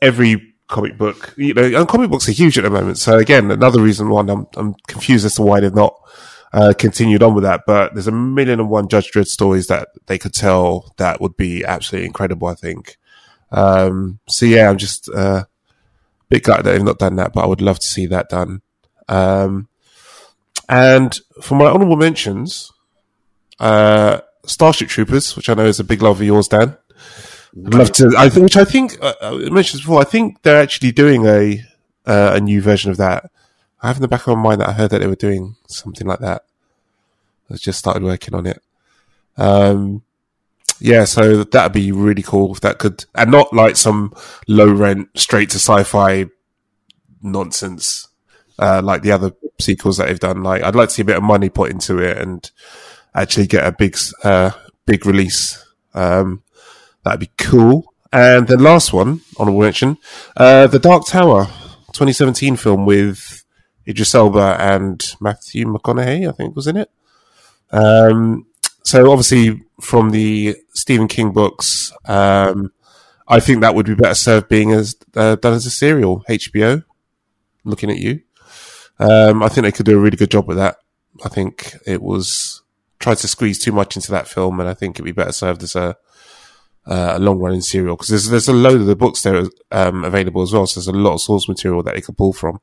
every 0.01 0.53
comic 0.67 0.97
book 0.97 1.33
you 1.35 1.53
know 1.53 1.63
and 1.63 1.87
comic 1.87 2.09
books 2.09 2.29
are 2.29 2.33
huge 2.33 2.57
at 2.57 2.63
the 2.63 2.69
moment. 2.69 2.97
So 2.97 3.17
again, 3.17 3.51
another 3.51 3.81
reason 3.81 4.09
why 4.09 4.21
I'm 4.21 4.47
I'm 4.55 4.75
confused 4.87 5.25
as 5.25 5.35
to 5.35 5.41
why 5.41 5.59
they've 5.59 5.73
not 5.73 5.95
uh, 6.53 6.73
continued 6.77 7.23
on 7.23 7.33
with 7.33 7.43
that. 7.43 7.61
But 7.65 7.93
there's 7.93 8.07
a 8.07 8.11
million 8.11 8.59
and 8.59 8.69
one 8.69 8.87
Judge 8.87 9.11
Dredd 9.11 9.27
stories 9.27 9.67
that 9.67 9.89
they 10.07 10.17
could 10.17 10.33
tell 10.33 10.93
that 10.97 11.21
would 11.21 11.37
be 11.37 11.63
absolutely 11.65 12.07
incredible. 12.07 12.47
I 12.47 12.55
think. 12.55 12.97
Um, 13.51 14.19
so 14.29 14.45
yeah, 14.45 14.69
I'm 14.69 14.77
just 14.77 15.09
uh, 15.09 15.43
bit 16.29 16.43
gutted 16.43 16.65
that 16.65 16.71
they've 16.71 16.83
not 16.83 16.99
done 16.99 17.17
that, 17.17 17.33
but 17.33 17.43
I 17.43 17.47
would 17.47 17.61
love 17.61 17.79
to 17.79 17.87
see 17.87 18.05
that 18.07 18.29
done. 18.29 18.61
Um, 19.07 19.67
and 20.69 21.19
for 21.41 21.55
my 21.55 21.65
honourable 21.65 21.97
mentions, 21.97 22.71
uh, 23.59 24.21
Starship 24.45 24.89
Troopers, 24.89 25.35
which 25.35 25.49
I 25.49 25.53
know 25.53 25.65
is 25.65 25.79
a 25.79 25.83
big 25.83 26.01
love 26.01 26.19
of 26.19 26.25
yours, 26.25 26.47
Dan. 26.47 26.77
I'd 27.65 27.73
love 27.73 27.91
to. 27.93 28.13
I 28.17 28.29
think, 28.29 28.43
which 28.43 28.57
I 28.57 28.65
think 28.65 28.97
uh, 29.01 29.13
I 29.21 29.31
mentioned 29.31 29.79
this 29.79 29.81
before. 29.81 30.01
I 30.01 30.05
think 30.05 30.41
they're 30.41 30.61
actually 30.61 30.91
doing 30.91 31.25
a 31.25 31.63
uh, 32.05 32.31
a 32.35 32.39
new 32.39 32.61
version 32.61 32.91
of 32.91 32.97
that. 32.97 33.29
I 33.81 33.87
have 33.87 33.97
in 33.97 34.01
the 34.01 34.07
back 34.07 34.27
of 34.27 34.37
my 34.37 34.43
mind 34.43 34.61
that 34.61 34.69
I 34.69 34.73
heard 34.73 34.91
that 34.91 34.99
they 34.99 35.07
were 35.07 35.15
doing 35.15 35.55
something 35.67 36.07
like 36.07 36.19
that. 36.19 36.45
I 37.49 37.55
just 37.55 37.79
started 37.79 38.03
working 38.03 38.33
on 38.33 38.45
it. 38.45 38.61
Um, 39.37 40.03
yeah, 40.79 41.05
so 41.05 41.43
that'd 41.43 41.73
be 41.73 41.91
really 41.91 42.23
cool 42.23 42.53
if 42.53 42.61
that 42.61 42.79
could, 42.79 43.05
and 43.15 43.31
not 43.31 43.53
like 43.53 43.75
some 43.75 44.13
low 44.47 44.71
rent, 44.71 45.09
straight 45.15 45.49
to 45.51 45.57
sci-fi 45.57 46.27
nonsense 47.21 48.07
uh, 48.61 48.81
like 48.83 49.01
the 49.01 49.11
other 49.11 49.33
sequels 49.59 49.97
that 49.97 50.07
they've 50.07 50.19
done. 50.19 50.43
Like, 50.43 50.63
I'd 50.63 50.75
like 50.75 50.89
to 50.89 50.93
see 50.93 51.01
a 51.01 51.05
bit 51.05 51.17
of 51.17 51.23
money 51.23 51.49
put 51.49 51.71
into 51.71 51.97
it 51.97 52.17
and 52.17 52.49
actually 53.13 53.47
get 53.47 53.65
a 53.65 53.71
big, 53.71 53.97
uh, 54.23 54.51
big 54.85 55.05
release. 55.05 55.63
Um, 55.93 56.43
that'd 57.03 57.19
be 57.19 57.31
cool. 57.37 57.93
And 58.13 58.47
the 58.47 58.57
last 58.57 58.91
one, 58.93 59.21
honorable 59.37 59.61
mention, 59.61 59.97
uh, 60.35 60.67
The 60.67 60.79
Dark 60.79 61.05
Tower, 61.05 61.45
2017 61.93 62.57
film 62.57 62.85
with 62.85 63.45
Idris 63.87 64.13
Elba 64.13 64.57
and 64.59 65.03
Matthew 65.19 65.65
McConaughey, 65.65 66.27
I 66.27 66.31
think 66.31 66.55
was 66.55 66.67
in 66.67 66.77
it. 66.77 66.91
Um, 67.71 68.47
so 68.83 69.11
obviously 69.11 69.61
from 69.79 70.11
the 70.11 70.57
Stephen 70.73 71.07
King 71.07 71.31
books, 71.31 71.91
um, 72.05 72.71
I 73.27 73.39
think 73.39 73.61
that 73.61 73.75
would 73.75 73.85
be 73.85 73.95
better 73.95 74.13
served 74.13 74.49
being 74.49 74.71
as 74.71 74.95
uh, 75.15 75.35
done 75.35 75.53
as 75.53 75.65
a 75.65 75.71
serial. 75.71 76.23
HBO, 76.27 76.83
looking 77.63 77.89
at 77.89 77.97
you. 77.97 78.21
Um, 78.99 79.41
I 79.41 79.47
think 79.47 79.63
they 79.63 79.71
could 79.71 79.85
do 79.85 79.97
a 79.97 80.01
really 80.01 80.17
good 80.17 80.31
job 80.31 80.47
with 80.47 80.57
that. 80.57 80.77
I 81.23 81.29
think 81.29 81.75
it 81.85 82.01
was 82.01 82.60
tried 83.01 83.17
to 83.17 83.27
squeeze 83.27 83.59
too 83.59 83.71
much 83.71 83.95
into 83.95 84.11
that 84.11 84.27
film, 84.27 84.59
and 84.59 84.69
I 84.69 84.73
think 84.73 84.95
it'd 84.95 85.05
be 85.05 85.11
better 85.11 85.31
served 85.31 85.63
as 85.63 85.75
a, 85.75 85.97
uh, 86.85 87.13
a 87.15 87.19
long 87.19 87.39
running 87.39 87.61
serial 87.61 87.95
because 87.95 88.09
there's 88.09 88.29
there's 88.29 88.47
a 88.47 88.53
load 88.53 88.81
of 88.81 88.87
the 88.87 88.95
books 88.95 89.21
there 89.23 89.43
um, 89.71 90.03
available 90.03 90.41
as 90.41 90.53
well. 90.53 90.65
So 90.65 90.79
there's 90.79 90.87
a 90.87 90.91
lot 90.93 91.13
of 91.13 91.21
source 91.21 91.47
material 91.47 91.83
that 91.83 91.95
they 91.95 92.01
could 92.01 92.17
pull 92.17 92.33
from. 92.33 92.61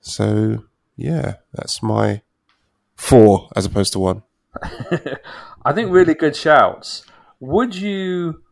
So 0.00 0.64
yeah, 0.96 1.36
that's 1.52 1.82
my 1.82 2.22
four 2.96 3.48
as 3.56 3.66
opposed 3.66 3.92
to 3.94 3.98
one. 3.98 4.22
I 5.64 5.72
think 5.72 5.90
really 5.90 6.14
good 6.14 6.36
shouts. 6.36 7.04
Would 7.40 7.74
you, 7.74 8.42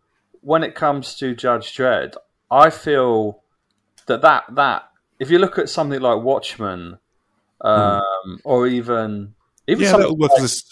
when 0.40 0.62
it 0.62 0.74
comes 0.74 1.14
to 1.16 1.34
Judge 1.34 1.76
Dredd, 1.76 2.14
I 2.50 2.70
feel 2.70 3.42
that 4.06 4.22
that 4.22 4.44
that 4.50 4.88
if 5.18 5.30
you 5.30 5.38
look 5.38 5.58
at 5.58 5.68
something 5.68 6.00
like 6.00 6.22
Watchmen, 6.22 6.98
um, 7.60 8.02
mm. 8.26 8.38
or 8.44 8.66
even 8.66 9.34
even 9.66 9.84
yeah, 9.84 9.90
something 9.90 10.18
work 10.18 10.32
like, 10.32 10.42
as, 10.42 10.64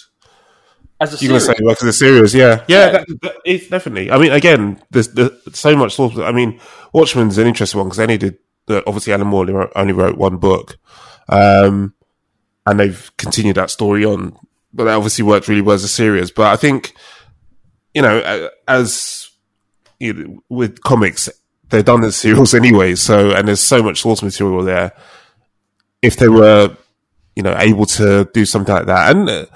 as 1.01 1.23
a 1.23 1.25
you're 1.25 1.41
series, 1.41 1.59
say 1.59 1.65
work 1.65 1.79
as 1.83 1.89
a 1.89 1.93
series, 1.93 2.35
yeah, 2.35 2.65
yeah, 2.69 2.87
Yeah. 2.87 2.91
That, 2.93 3.07
that, 3.23 3.37
it's 3.45 3.69
definitely. 3.69 4.11
I 4.11 4.19
mean, 4.19 4.33
again, 4.33 4.83
there's, 4.91 5.09
there's 5.09 5.33
so 5.53 5.77
much 5.77 5.95
source. 5.95 6.19
I 6.19 6.33
mean, 6.33 6.61
Watchmen's 6.93 7.39
an 7.39 7.47
interesting 7.47 7.79
one 7.79 7.89
because 7.89 7.99
they 7.99 8.05
only 8.05 8.19
did. 8.19 8.39
Uh, 8.69 8.83
obviously, 8.87 9.13
Alan 9.13 9.27
Moore 9.27 9.71
only 9.77 9.93
wrote, 9.93 10.17
one 10.17 10.37
book, 10.37 10.79
um, 11.29 11.95
and 12.67 12.79
they've 12.79 13.11
continued 13.17 13.57
that 13.57 13.71
story 13.71 14.05
on. 14.05 14.37
But 14.73 14.85
that 14.85 14.95
obviously 14.95 15.25
worked 15.25 15.49
really 15.49 15.63
well 15.63 15.75
as 15.75 15.83
a 15.83 15.89
series. 15.89 16.31
But 16.31 16.47
I 16.47 16.57
think, 16.57 16.95
you 17.95 18.03
know, 18.03 18.49
as 18.69 19.31
you 19.99 20.13
know, 20.13 20.43
with 20.49 20.81
comics, 20.83 21.29
they're 21.69 21.83
done 21.83 22.05
as 22.05 22.17
serials 22.17 22.55
anyway. 22.55 22.95
So, 22.95 23.31
and 23.31 23.49
there's 23.49 23.61
so 23.61 23.83
much 23.83 24.03
source 24.03 24.23
material 24.23 24.65
there. 24.65 24.93
If 26.03 26.17
they 26.17 26.29
were, 26.29 26.77
you 27.37 27.43
know, 27.43 27.55
able 27.59 27.87
to 27.87 28.29
do 28.33 28.45
something 28.45 28.75
like 28.75 28.87
that, 28.87 29.17
and 29.17 29.29
uh, 29.29 29.47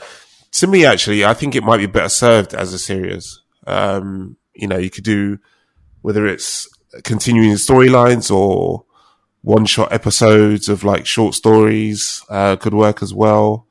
to 0.52 0.66
me, 0.66 0.84
actually, 0.84 1.24
I 1.24 1.34
think 1.34 1.54
it 1.54 1.64
might 1.64 1.78
be 1.78 1.86
better 1.86 2.08
served 2.08 2.54
as 2.54 2.72
a 2.72 2.78
series. 2.78 3.40
Um, 3.66 4.36
you 4.54 4.68
know, 4.68 4.78
you 4.78 4.90
could 4.90 5.04
do 5.04 5.38
whether 6.02 6.26
it's 6.26 6.68
continuing 7.02 7.54
storylines 7.54 8.30
or 8.30 8.84
one 9.42 9.66
shot 9.66 9.92
episodes 9.92 10.68
of 10.68 10.84
like 10.84 11.06
short 11.06 11.34
stories 11.34 12.22
uh, 12.30 12.56
could 12.56 12.74
work 12.74 13.02
as 13.02 13.12
well. 13.12 13.66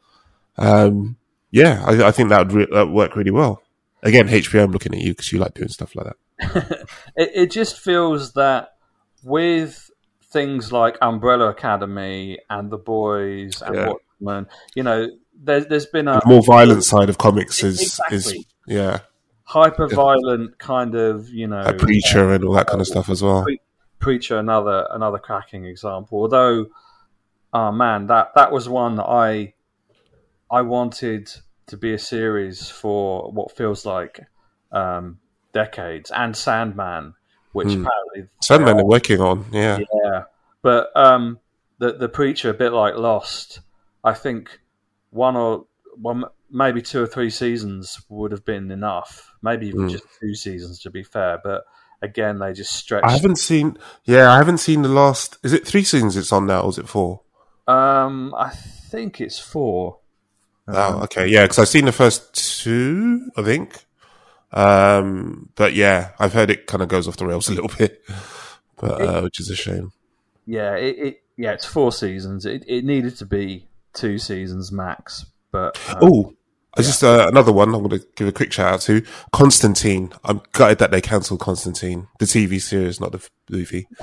Um, 0.58 1.18
yeah, 1.52 1.84
I, 1.86 2.08
I 2.08 2.12
think 2.12 2.30
that 2.30 2.40
would 2.40 2.54
re- 2.54 2.68
that 2.72 2.88
would 2.88 2.94
work 2.94 3.16
really 3.16 3.32
well. 3.32 3.64
Again, 4.02 4.28
HBO, 4.28 4.64
I'm 4.64 4.72
looking 4.72 4.94
at 4.94 5.02
you 5.02 5.12
because 5.12 5.32
you 5.32 5.40
like 5.40 5.54
doing 5.54 5.70
stuff 5.70 5.96
like 5.96 6.08
that. 6.08 6.88
it, 7.16 7.32
it 7.34 7.52
just 7.52 7.80
feels 7.80 8.34
that 8.34 8.76
with 9.24 9.90
things 10.34 10.72
like 10.72 10.98
Umbrella 11.02 11.48
Academy 11.50 12.40
and 12.50 12.70
The 12.72 12.78
Boys 12.78 13.62
and 13.62 13.76
Yeah. 13.76 13.88
Watchmen, 14.20 14.48
you 14.76 14.84
know, 14.84 15.08
there's 15.42 15.68
there's 15.68 15.86
been 15.86 16.08
a 16.08 16.20
The 16.20 16.28
more 16.28 16.44
violent 16.44 16.84
side 16.84 17.10
of 17.10 17.18
comics 17.18 17.64
is 17.64 17.80
Exactly. 17.82 18.18
is 18.18 18.46
yeah, 18.68 19.00
hyper 19.44 19.88
violent 19.88 20.58
kind 20.60 20.96
of 20.96 21.30
you 21.30 21.48
know 21.48 21.62
a 21.62 21.74
preacher 21.74 22.34
and 22.34 22.44
all 22.44 22.54
that 22.54 22.68
kind 22.68 22.82
of 22.82 22.88
stuff 22.88 23.10
as 23.10 23.22
well. 23.22 23.44
Pre- 23.44 23.60
preacher 24.00 24.38
another 24.38 24.86
another 24.92 25.18
cracking 25.18 25.64
example 25.66 26.20
although 26.24 26.66
oh 27.54 27.72
man 27.72 28.08
that 28.08 28.32
that 28.36 28.52
was 28.52 28.68
one 28.68 28.96
that 28.98 29.06
i 29.06 29.54
i 30.52 30.62
wanted 30.62 31.30
to 31.68 31.78
be 31.78 31.94
a 31.94 31.98
series 31.98 32.70
for 32.70 33.32
what 33.32 33.56
feels 33.56 33.86
like 33.86 34.20
um 34.74 35.20
decades 35.54 36.12
and 36.12 36.36
sandman 36.36 37.14
which 37.54 37.70
Hmm. 37.74 37.86
apparently 37.86 38.30
Sandman 38.42 38.78
they're 38.78 38.86
working 38.86 39.22
on, 39.22 39.46
yeah. 39.52 39.80
yeah 40.04 40.24
but 40.62 40.92
um 40.96 41.40
the 41.80 41.94
the 41.94 42.10
preacher 42.10 42.50
a 42.50 42.54
bit 42.54 42.72
like 42.74 42.96
lost 42.96 43.62
i 44.04 44.14
think 44.14 44.60
one 45.12 45.36
or 45.36 45.66
one 45.96 46.26
maybe 46.50 46.82
two 46.82 47.02
or 47.02 47.08
three 47.08 47.30
seasons 47.30 48.02
would 48.10 48.32
have 48.32 48.46
been 48.46 48.70
enough 48.72 49.32
maybe 49.42 49.68
even 49.68 49.82
Hmm. 49.84 49.88
just 49.90 50.04
two 50.20 50.36
seasons 50.36 50.80
to 50.80 50.90
be 50.92 51.04
fair 51.04 51.40
but 51.44 51.64
again 52.02 52.40
they 52.40 52.52
just 52.54 52.74
stretched 52.74 53.06
I 53.06 53.12
haven't 53.12 53.38
seen, 53.38 53.78
yeah, 54.04 54.30
I 54.32 54.38
haven't 54.38 54.58
seen 54.58 54.82
the 54.82 54.90
last. 54.90 55.38
Is 55.42 55.54
it 55.54 55.66
three 55.66 55.84
seasons 55.86 56.18
it's 56.18 56.34
on 56.34 56.46
now, 56.48 56.62
or 56.64 56.70
is 56.70 56.78
it 56.78 56.90
four? 56.90 57.22
Um, 57.66 58.36
I 58.38 58.50
think 58.50 59.22
it's 59.22 59.40
four. 59.40 60.00
Oh, 60.68 61.02
okay, 61.04 61.28
yeah, 61.28 61.44
because 61.44 61.60
I've 61.60 61.70
seen 61.70 61.86
the 61.86 61.94
first 61.94 62.34
two, 62.62 63.30
I 63.38 63.42
think. 63.44 63.86
Um, 64.54 65.50
but 65.56 65.74
yeah, 65.74 66.12
I've 66.20 66.34
heard 66.34 66.50
it 66.50 66.68
kind 66.68 66.84
of 66.84 66.90
goes 66.90 67.08
off 67.08 67.18
the 67.18 67.26
rails 67.26 67.50
a 67.50 67.54
little 67.54 67.72
bit, 67.78 68.04
but 68.78 69.02
uh, 69.02 69.22
which 69.22 69.40
is 69.40 69.50
a 69.50 69.56
shame. 69.56 69.92
Yeah, 70.46 70.76
it, 70.76 70.98
it 71.00 71.24
yeah, 71.38 71.52
it's 71.52 71.66
four 71.66 71.92
seasons. 71.92 72.46
It 72.46 72.64
it 72.68 72.86
needed 72.86 73.18
to 73.18 73.26
be 73.26 73.68
two 73.94 74.18
seasons 74.18 74.72
max, 74.72 75.26
but 75.52 75.80
um, 75.90 75.98
Oh, 76.02 76.34
I 76.76 76.82
just 76.82 77.04
uh, 77.04 77.28
another 77.28 77.52
one. 77.52 77.74
I'm 77.74 77.84
going 77.84 78.00
to 78.02 78.08
give 78.16 78.28
a 78.28 78.32
quick 78.32 78.52
shout 78.52 78.74
out 78.74 78.82
to 78.82 79.04
Constantine. 79.32 80.12
I'm 80.24 80.42
gutted 80.54 80.80
that 80.80 80.90
they 80.90 81.02
cancelled 81.02 81.40
Constantine, 81.40 82.08
the 82.18 82.26
TV 82.26 82.60
series, 82.60 83.00
not 83.00 83.12
the 83.12 83.28
movie. 83.50 83.88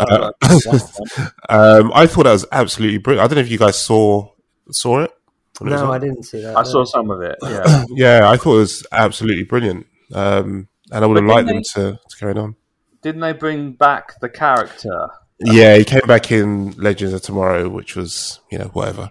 Uh, 0.00 0.32
um, 1.50 1.92
I 1.94 2.06
thought 2.06 2.24
that 2.24 2.32
was 2.32 2.46
absolutely 2.50 2.96
brilliant. 2.96 3.22
I 3.22 3.28
don't 3.28 3.36
know 3.36 3.42
if 3.42 3.50
you 3.50 3.58
guys 3.58 3.78
saw 3.78 4.32
saw 4.70 5.00
it. 5.00 5.10
When 5.60 5.70
it 5.70 5.74
was 5.74 5.82
No. 5.82 5.92
I 5.92 5.98
didn't 5.98 6.22
see 6.24 6.42
that. 6.42 6.56
I 6.56 6.62
no. 6.62 6.68
saw 6.68 6.84
some 6.84 7.10
of 7.10 7.20
it. 7.22 7.38
Yeah, 7.42 7.84
Yeah, 7.90 8.30
I 8.30 8.36
thought 8.36 8.54
it 8.56 8.58
was 8.58 8.86
absolutely 8.92 9.44
brilliant. 9.44 9.86
Um, 10.12 10.68
and 10.90 11.04
I 11.04 11.06
would 11.06 11.16
have 11.18 11.26
liked 11.26 11.46
didn't 11.48 11.66
them 11.74 11.94
to, 11.94 12.00
to 12.08 12.16
carry 12.16 12.34
on. 12.34 12.56
didn't 13.02 13.20
they 13.20 13.32
bring 13.32 13.72
back 13.72 14.18
the 14.20 14.28
character? 14.28 15.08
Yeah, 15.38 15.76
he 15.76 15.84
came 15.84 16.02
back 16.06 16.32
in 16.32 16.72
Legends 16.72 17.14
of 17.14 17.22
Tomorrow, 17.22 17.68
which 17.68 17.96
was 17.96 18.40
you 18.50 18.58
know 18.58 18.66
whatever. 18.72 19.10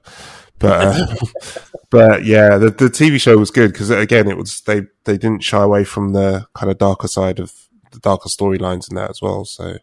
But 0.60 0.88
uh, 0.88 1.16
but 1.90 2.26
yeah, 2.26 2.58
the 2.58 2.70
the 2.70 2.86
TV 2.86 3.20
show 3.20 3.38
was 3.38 3.50
good 3.50 3.72
because 3.72 3.90
again, 3.90 4.28
it 4.28 4.38
was 4.38 4.62
they 4.62 4.82
they 5.06 5.18
didn't 5.18 5.44
shy 5.44 5.64
away 5.64 5.86
from 5.86 6.14
the 6.14 6.46
kind 6.54 6.70
of 6.72 6.78
darker 6.78 7.08
side 7.08 7.40
of 7.40 7.54
the 7.92 8.00
darker 8.00 8.30
storylines 8.30 8.90
in 8.90 8.96
that 8.96 9.10
as 9.10 9.22
well. 9.22 9.46
So 9.46 9.78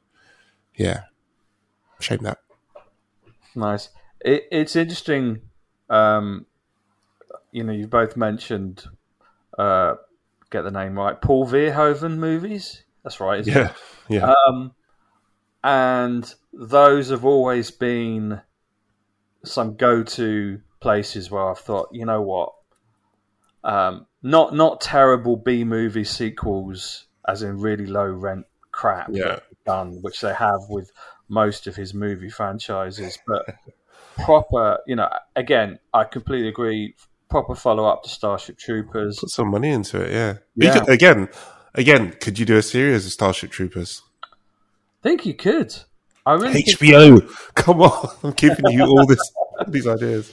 yeah, 0.76 1.04
shame 1.98 2.20
that. 2.22 2.38
Nice. 3.54 3.88
It, 4.20 4.44
it's 4.52 4.76
interesting. 4.76 5.40
Um, 5.88 6.46
you 7.56 7.64
know, 7.64 7.72
you've 7.72 7.88
both 7.88 8.18
mentioned 8.18 8.84
uh, 9.58 9.94
get 10.50 10.62
the 10.62 10.70
name 10.70 10.98
right. 10.98 11.20
Paul 11.20 11.46
Verhoeven 11.46 12.18
movies. 12.18 12.84
That's 13.02 13.18
right. 13.18 13.40
isn't 13.40 13.56
it? 13.56 13.72
Yeah, 14.10 14.26
yeah, 14.26 14.32
Um, 14.46 14.72
and 15.64 16.34
those 16.52 17.08
have 17.08 17.24
always 17.24 17.70
been 17.70 18.42
some 19.42 19.76
go-to 19.76 20.60
places 20.80 21.30
where 21.30 21.48
I've 21.48 21.58
thought, 21.58 21.88
you 21.92 22.04
know 22.04 22.20
what, 22.20 22.52
um, 23.64 24.06
not 24.22 24.54
not 24.54 24.82
terrible 24.82 25.36
B 25.36 25.64
movie 25.64 26.04
sequels, 26.04 27.06
as 27.26 27.42
in 27.42 27.58
really 27.58 27.86
low 27.86 28.06
rent 28.06 28.44
crap 28.70 29.10
Yeah. 29.12 29.38
done, 29.64 30.02
which 30.02 30.20
they 30.20 30.34
have 30.34 30.60
with 30.68 30.90
most 31.28 31.66
of 31.66 31.74
his 31.74 31.94
movie 31.94 32.28
franchises, 32.28 33.18
but 33.26 33.46
proper, 34.24 34.78
you 34.86 34.96
know, 34.96 35.08
again, 35.34 35.78
I 35.94 36.04
completely 36.04 36.48
agree. 36.48 36.94
Proper 37.28 37.54
follow 37.54 37.84
up 37.86 38.02
to 38.04 38.08
Starship 38.08 38.56
Troopers. 38.58 39.18
put 39.20 39.30
some 39.30 39.48
money 39.50 39.70
into 39.70 40.00
it. 40.00 40.12
Yeah, 40.12 40.34
Yeah. 40.54 40.78
could- 40.80 40.88
again, 40.88 41.28
again, 41.74 42.12
could 42.20 42.38
you 42.38 42.46
do 42.46 42.56
a 42.56 42.62
series 42.62 43.04
of 43.06 43.12
Starship 43.12 43.50
Troopers? 43.50 44.02
I 44.24 44.28
think 45.02 45.26
you 45.26 45.34
could. 45.34 45.74
I 46.24 46.34
really 46.34 46.62
HBO. 46.62 47.20
Come 47.54 47.82
on, 47.82 48.08
I'm 48.24 48.32
giving 48.32 48.64
you 48.70 48.84
all 48.84 49.06
this, 49.06 49.20
these 49.68 49.86
ideas. 49.86 50.32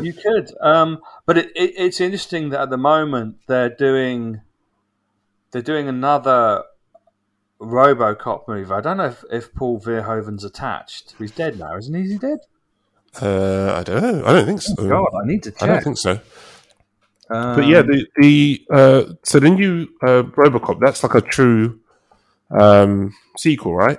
you 0.00 0.12
could, 0.12 0.50
um, 0.60 0.98
but 1.26 1.38
it, 1.38 1.46
it, 1.56 1.72
it's 1.76 2.00
interesting 2.00 2.50
that 2.50 2.60
at 2.60 2.70
the 2.70 2.76
moment 2.76 3.36
they're 3.46 3.70
doing 3.74 4.40
they're 5.52 5.62
doing 5.62 5.88
another 5.88 6.62
RoboCop 7.60 8.48
movie. 8.48 8.70
I 8.72 8.80
don't 8.80 8.96
know 8.98 9.06
if, 9.06 9.24
if 9.30 9.54
Paul 9.54 9.80
Verhoeven's 9.80 10.44
attached. 10.44 11.14
He's 11.18 11.30
dead 11.32 11.58
now, 11.58 11.76
isn't 11.76 11.92
he? 11.94 12.02
Is 12.02 12.10
he 12.12 12.18
dead? 12.18 12.38
Uh, 13.20 13.74
I 13.78 13.82
don't 13.82 14.02
know. 14.02 14.24
I 14.24 14.32
don't 14.32 14.46
think 14.46 14.62
so. 14.62 14.74
God, 14.76 15.08
I 15.22 15.26
need 15.26 15.42
to 15.44 15.50
check. 15.50 15.62
I 15.62 15.66
don't 15.66 15.82
think 15.84 15.98
so. 15.98 16.20
Um, 17.30 17.56
But 17.56 17.66
yeah, 17.66 17.82
the 17.82 18.06
the 18.16 18.66
uh, 18.70 19.02
so 19.24 19.40
the 19.40 19.50
new 19.50 19.88
uh, 20.02 20.22
RoboCop 20.36 20.80
that's 20.80 21.02
like 21.02 21.14
a 21.14 21.20
true 21.20 21.80
um, 22.50 23.14
sequel, 23.36 23.74
right? 23.74 23.98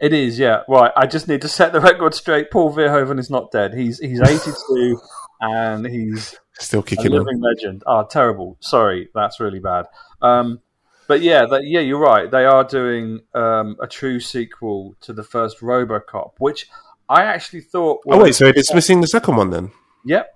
It 0.00 0.12
is, 0.12 0.38
yeah. 0.38 0.62
Right. 0.68 0.90
I 0.96 1.06
just 1.06 1.28
need 1.28 1.40
to 1.42 1.48
set 1.48 1.72
the 1.72 1.80
record 1.80 2.14
straight. 2.14 2.50
Paul 2.50 2.74
Verhoeven 2.74 3.18
is 3.18 3.30
not 3.30 3.50
dead. 3.52 3.74
He's 3.74 3.98
he's 4.00 4.20
82 4.20 5.00
and 5.40 5.86
he's 5.86 6.36
Still 6.58 6.80
a 6.80 6.82
kicking 6.82 7.12
on. 7.12 7.18
living 7.24 7.40
legend. 7.40 7.82
Oh, 7.86 8.04
terrible. 8.04 8.56
Sorry, 8.60 9.08
that's 9.14 9.40
really 9.40 9.60
bad. 9.60 9.86
Um, 10.20 10.60
but 11.06 11.20
yeah, 11.20 11.46
that, 11.46 11.64
yeah, 11.66 11.80
you're 11.80 11.98
right. 12.00 12.30
They 12.30 12.44
are 12.44 12.64
doing 12.64 13.20
um, 13.34 13.76
a 13.80 13.86
true 13.86 14.20
sequel 14.20 14.96
to 15.02 15.12
the 15.12 15.22
first 15.24 15.60
RoboCop, 15.60 16.32
which 16.38 16.68
I 17.08 17.24
actually 17.24 17.60
thought. 17.60 18.00
Was, 18.06 18.18
Oh 18.18 18.22
wait, 18.22 18.34
so 18.34 18.46
it's 18.46 18.74
missing 18.74 19.00
the 19.00 19.06
second 19.06 19.36
one 19.36 19.50
then? 19.50 19.70
Yep. 20.04 20.34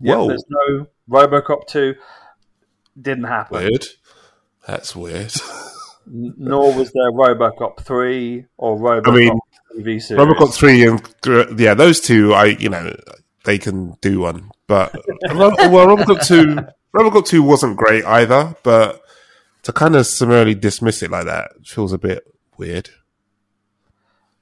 Yep. 0.00 0.16
Whoa. 0.16 0.28
There's 0.28 0.44
no 0.48 0.86
RoboCop 1.10 1.66
2. 1.66 1.94
Didn't 3.00 3.24
happen. 3.24 3.58
Weird. 3.58 3.86
That's 4.66 4.94
weird. 4.96 5.32
Nor 6.06 6.74
was 6.74 6.92
there 6.92 7.12
RoboCop 7.12 7.80
3 7.80 8.46
or 8.56 8.78
RoboCop 8.78 9.08
I 9.08 9.14
mean, 9.14 9.40
TV 9.76 10.02
series. 10.02 10.10
RoboCop 10.10 10.54
three 10.54 10.86
and 10.86 11.60
yeah, 11.60 11.74
those 11.74 12.00
two, 12.00 12.34
I 12.34 12.46
you 12.46 12.68
know, 12.68 12.94
they 13.44 13.58
can 13.58 13.96
do 14.00 14.20
one, 14.20 14.50
but 14.66 14.94
well, 15.34 15.52
RoboCop 15.52 16.26
two, 16.26 16.58
RoboCop 16.94 17.26
two 17.26 17.42
wasn't 17.42 17.76
great 17.76 18.04
either, 18.04 18.56
but 18.62 19.02
to 19.62 19.72
kind 19.72 19.94
of 19.96 20.06
summarily 20.06 20.54
dismiss 20.54 21.02
it 21.02 21.10
like 21.10 21.26
that 21.26 21.52
feels 21.64 21.92
a 21.92 21.98
bit 21.98 22.26
weird 22.56 22.90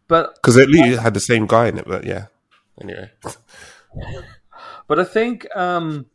But 0.08 0.34
because 0.36 0.56
at 0.56 0.68
least 0.68 0.88
it 0.88 0.98
had 0.98 1.14
the 1.14 1.20
same 1.20 1.46
guy 1.46 1.68
in 1.68 1.78
it. 1.78 1.86
But 1.86 2.04
yeah, 2.04 2.26
anyway, 2.80 3.10
But 4.88 4.98
I 4.98 5.04
think, 5.04 5.46
um, 5.54 6.06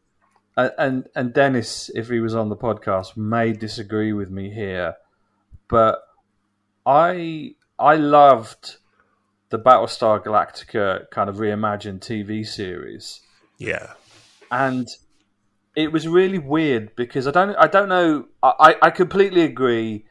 and 0.58 1.08
and 1.16 1.34
Dennis, 1.34 1.92
if 1.94 2.10
he 2.10 2.20
was 2.20 2.36
on 2.36 2.50
the 2.50 2.58
podcast, 2.58 3.16
may 3.16 3.54
disagree 3.54 4.14
with 4.14 4.32
me 4.32 4.52
here, 4.52 4.96
but 5.68 6.02
I 6.86 7.54
I 7.78 7.96
loved 7.96 8.78
the 9.50 9.60
Battlestar 9.60 10.24
Galactica 10.24 11.10
kind 11.12 11.30
of 11.30 11.36
reimagined 11.36 12.00
TV 12.00 12.46
series, 12.46 13.22
yeah, 13.60 13.94
and 14.52 14.88
it 15.76 15.92
was 15.92 16.08
really 16.08 16.40
weird 16.40 16.96
because 16.96 17.28
I 17.28 17.32
don't 17.32 17.56
I 17.56 17.68
don't 17.68 17.90
know 17.90 18.26
I, 18.42 18.76
I 18.82 18.90
completely 18.90 19.42
agree. 19.42 20.06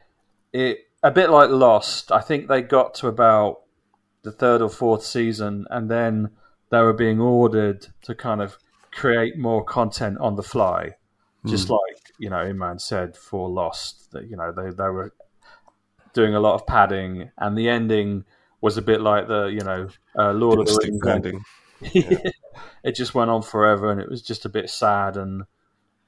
It 0.52 0.86
a 1.02 1.10
bit 1.10 1.30
like 1.30 1.50
Lost. 1.50 2.12
I 2.12 2.20
think 2.20 2.46
they 2.46 2.62
got 2.62 2.94
to 2.94 3.08
about 3.08 3.62
the 4.22 4.32
third 4.32 4.62
or 4.62 4.68
fourth 4.68 5.04
season, 5.04 5.66
and 5.70 5.90
then 5.90 6.30
they 6.70 6.80
were 6.80 6.92
being 6.92 7.20
ordered 7.20 7.86
to 8.02 8.14
kind 8.14 8.40
of 8.40 8.58
create 8.90 9.38
more 9.38 9.64
content 9.64 10.18
on 10.20 10.36
the 10.36 10.42
fly, 10.42 10.92
just 11.46 11.70
like 11.70 11.80
you 12.18 12.30
know 12.30 12.36
Imran 12.36 12.80
said 12.80 13.16
for 13.16 13.48
Lost. 13.48 14.12
That 14.12 14.28
you 14.28 14.36
know 14.36 14.52
they 14.52 14.70
they 14.70 14.88
were 14.88 15.12
doing 16.12 16.34
a 16.34 16.40
lot 16.40 16.54
of 16.54 16.66
padding, 16.66 17.30
and 17.38 17.56
the 17.56 17.68
ending 17.68 18.24
was 18.60 18.76
a 18.76 18.82
bit 18.82 19.00
like 19.00 19.28
the 19.28 19.46
you 19.46 19.60
know 19.60 19.88
uh, 20.18 20.32
Lord 20.32 20.60
of 20.60 20.66
the 20.66 20.78
Rings. 20.82 21.04
landing. 21.04 21.44
it 22.84 22.94
just 22.94 23.14
went 23.14 23.30
on 23.30 23.42
forever, 23.42 23.90
and 23.90 24.00
it 24.00 24.08
was 24.08 24.22
just 24.22 24.44
a 24.44 24.48
bit 24.48 24.70
sad 24.70 25.16
and 25.16 25.42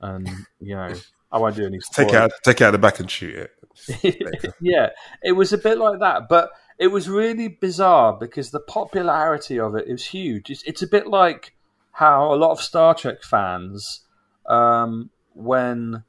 and 0.01 0.29
you 0.61 0.77
know 0.77 0.95
I 1.33 1.39
won't 1.39 1.57
do 1.57 1.67
any. 1.67 1.81
Take 1.93 2.15
out, 2.15 2.31
take 2.45 2.63
out 2.63 2.71
the 2.71 2.79
back 2.79 3.01
and 3.01 3.11
shoot 3.11 3.35
it. 3.35 4.55
yeah, 4.61 4.91
it 5.23 5.33
was 5.33 5.53
a 5.53 5.59
bit 5.59 5.79
like 5.79 5.99
that, 5.99 6.29
but 6.29 6.51
it 6.79 6.89
was 6.89 7.09
really 7.09 7.49
bizarre 7.49 8.13
because 8.13 8.51
the 8.51 8.61
popularity 8.61 9.59
of 9.59 9.75
it 9.75 9.87
is 9.87 10.07
huge. 10.07 10.51
It's, 10.51 10.63
it's 10.65 10.83
a 10.83 10.87
bit 10.87 11.07
like 11.07 11.55
how 11.93 12.33
a 12.33 12.37
lot 12.37 12.51
of 12.51 12.61
Star 12.61 12.95
Trek 12.95 13.23
fans, 13.23 14.01
um, 14.47 15.11
when 15.35 16.05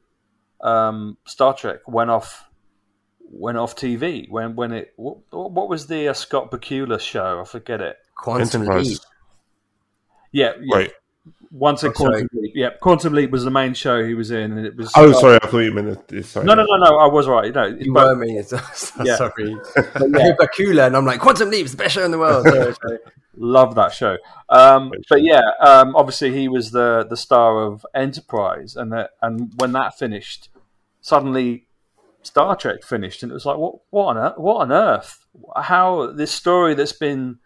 um, 0.61 1.18
Star 1.26 1.53
Trek 1.53 1.88
went 1.88 2.09
off 2.09 2.49
went 3.28 3.57
off 3.57 3.76
TV 3.76 4.30
when 4.30 4.55
when 4.55 4.72
it 4.72 4.93
what, 4.97 5.18
what 5.32 5.68
was 5.68 5.88
the 5.88 6.07
uh, 6.07 6.13
Scott 6.13 6.51
Bakula 6.51 6.99
show? 6.99 7.41
I 7.41 7.45
forget 7.45 7.82
it. 7.82 7.97
Quantum 8.18 8.61
Enterprise. 8.61 8.89
Leap. 8.89 8.99
Yeah, 10.32 10.51
yeah. 10.61 10.78
Wait. 10.78 10.93
Once 11.52 11.84
a 11.84 11.89
Oh, 11.89 11.93
sorry. 11.93 12.12
Quantum 12.22 12.30
Leap. 12.41 12.52
Yeah, 12.56 12.70
Quantum 12.82 13.14
Leap 13.14 13.32
was 13.32 13.43
the 13.43 13.52
main 13.52 13.74
show 13.74 14.04
he 14.04 14.14
was 14.14 14.32
in, 14.32 14.58
and 14.58 14.66
it 14.66 14.76
was. 14.76 14.91
Oh, 14.96 15.12
sorry, 15.14 15.38
I 15.41 15.48
thought 15.48 15.60
you 15.60 15.72
meant. 15.72 16.08
The, 16.08 16.24
sorry. 16.24 16.46
No, 16.46 16.54
no, 16.54 16.64
no, 16.66 16.78
no. 16.78 16.98
I 16.98 17.08
was 17.08 17.28
right. 17.28 17.54
No, 17.54 17.66
You 17.68 17.93
but- 17.93 18.08
were 18.08 18.16
me. 18.26 18.41
So, 18.43 18.58
Yeah. 19.04 19.16
Sorry. 19.16 19.56
I 19.78 19.82
hear 20.22 20.36
Bakula 20.36 20.88
and 20.88 20.96
I'm 20.98 21.06
like, 21.06 21.20
Quantum 21.20 21.50
Leap's 21.50 21.72
the 21.72 21.78
best 21.78 21.96
show 21.96 22.04
in 22.06 22.12
the 22.12 22.20
world. 22.20 22.46
Sorry, 22.48 22.74
sorry. 22.74 23.00
Love 23.38 23.76
that 23.76 23.91
show. 23.93 24.18
Um, 24.50 24.91
but 25.10 25.22
yeah, 25.22 25.41
um, 25.60 25.96
obviously 25.96 26.32
he 26.34 26.48
was 26.48 26.72
the 26.72 27.06
the 27.10 27.18
star 27.18 27.64
of 27.64 27.86
Enterprise, 27.93 28.76
and 28.78 28.93
that 28.93 29.12
and 29.22 29.52
when 29.58 29.74
that 29.74 29.98
finished, 29.98 30.48
suddenly 31.02 31.68
Star 32.24 32.56
Trek 32.56 32.84
finished, 32.84 33.24
and 33.24 33.32
it 33.32 33.36
was 33.36 33.46
like, 33.46 33.58
what 33.58 33.76
what 33.89 34.06
on 34.06 34.18
earth? 34.18 34.38
What 34.38 34.56
on 34.62 34.72
earth? 34.72 35.26
How 35.56 36.12
this 36.14 36.32
story 36.32 36.76
that's 36.76 36.93
been 36.93 37.39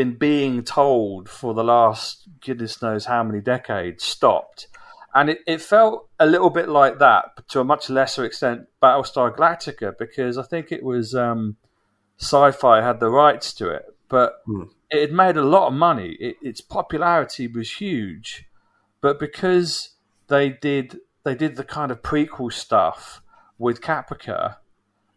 been 0.00 0.14
being 0.14 0.64
told 0.64 1.28
for 1.28 1.52
the 1.52 1.62
last 1.62 2.26
goodness 2.40 2.80
knows 2.80 3.04
how 3.04 3.22
many 3.22 3.38
decades 3.38 4.02
stopped. 4.02 4.66
And 5.14 5.28
it, 5.28 5.40
it 5.46 5.60
felt 5.60 6.08
a 6.18 6.24
little 6.24 6.48
bit 6.48 6.70
like 6.70 6.98
that, 7.00 7.32
but 7.36 7.46
to 7.48 7.60
a 7.60 7.64
much 7.64 7.90
lesser 7.90 8.24
extent, 8.24 8.68
Battlestar 8.82 9.36
Galactica, 9.36 9.92
because 9.98 10.38
I 10.38 10.42
think 10.44 10.72
it 10.72 10.82
was 10.82 11.14
um, 11.14 11.56
sci-fi 12.18 12.80
had 12.80 12.98
the 12.98 13.10
rights 13.10 13.52
to 13.54 13.68
it, 13.68 13.94
but 14.08 14.42
it 14.90 15.00
had 15.02 15.12
made 15.12 15.36
a 15.36 15.44
lot 15.44 15.66
of 15.66 15.74
money. 15.74 16.16
It, 16.18 16.36
its 16.40 16.62
popularity 16.62 17.46
was 17.46 17.72
huge, 17.72 18.46
but 19.02 19.18
because 19.18 19.90
they 20.28 20.48
did 20.48 21.00
they 21.24 21.34
did 21.34 21.56
the 21.56 21.64
kind 21.64 21.92
of 21.92 22.00
prequel 22.00 22.50
stuff 22.50 23.20
with 23.58 23.82
Caprica, 23.82 24.56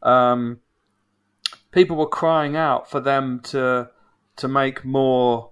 um, 0.02 0.60
people 1.72 1.96
were 1.96 2.08
crying 2.22 2.58
out 2.58 2.90
for 2.90 3.00
them 3.00 3.40
to 3.46 3.90
to 4.38 4.48
make 4.48 4.84
more 4.84 5.52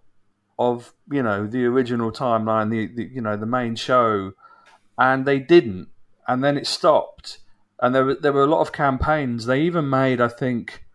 of 0.58 0.94
you 1.10 1.24
know 1.24 1.48
the 1.48 1.66
original 1.66 2.12
timeline, 2.12 2.70
the, 2.70 2.88
the 2.88 3.10
you 3.14 3.22
know 3.22 3.36
the 3.36 3.46
main 3.46 3.76
show, 3.76 4.34
and 4.98 5.26
they 5.26 5.40
didn't, 5.40 5.88
and 6.28 6.44
then 6.44 6.58
it 6.58 6.68
stopped. 6.68 7.40
And 7.80 7.96
there 7.96 8.06
were 8.06 8.16
there 8.16 8.34
were 8.34 8.44
a 8.44 8.48
lot 8.48 8.62
of 8.62 8.72
campaigns. 8.72 9.46
They 9.46 9.62
even 9.62 9.90
made, 9.90 10.22
I 10.22 10.28
think, 10.28 10.86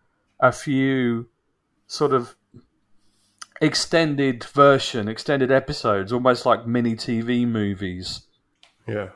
a 0.40 0.52
few 0.52 1.28
sort 1.88 2.12
of 2.12 2.36
extended 3.60 4.44
version, 4.44 5.08
extended 5.08 5.50
episodes, 5.50 6.12
almost 6.12 6.46
like 6.46 6.66
mini 6.66 6.94
TV 6.94 7.46
movies. 7.46 8.22
Yeah. 8.86 9.10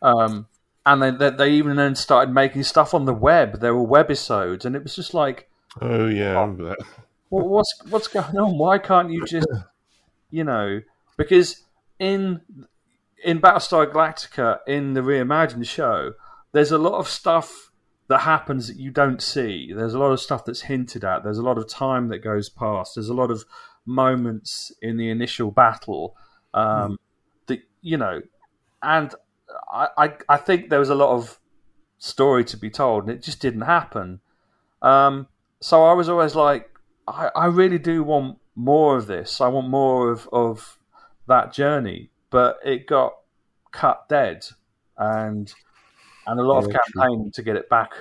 Um, 0.00 0.46
and 0.86 1.02
they, 1.02 1.10
they 1.10 1.30
they 1.30 1.50
even 1.52 1.76
then 1.76 1.94
started 1.94 2.32
making 2.32 2.62
stuff 2.62 2.94
on 2.94 3.04
the 3.04 3.14
web. 3.14 3.60
There 3.60 3.74
were 3.74 3.86
webisodes, 3.86 4.64
and 4.64 4.74
it 4.74 4.82
was 4.82 4.96
just 4.96 5.12
like, 5.12 5.50
Oh 5.80 6.06
yeah, 6.06 6.38
I 6.38 6.40
remember 6.40 6.70
that. 6.70 6.78
Well, 7.30 7.48
what's 7.48 7.74
what's 7.88 8.08
going 8.08 8.36
on? 8.36 8.58
Why 8.58 8.78
can't 8.78 9.10
you 9.10 9.24
just, 9.24 9.48
you 10.30 10.44
know, 10.44 10.80
because 11.16 11.62
in 11.98 12.40
in 13.22 13.40
Battlestar 13.40 13.90
Galactica 13.90 14.58
in 14.66 14.94
the 14.94 15.00
reimagined 15.00 15.66
show, 15.66 16.14
there's 16.52 16.72
a 16.72 16.78
lot 16.78 16.94
of 16.94 17.08
stuff 17.08 17.70
that 18.08 18.20
happens 18.20 18.68
that 18.68 18.76
you 18.76 18.90
don't 18.90 19.22
see. 19.22 19.72
There's 19.72 19.94
a 19.94 19.98
lot 19.98 20.12
of 20.12 20.20
stuff 20.20 20.44
that's 20.44 20.62
hinted 20.62 21.04
at. 21.04 21.24
There's 21.24 21.38
a 21.38 21.42
lot 21.42 21.58
of 21.58 21.68
time 21.68 22.08
that 22.08 22.18
goes 22.18 22.48
past. 22.48 22.94
There's 22.94 23.08
a 23.08 23.14
lot 23.14 23.30
of 23.30 23.44
moments 23.86 24.72
in 24.82 24.96
the 24.96 25.10
initial 25.10 25.50
battle 25.50 26.16
um, 26.52 26.98
that 27.46 27.60
you 27.80 27.96
know, 27.96 28.22
and 28.82 29.14
I, 29.72 29.88
I 29.96 30.12
I 30.28 30.36
think 30.36 30.68
there 30.68 30.78
was 30.78 30.90
a 30.90 30.94
lot 30.94 31.10
of 31.10 31.40
story 31.98 32.44
to 32.44 32.56
be 32.56 32.70
told, 32.70 33.04
and 33.04 33.12
it 33.12 33.22
just 33.22 33.40
didn't 33.40 33.62
happen. 33.62 34.20
Um, 34.82 35.28
so 35.60 35.84
I 35.84 35.94
was 35.94 36.10
always 36.10 36.34
like, 36.34 36.70
I, 37.06 37.30
I 37.34 37.46
really 37.46 37.78
do 37.78 38.02
want 38.02 38.38
more 38.54 38.96
of 38.96 39.06
this. 39.06 39.40
I 39.40 39.48
want 39.48 39.68
more 39.68 40.10
of, 40.10 40.28
of 40.32 40.78
that 41.26 41.52
journey, 41.52 42.10
but 42.30 42.58
it 42.64 42.86
got 42.86 43.14
cut 43.72 44.08
dead, 44.08 44.46
and 44.96 45.52
and 46.26 46.40
a 46.40 46.42
lot 46.42 46.58
of 46.64 46.70
Yeah, 46.70 46.76
true. 46.86 47.02
campaigning 47.02 47.32
to 47.32 47.42
get 47.42 47.56
it 47.56 47.68
back, 47.68 47.92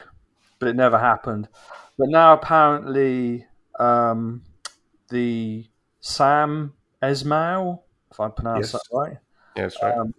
but 0.60 0.70
it 0.70 0.76
never 0.76 0.98
happened. 0.98 1.50
But 1.98 2.10
now 2.10 2.34
apparently, 2.34 3.46
um, 3.80 4.44
the 5.10 5.68
Sam 6.00 6.74
Esmail, 7.02 7.84
if 8.12 8.20
I 8.20 8.30
pronounce 8.30 8.72
Yes. 8.72 8.72
that 8.72 8.84
right, 8.94 9.18
Yeah, 9.56 9.64
that's 9.64 9.82
right. 9.82 9.96
um, 9.98 10.14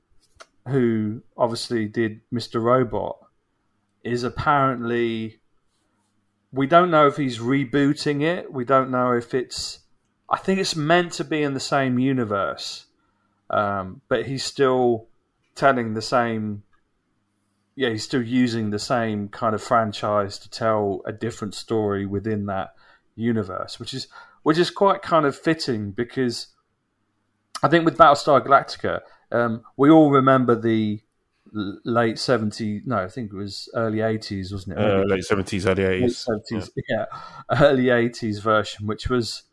who 0.68 1.22
obviously 1.36 1.86
did 1.88 2.20
Mr. 2.32 2.60
Robot, 2.62 3.18
is 4.02 4.22
apparently 4.24 5.40
we 6.54 6.68
don't 6.68 6.90
know 6.90 7.08
if 7.08 7.16
he's 7.16 7.38
rebooting 7.38 8.22
it. 8.22 8.52
We 8.52 8.64
don't 8.64 8.90
know 8.90 9.12
if 9.12 9.34
it's. 9.34 9.80
I 10.30 10.38
think 10.38 10.60
it's 10.60 10.76
meant 10.76 11.12
to 11.14 11.24
be 11.24 11.42
in 11.42 11.52
the 11.52 11.60
same 11.60 11.98
universe, 11.98 12.86
um, 13.50 14.00
but 14.08 14.26
he's 14.26 14.44
still 14.44 15.08
telling 15.54 15.94
the 15.94 16.02
same. 16.02 16.62
Yeah, 17.74 17.90
he's 17.90 18.04
still 18.04 18.22
using 18.22 18.70
the 18.70 18.78
same 18.78 19.28
kind 19.28 19.52
of 19.54 19.62
franchise 19.62 20.38
to 20.38 20.48
tell 20.48 21.02
a 21.06 21.12
different 21.12 21.56
story 21.56 22.06
within 22.06 22.46
that 22.46 22.74
universe, 23.16 23.80
which 23.80 23.92
is 23.92 24.06
which 24.44 24.58
is 24.58 24.70
quite 24.70 25.02
kind 25.02 25.26
of 25.26 25.36
fitting 25.36 25.90
because 25.90 26.48
I 27.64 27.68
think 27.68 27.84
with 27.84 27.98
Battlestar 27.98 28.46
Galactica, 28.46 29.00
um, 29.32 29.64
we 29.76 29.90
all 29.90 30.10
remember 30.10 30.54
the 30.54 31.00
late 31.54 32.16
70s, 32.16 32.86
no, 32.86 32.98
I 32.98 33.08
think 33.08 33.32
it 33.32 33.36
was 33.36 33.68
early 33.74 33.98
80s, 33.98 34.52
wasn't 34.52 34.78
it? 34.78 34.84
Uh, 34.84 35.02
late 35.06 35.24
seventies, 35.24 35.66
early 35.66 35.84
late 35.84 36.02
eighties. 36.02 36.26
70s, 36.28 36.70
yeah. 36.88 37.06
early 37.60 37.84
80s 37.84 38.42
version, 38.42 38.86
which 38.86 39.08
was 39.08 39.44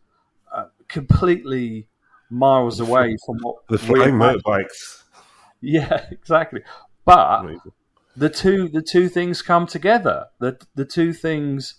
uh, 0.53 0.65
completely 0.87 1.87
miles 2.29 2.79
away 2.79 3.17
from 3.25 3.37
what 3.41 3.67
The 3.67 3.77
flying 3.77 4.15
motorbikes. 4.15 5.03
Yeah, 5.59 6.05
exactly. 6.11 6.63
But 7.05 7.41
Amazing. 7.41 7.71
the 8.15 8.29
two 8.29 8.69
the 8.69 8.81
two 8.81 9.09
things 9.09 9.41
come 9.41 9.67
together. 9.67 10.27
The 10.39 10.59
the 10.75 10.85
two 10.85 11.13
things, 11.13 11.75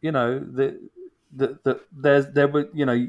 you 0.00 0.12
know, 0.12 0.38
the 0.38 0.78
the, 1.34 1.58
the 1.62 1.80
there's 1.92 2.32
there 2.32 2.48
were 2.48 2.68
you 2.74 2.86
know, 2.86 3.06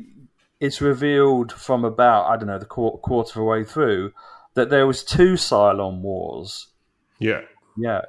it's 0.60 0.82
revealed 0.82 1.52
from 1.52 1.84
about 1.84 2.28
I 2.28 2.38
don't 2.38 2.48
know 2.48 2.60
the 2.60 2.66
quarter, 2.66 2.98
quarter 2.98 3.32
of 3.32 3.36
the 3.36 3.44
way 3.44 3.64
through 3.64 4.14
that 4.56 4.70
there 4.70 4.88
was 4.88 5.04
two 5.04 5.34
Cylon 5.34 6.02
wars. 6.02 6.68
Yeah. 7.20 7.42
Yeah, 7.78 8.02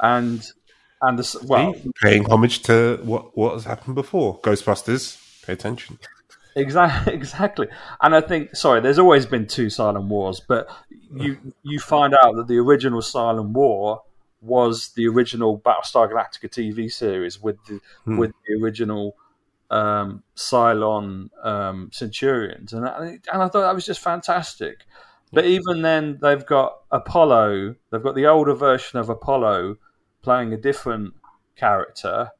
and 0.00 0.42
and 1.02 1.18
the, 1.18 1.44
well, 1.46 1.74
paying 2.02 2.24
homage 2.30 2.62
to 2.62 2.98
what 3.02 3.36
what 3.36 3.54
has 3.54 3.64
happened 3.64 3.94
before. 3.94 4.40
Ghostbusters. 4.40 5.18
Pay 5.44 5.52
attention. 5.52 5.98
Exactly, 6.56 7.12
exactly. 7.14 7.68
And 8.00 8.14
I 8.14 8.20
think, 8.20 8.56
sorry, 8.56 8.80
there's 8.80 8.98
always 8.98 9.26
been 9.26 9.46
two 9.46 9.66
Cylon 9.66 10.06
Wars, 10.06 10.40
but 10.40 10.68
you 11.14 11.36
you 11.62 11.78
find 11.78 12.14
out 12.22 12.36
that 12.36 12.46
the 12.46 12.58
original 12.58 13.00
Cylon 13.00 13.48
War 13.48 14.02
was 14.40 14.90
the 14.90 15.06
original 15.08 15.58
Battlestar 15.58 16.10
Galactica 16.10 16.48
TV 16.48 16.90
series 16.90 17.42
with 17.42 17.56
the 17.66 17.80
Hmm. 18.04 18.16
with 18.16 18.32
the 18.46 18.62
original 18.62 19.16
um, 19.70 20.22
Cylon 20.36 21.28
um, 21.44 21.90
Centurions, 21.92 22.72
and 22.72 22.86
I, 22.86 23.18
and 23.32 23.42
I 23.42 23.48
thought 23.48 23.62
that 23.62 23.74
was 23.74 23.84
just 23.84 24.00
fantastic. 24.00 24.84
But 25.32 25.46
even 25.46 25.82
then, 25.82 26.18
they've 26.20 26.44
got 26.44 26.80
Apollo. 26.90 27.74
They've 27.90 28.02
got 28.02 28.14
the 28.14 28.26
older 28.26 28.54
version 28.54 28.98
of 28.98 29.08
Apollo 29.08 29.76
playing 30.22 30.52
a 30.52 30.56
different 30.56 31.14
character, 31.56 32.30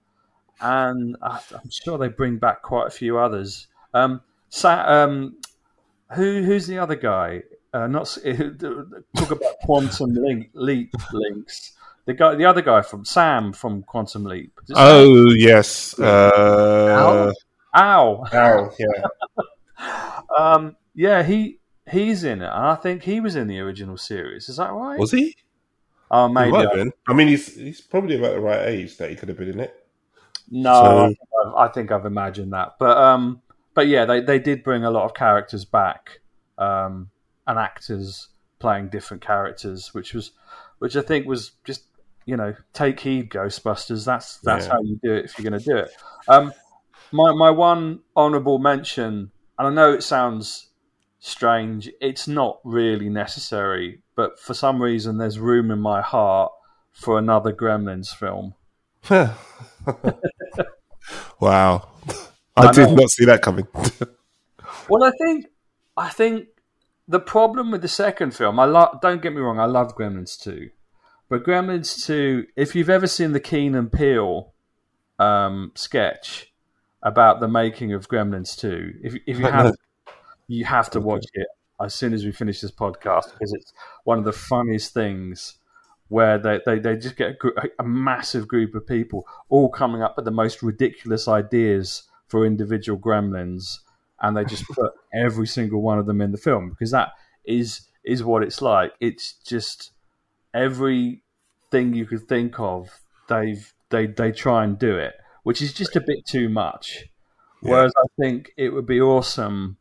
and 0.61 1.17
I- 1.23 1.41
I'm 1.55 1.71
sure 1.71 1.99
they 1.99 2.09
bring 2.09 2.39
back 2.39 2.63
quite 2.63 2.87
a 2.89 2.91
few 2.91 3.19
others. 3.19 3.67
Um, 3.95 4.21
Sa- 4.51 4.85
um, 4.87 5.37
who 6.15 6.43
who's 6.43 6.67
the 6.67 6.79
other 6.79 6.95
guy? 6.97 7.43
Uh, 7.73 7.87
not 7.87 8.03
s- 8.03 8.19
talk 9.17 9.31
about 9.31 9.59
quantum 9.65 10.13
link, 10.13 10.51
leap 10.53 10.93
links. 11.13 11.73
The 12.05 12.13
guy, 12.15 12.35
the 12.35 12.45
other 12.45 12.61
guy 12.63 12.83
from 12.83 13.05
Sam 13.05 13.53
from 13.53 13.83
Quantum 13.85 14.25
Leap. 14.25 14.53
Is 14.65 14.71
it 14.71 14.75
Sam? 14.77 14.85
Oh 14.85 15.31
yes. 15.31 15.99
Uh, 15.99 17.33
Ow! 17.77 18.25
Al, 18.33 18.75
yeah. 18.79 19.07
Um, 20.39 20.77
yeah, 20.95 21.23
he 21.23 21.59
he's 21.91 22.25
in 22.25 22.41
it, 22.43 22.47
and 22.47 22.67
I 22.67 22.75
think 22.75 23.03
he 23.03 23.21
was 23.21 23.37
in 23.37 23.49
the 23.49 23.59
original 23.61 23.97
series. 23.97 24.49
Is 24.49 24.57
that 24.57 24.73
right? 24.73 24.99
Was 24.99 25.11
he? 25.11 25.37
Oh, 26.11 26.29
maybe. 26.29 26.51
might. 26.53 26.93
I 27.09 27.13
mean, 27.15 27.29
he's 27.29 27.55
he's 27.55 27.81
probably 27.81 28.17
about 28.19 28.35
the 28.35 28.41
right 28.41 28.69
age 28.69 28.97
that 28.99 29.11
he 29.11 29.17
could 29.17 29.29
have 29.29 29.39
been 29.39 29.49
in 29.51 29.61
it. 29.61 29.75
No, 30.51 30.75
So- 30.75 30.99
I, 30.99 31.07
think 31.07 31.19
I've, 31.47 31.55
I 31.55 31.69
think 31.73 31.93
I've 31.93 32.05
imagined 32.07 32.53
that, 32.53 32.75
but 32.79 32.97
um, 32.99 33.41
but 33.75 33.87
yeah, 33.87 34.05
they 34.05 34.21
they 34.21 34.39
did 34.39 34.63
bring 34.63 34.85
a 34.85 34.91
lot 34.91 35.05
of 35.05 35.15
characters 35.15 35.65
back, 35.65 36.21
um, 36.59 37.11
and 37.47 37.59
actors 37.59 38.29
playing 38.59 38.89
different 38.89 39.23
characters, 39.23 39.93
which 39.95 40.15
was, 40.15 40.33
which 40.79 40.95
I 40.95 41.01
think 41.01 41.27
was 41.27 41.53
just 41.65 41.85
you 42.27 42.37
know 42.37 42.55
take 42.75 43.01
heed, 43.01 43.31
Ghostbusters. 43.31 44.05
That's 44.05 44.37
that's 44.39 44.67
Yeah. 44.67 44.73
how 44.73 44.83
you 44.83 45.01
do 45.03 45.15
it 45.15 45.25
if 45.25 45.39
you're 45.39 45.49
going 45.51 45.61
to 45.61 45.67
do 45.67 45.77
it. 45.79 45.91
Um, 46.29 46.53
my 47.11 47.33
my 47.33 47.51
one 47.51 48.01
honourable 48.15 48.59
mention, 48.59 49.31
and 49.59 49.69
I 49.69 49.71
know 49.71 49.93
it 49.95 50.03
sounds 50.03 50.69
strange, 51.25 51.89
it's 52.01 52.27
not 52.27 52.59
really 52.65 53.09
necessary, 53.09 54.03
but 54.17 54.41
for 54.41 54.55
some 54.55 54.83
reason 54.83 55.19
there's 55.19 55.39
room 55.39 55.71
in 55.71 55.79
my 55.79 56.03
heart 56.03 56.51
for 56.91 57.17
another 57.17 57.53
Gremlins 57.53 58.09
film. 58.09 58.55
wow. 61.41 61.89
I, 62.57 62.67
I 62.67 62.73
did 62.73 62.89
know. 62.89 62.95
not 62.97 63.11
see 63.11 63.25
that 63.25 63.41
coming. 63.41 63.67
Well, 64.89 65.05
I 65.05 65.13
think 65.13 65.47
I 65.97 66.09
think 66.09 66.49
the 67.07 67.21
problem 67.21 67.71
with 67.71 67.83
the 67.83 67.89
second 67.89 68.35
film, 68.35 68.59
I 68.59 68.65
lo- 68.65 68.99
don't 69.01 69.23
get 69.23 69.33
me 69.33 69.41
wrong, 69.41 69.61
I 69.61 69.67
love 69.67 69.95
Gremlins 69.95 70.39
two, 70.39 70.71
but 71.29 71.45
Gremlins 71.45 72.05
two, 72.05 72.47
if 72.57 72.75
you've 72.75 72.91
ever 72.91 73.07
seen 73.07 73.33
the 73.33 73.39
Key 73.41 73.69
and 73.69 73.93
Peele 73.93 74.53
um, 75.19 75.73
sketch 75.75 76.53
about 77.03 77.41
the 77.41 77.49
making 77.49 77.93
of 77.93 78.09
Gremlins 78.09 78.59
two, 78.59 78.95
if 79.03 79.15
if 79.27 79.39
you 79.39 79.47
have, 79.47 79.75
you 80.53 80.65
have 80.65 80.91
to 80.91 81.01
watch 81.01 81.25
it 81.35 81.47
as 81.81 81.95
soon 81.95 82.13
as 82.13 82.25
we 82.25 82.33
finish 82.33 82.61
this 82.61 82.71
podcast 82.71 83.33
because 83.33 83.53
it's 83.53 83.73
one 84.05 84.19
of 84.19 84.25
the 84.25 84.33
funniest 84.33 84.93
things 84.93 85.59
where 86.09 86.39
they, 86.39 86.61
they, 86.67 86.79
they 86.79 86.97
just 86.97 87.17
get 87.17 87.37
a, 87.57 87.69
a 87.79 87.85
massive 87.85 88.47
group 88.47 88.75
of 88.75 88.87
people 88.87 89.27
all 89.49 89.71
coming 89.71 90.03
up 90.03 90.15
with 90.17 90.27
the 90.27 90.31
most 90.31 90.63
ridiculous 90.63 91.27
ideas 91.27 92.03
for 92.29 92.45
individual 92.45 92.99
gremlins 92.99 93.79
and 94.21 94.37
they 94.37 94.45
just 94.45 94.67
put 94.69 94.93
every 95.15 95.47
single 95.47 95.81
one 95.81 95.99
of 95.99 96.07
them 96.07 96.21
in 96.21 96.33
the 96.33 96.39
film 96.39 96.69
because 96.71 96.91
that 96.91 97.11
is 97.45 97.89
is 98.05 98.23
what 98.23 98.43
it's 98.43 98.61
like. 98.61 98.93
It's 99.01 99.35
just 99.47 99.93
everything 100.53 101.23
you 101.73 102.05
could 102.05 102.29
think 102.29 102.59
of 102.61 102.91
they've 103.29 103.73
they 103.91 104.07
they 104.07 104.33
try 104.33 104.65
and 104.65 104.79
do 104.79 104.97
it 104.99 105.15
which 105.45 105.63
is 105.63 105.73
just 105.73 105.97
a 105.97 106.01
bit 106.01 106.25
too 106.27 106.49
much. 106.49 107.05
Whereas 107.61 107.93
i 107.97 108.07
think 108.21 108.51
it 108.57 108.71
would 108.71 108.87
be 108.87 109.01
awesome 109.01 109.77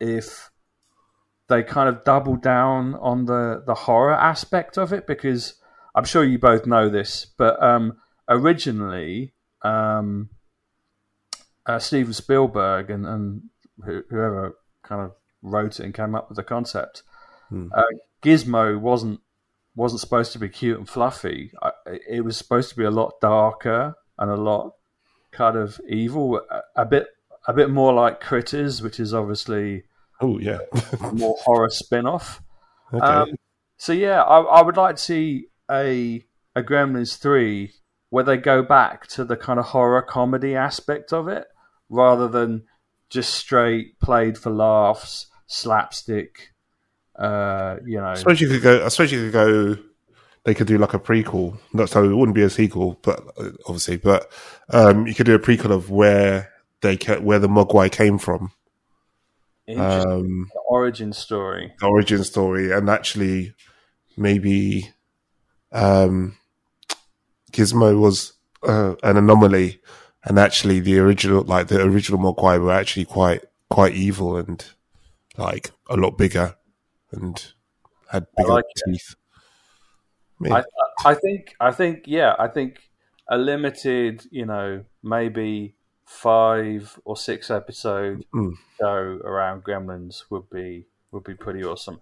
if 0.00 0.50
they 1.48 1.62
kind 1.62 1.88
of 1.88 2.04
double 2.04 2.36
down 2.36 2.94
on 2.96 3.24
the 3.24 3.62
the 3.66 3.74
horror 3.74 4.14
aspect 4.14 4.76
of 4.76 4.92
it 4.92 5.06
because 5.06 5.54
I'm 5.94 6.04
sure 6.04 6.22
you 6.22 6.38
both 6.38 6.66
know 6.66 6.88
this, 6.88 7.26
but 7.36 7.60
um, 7.62 7.96
originally 8.28 9.32
um, 9.62 10.30
uh, 11.66 11.78
Steven 11.78 12.12
Spielberg 12.12 12.90
and, 12.90 13.06
and 13.06 13.42
whoever 13.84 14.56
kind 14.82 15.02
of 15.02 15.12
wrote 15.42 15.80
it 15.80 15.84
and 15.84 15.94
came 15.94 16.14
up 16.14 16.28
with 16.28 16.36
the 16.36 16.44
concept, 16.44 17.02
uh, 17.74 17.82
Gizmo 18.22 18.78
wasn't 18.78 19.20
wasn't 19.74 20.00
supposed 20.00 20.32
to 20.32 20.38
be 20.38 20.48
cute 20.48 20.78
and 20.78 20.88
fluffy. 20.88 21.52
I, 21.62 21.70
it 22.08 22.24
was 22.24 22.36
supposed 22.36 22.68
to 22.70 22.76
be 22.76 22.84
a 22.84 22.90
lot 22.90 23.20
darker 23.20 23.94
and 24.18 24.30
a 24.30 24.36
lot 24.36 24.72
kind 25.30 25.56
of 25.56 25.80
evil, 25.88 26.40
a, 26.50 26.82
a 26.82 26.84
bit 26.84 27.06
a 27.46 27.52
bit 27.52 27.70
more 27.70 27.92
like 27.92 28.20
Critters, 28.20 28.82
which 28.82 29.00
is 29.00 29.14
obviously 29.14 29.84
oh 30.20 30.38
yeah. 30.38 30.58
more 31.12 31.36
horror 31.44 31.70
spin 31.70 32.06
off. 32.06 32.42
okay. 32.92 33.04
Um, 33.04 33.34
so 33.76 33.92
yeah, 33.92 34.22
I, 34.22 34.40
I 34.40 34.62
would 34.62 34.76
like 34.76 34.96
to 34.96 35.02
see 35.02 35.46
a 35.70 36.24
a 36.54 36.62
Gremlins 36.62 37.16
three 37.18 37.72
where 38.10 38.24
they 38.24 38.36
go 38.36 38.62
back 38.62 39.06
to 39.06 39.24
the 39.24 39.36
kind 39.36 39.58
of 39.58 39.66
horror 39.66 40.02
comedy 40.02 40.56
aspect 40.56 41.12
of 41.12 41.28
it, 41.28 41.46
rather 41.88 42.28
than 42.28 42.64
just 43.10 43.34
straight 43.34 43.98
played 44.00 44.38
for 44.38 44.50
laughs, 44.50 45.26
slapstick. 45.46 46.52
Uh, 47.16 47.76
you 47.84 47.98
know, 47.98 48.06
I 48.06 48.14
suppose 48.14 48.40
you 48.40 48.48
could 48.48 48.62
go. 48.62 48.84
I 48.84 48.88
suppose 48.88 49.12
you 49.12 49.30
could 49.30 49.32
go. 49.32 49.76
They 50.44 50.54
could 50.54 50.66
do 50.66 50.78
like 50.78 50.94
a 50.94 50.98
prequel. 50.98 51.58
Not 51.72 51.90
so 51.90 52.04
it 52.04 52.14
wouldn't 52.14 52.34
be 52.34 52.42
a 52.42 52.50
sequel, 52.50 52.98
but 53.02 53.20
obviously, 53.66 53.96
but 53.96 54.30
um, 54.70 55.06
you 55.06 55.14
could 55.14 55.26
do 55.26 55.34
a 55.34 55.38
prequel 55.38 55.72
of 55.72 55.90
where 55.90 56.52
they 56.80 56.96
ca- 56.96 57.20
where 57.20 57.38
the 57.38 57.48
Mogwai 57.48 57.90
came 57.90 58.18
from, 58.18 58.52
um, 59.76 60.50
origin 60.66 61.12
story. 61.12 61.72
the 61.80 61.86
origin 61.86 62.24
story, 62.24 62.72
and 62.72 62.88
actually 62.88 63.54
maybe 64.16 64.90
um, 65.72 66.36
Gizmo 67.52 67.98
was 67.98 68.32
uh, 68.62 68.94
an 69.02 69.16
anomaly, 69.16 69.80
and 70.24 70.38
actually 70.38 70.80
the 70.80 70.98
original, 70.98 71.42
like 71.42 71.68
the 71.68 71.82
original 71.82 72.20
Mogwai, 72.20 72.60
were 72.60 72.72
actually 72.72 73.04
quite 73.04 73.44
quite 73.68 73.94
evil 73.94 74.36
and 74.36 74.64
like 75.36 75.70
a 75.88 75.96
lot 75.96 76.18
bigger 76.18 76.56
and 77.12 77.52
had 78.10 78.26
bigger 78.36 78.54
like 78.54 78.64
teeth. 78.86 79.14
I, 80.50 80.62
I 81.04 81.14
think, 81.14 81.54
I 81.60 81.72
think, 81.72 82.04
yeah, 82.06 82.34
I 82.38 82.48
think 82.48 82.78
a 83.28 83.36
limited, 83.36 84.24
you 84.30 84.46
know, 84.46 84.84
maybe 85.02 85.74
five 86.08 86.98
or 87.04 87.16
six 87.16 87.50
episode 87.50 88.24
Mm. 88.34 88.54
show 88.80 89.20
around 89.24 89.62
Gremlins 89.64 90.22
would 90.30 90.48
be 90.50 90.86
would 91.12 91.24
be 91.24 91.34
pretty 91.34 91.62
awesome. 91.64 92.00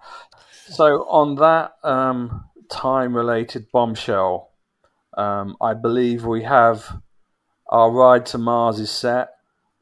So 0.69 1.05
on 1.09 1.35
that 1.37 1.75
um, 1.85 2.45
time 2.69 3.15
related 3.17 3.67
bombshell, 3.73 4.51
um, 5.17 5.57
I 5.61 5.75
believe 5.75 6.25
we 6.25 6.43
have 6.45 7.01
Our 7.69 7.91
ride 7.91 8.27
to 8.27 8.39
Mars 8.39 8.79
is 8.81 8.91
set. 8.91 9.31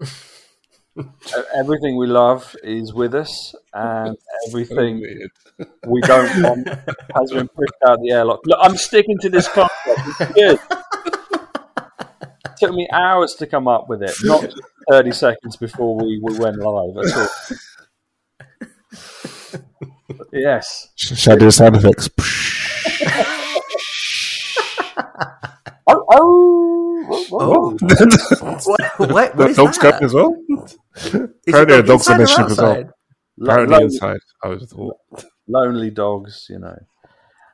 Everything 1.57 1.97
we 1.97 2.07
love 2.07 2.55
is 2.63 2.95
with 2.95 3.15
us, 3.17 3.53
and 3.73 4.17
everything 4.49 5.01
Weird. 5.01 5.31
we 5.89 6.01
don't 6.03 6.43
want 6.43 6.69
has 6.69 7.31
been 7.33 7.49
pushed 7.49 7.73
out 7.89 7.99
the 8.01 8.13
airlock. 8.13 8.41
Look, 8.47 8.59
I'm 8.63 8.77
sticking 8.77 9.19
to 9.23 9.29
this 9.29 9.49
concept. 9.49 9.75
It's 10.21 10.33
good. 10.35 10.59
Took 12.59 12.73
me 12.75 12.89
hours 12.93 13.35
to 13.37 13.47
come 13.47 13.69
up 13.69 13.89
with 13.89 14.03
it, 14.03 14.15
not 14.23 14.47
30 14.91 15.13
seconds 15.13 15.57
before 15.57 15.97
we, 15.97 16.21
we 16.23 16.39
went 16.39 16.57
live. 16.59 16.95
That's 16.95 17.17
all. 19.53 19.61
yes. 20.33 20.89
Shall 20.97 21.35
I 21.35 21.37
do 21.39 21.51
sound 21.51 21.77
effects? 21.77 22.09
Oh, 25.87 26.03
oh, 26.11 27.27
Oh, 27.41 27.77
what, 28.97 29.11
what, 29.11 29.37
what 29.37 29.51
is 29.51 29.57
Dogs 29.57 29.79
that? 29.79 29.93
coming 29.93 30.05
as 30.05 30.15
well. 30.15 30.35
Apparently, 31.47 31.77
a 31.79 31.83
dog 31.83 31.87
dog's 31.87 32.09
inside 32.09 32.13
or 32.13 32.15
initiative 32.15 32.51
as 32.51 32.59
well. 32.59 32.91
Apparently, 33.43 33.73
Lonely, 33.75 33.85
inside. 33.85 34.17
I 34.43 34.49
would 34.49 34.61
have 34.61 34.71
thought. 34.71 34.97
lonely 35.49 35.91
dogs, 35.91 36.47
you 36.49 36.59
know. 36.59 36.77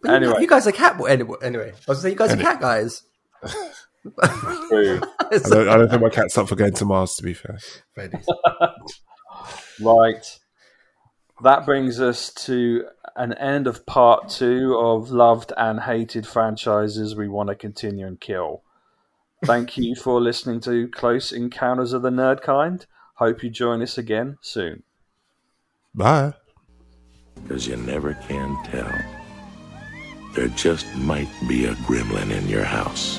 But 0.03 0.15
Anyway. 0.15 0.35
you 0.41 0.47
guys 0.47 0.67
are 0.67 0.73
cat. 0.73 1.01
Anyway, 1.09 1.37
anyway, 1.43 1.73
I 1.73 1.91
was 1.91 2.03
saying 2.03 2.13
you 2.13 2.19
guys 2.19 2.33
are 2.33 2.37
cat 2.37 2.61
guys. 2.61 3.03
True. 4.03 5.01
I 5.21 5.39
don't, 5.39 5.69
I 5.69 5.77
don't 5.77 5.89
think 5.89 6.03
my 6.03 6.09
cat's 6.09 6.37
up 6.39 6.49
for 6.49 6.57
going 6.57 6.73
to 6.75 6.85
Mars. 6.85 7.15
To 7.17 7.23
be 7.23 7.35
fair, 7.35 7.59
Right. 9.81 10.39
That 11.43 11.65
brings 11.65 12.01
us 12.01 12.33
to 12.45 12.85
an 13.17 13.33
end 13.35 13.67
of 13.67 13.87
part 13.87 14.29
two 14.29 14.77
of 14.77 15.11
loved 15.11 15.53
and 15.57 15.81
hated 15.81 16.27
franchises 16.27 17.17
we 17.17 17.29
want 17.29 17.49
to 17.49 17.55
continue 17.55 18.07
and 18.07 18.21
kill. 18.21 18.63
Thank 19.45 19.79
you 19.79 19.95
for 19.95 20.21
listening 20.21 20.61
to 20.63 20.89
Close 20.89 21.33
Encounters 21.33 21.95
of 21.95 22.03
the 22.03 22.11
Nerd 22.11 22.43
Kind. 22.43 22.85
Hope 23.15 23.43
you 23.43 23.49
join 23.49 23.81
us 23.81 23.97
again 23.97 24.37
soon. 24.43 24.83
bye. 25.95 26.35
Because 27.43 27.67
you 27.67 27.77
never 27.77 28.15
can 28.29 28.63
tell. 28.65 28.93
There 30.35 30.49
just 30.49 30.87
might 30.97 31.29
be 31.49 31.65
a 31.65 31.75
gremlin 31.75 32.31
in 32.31 32.49
your 32.49 32.65
house. 32.65 33.19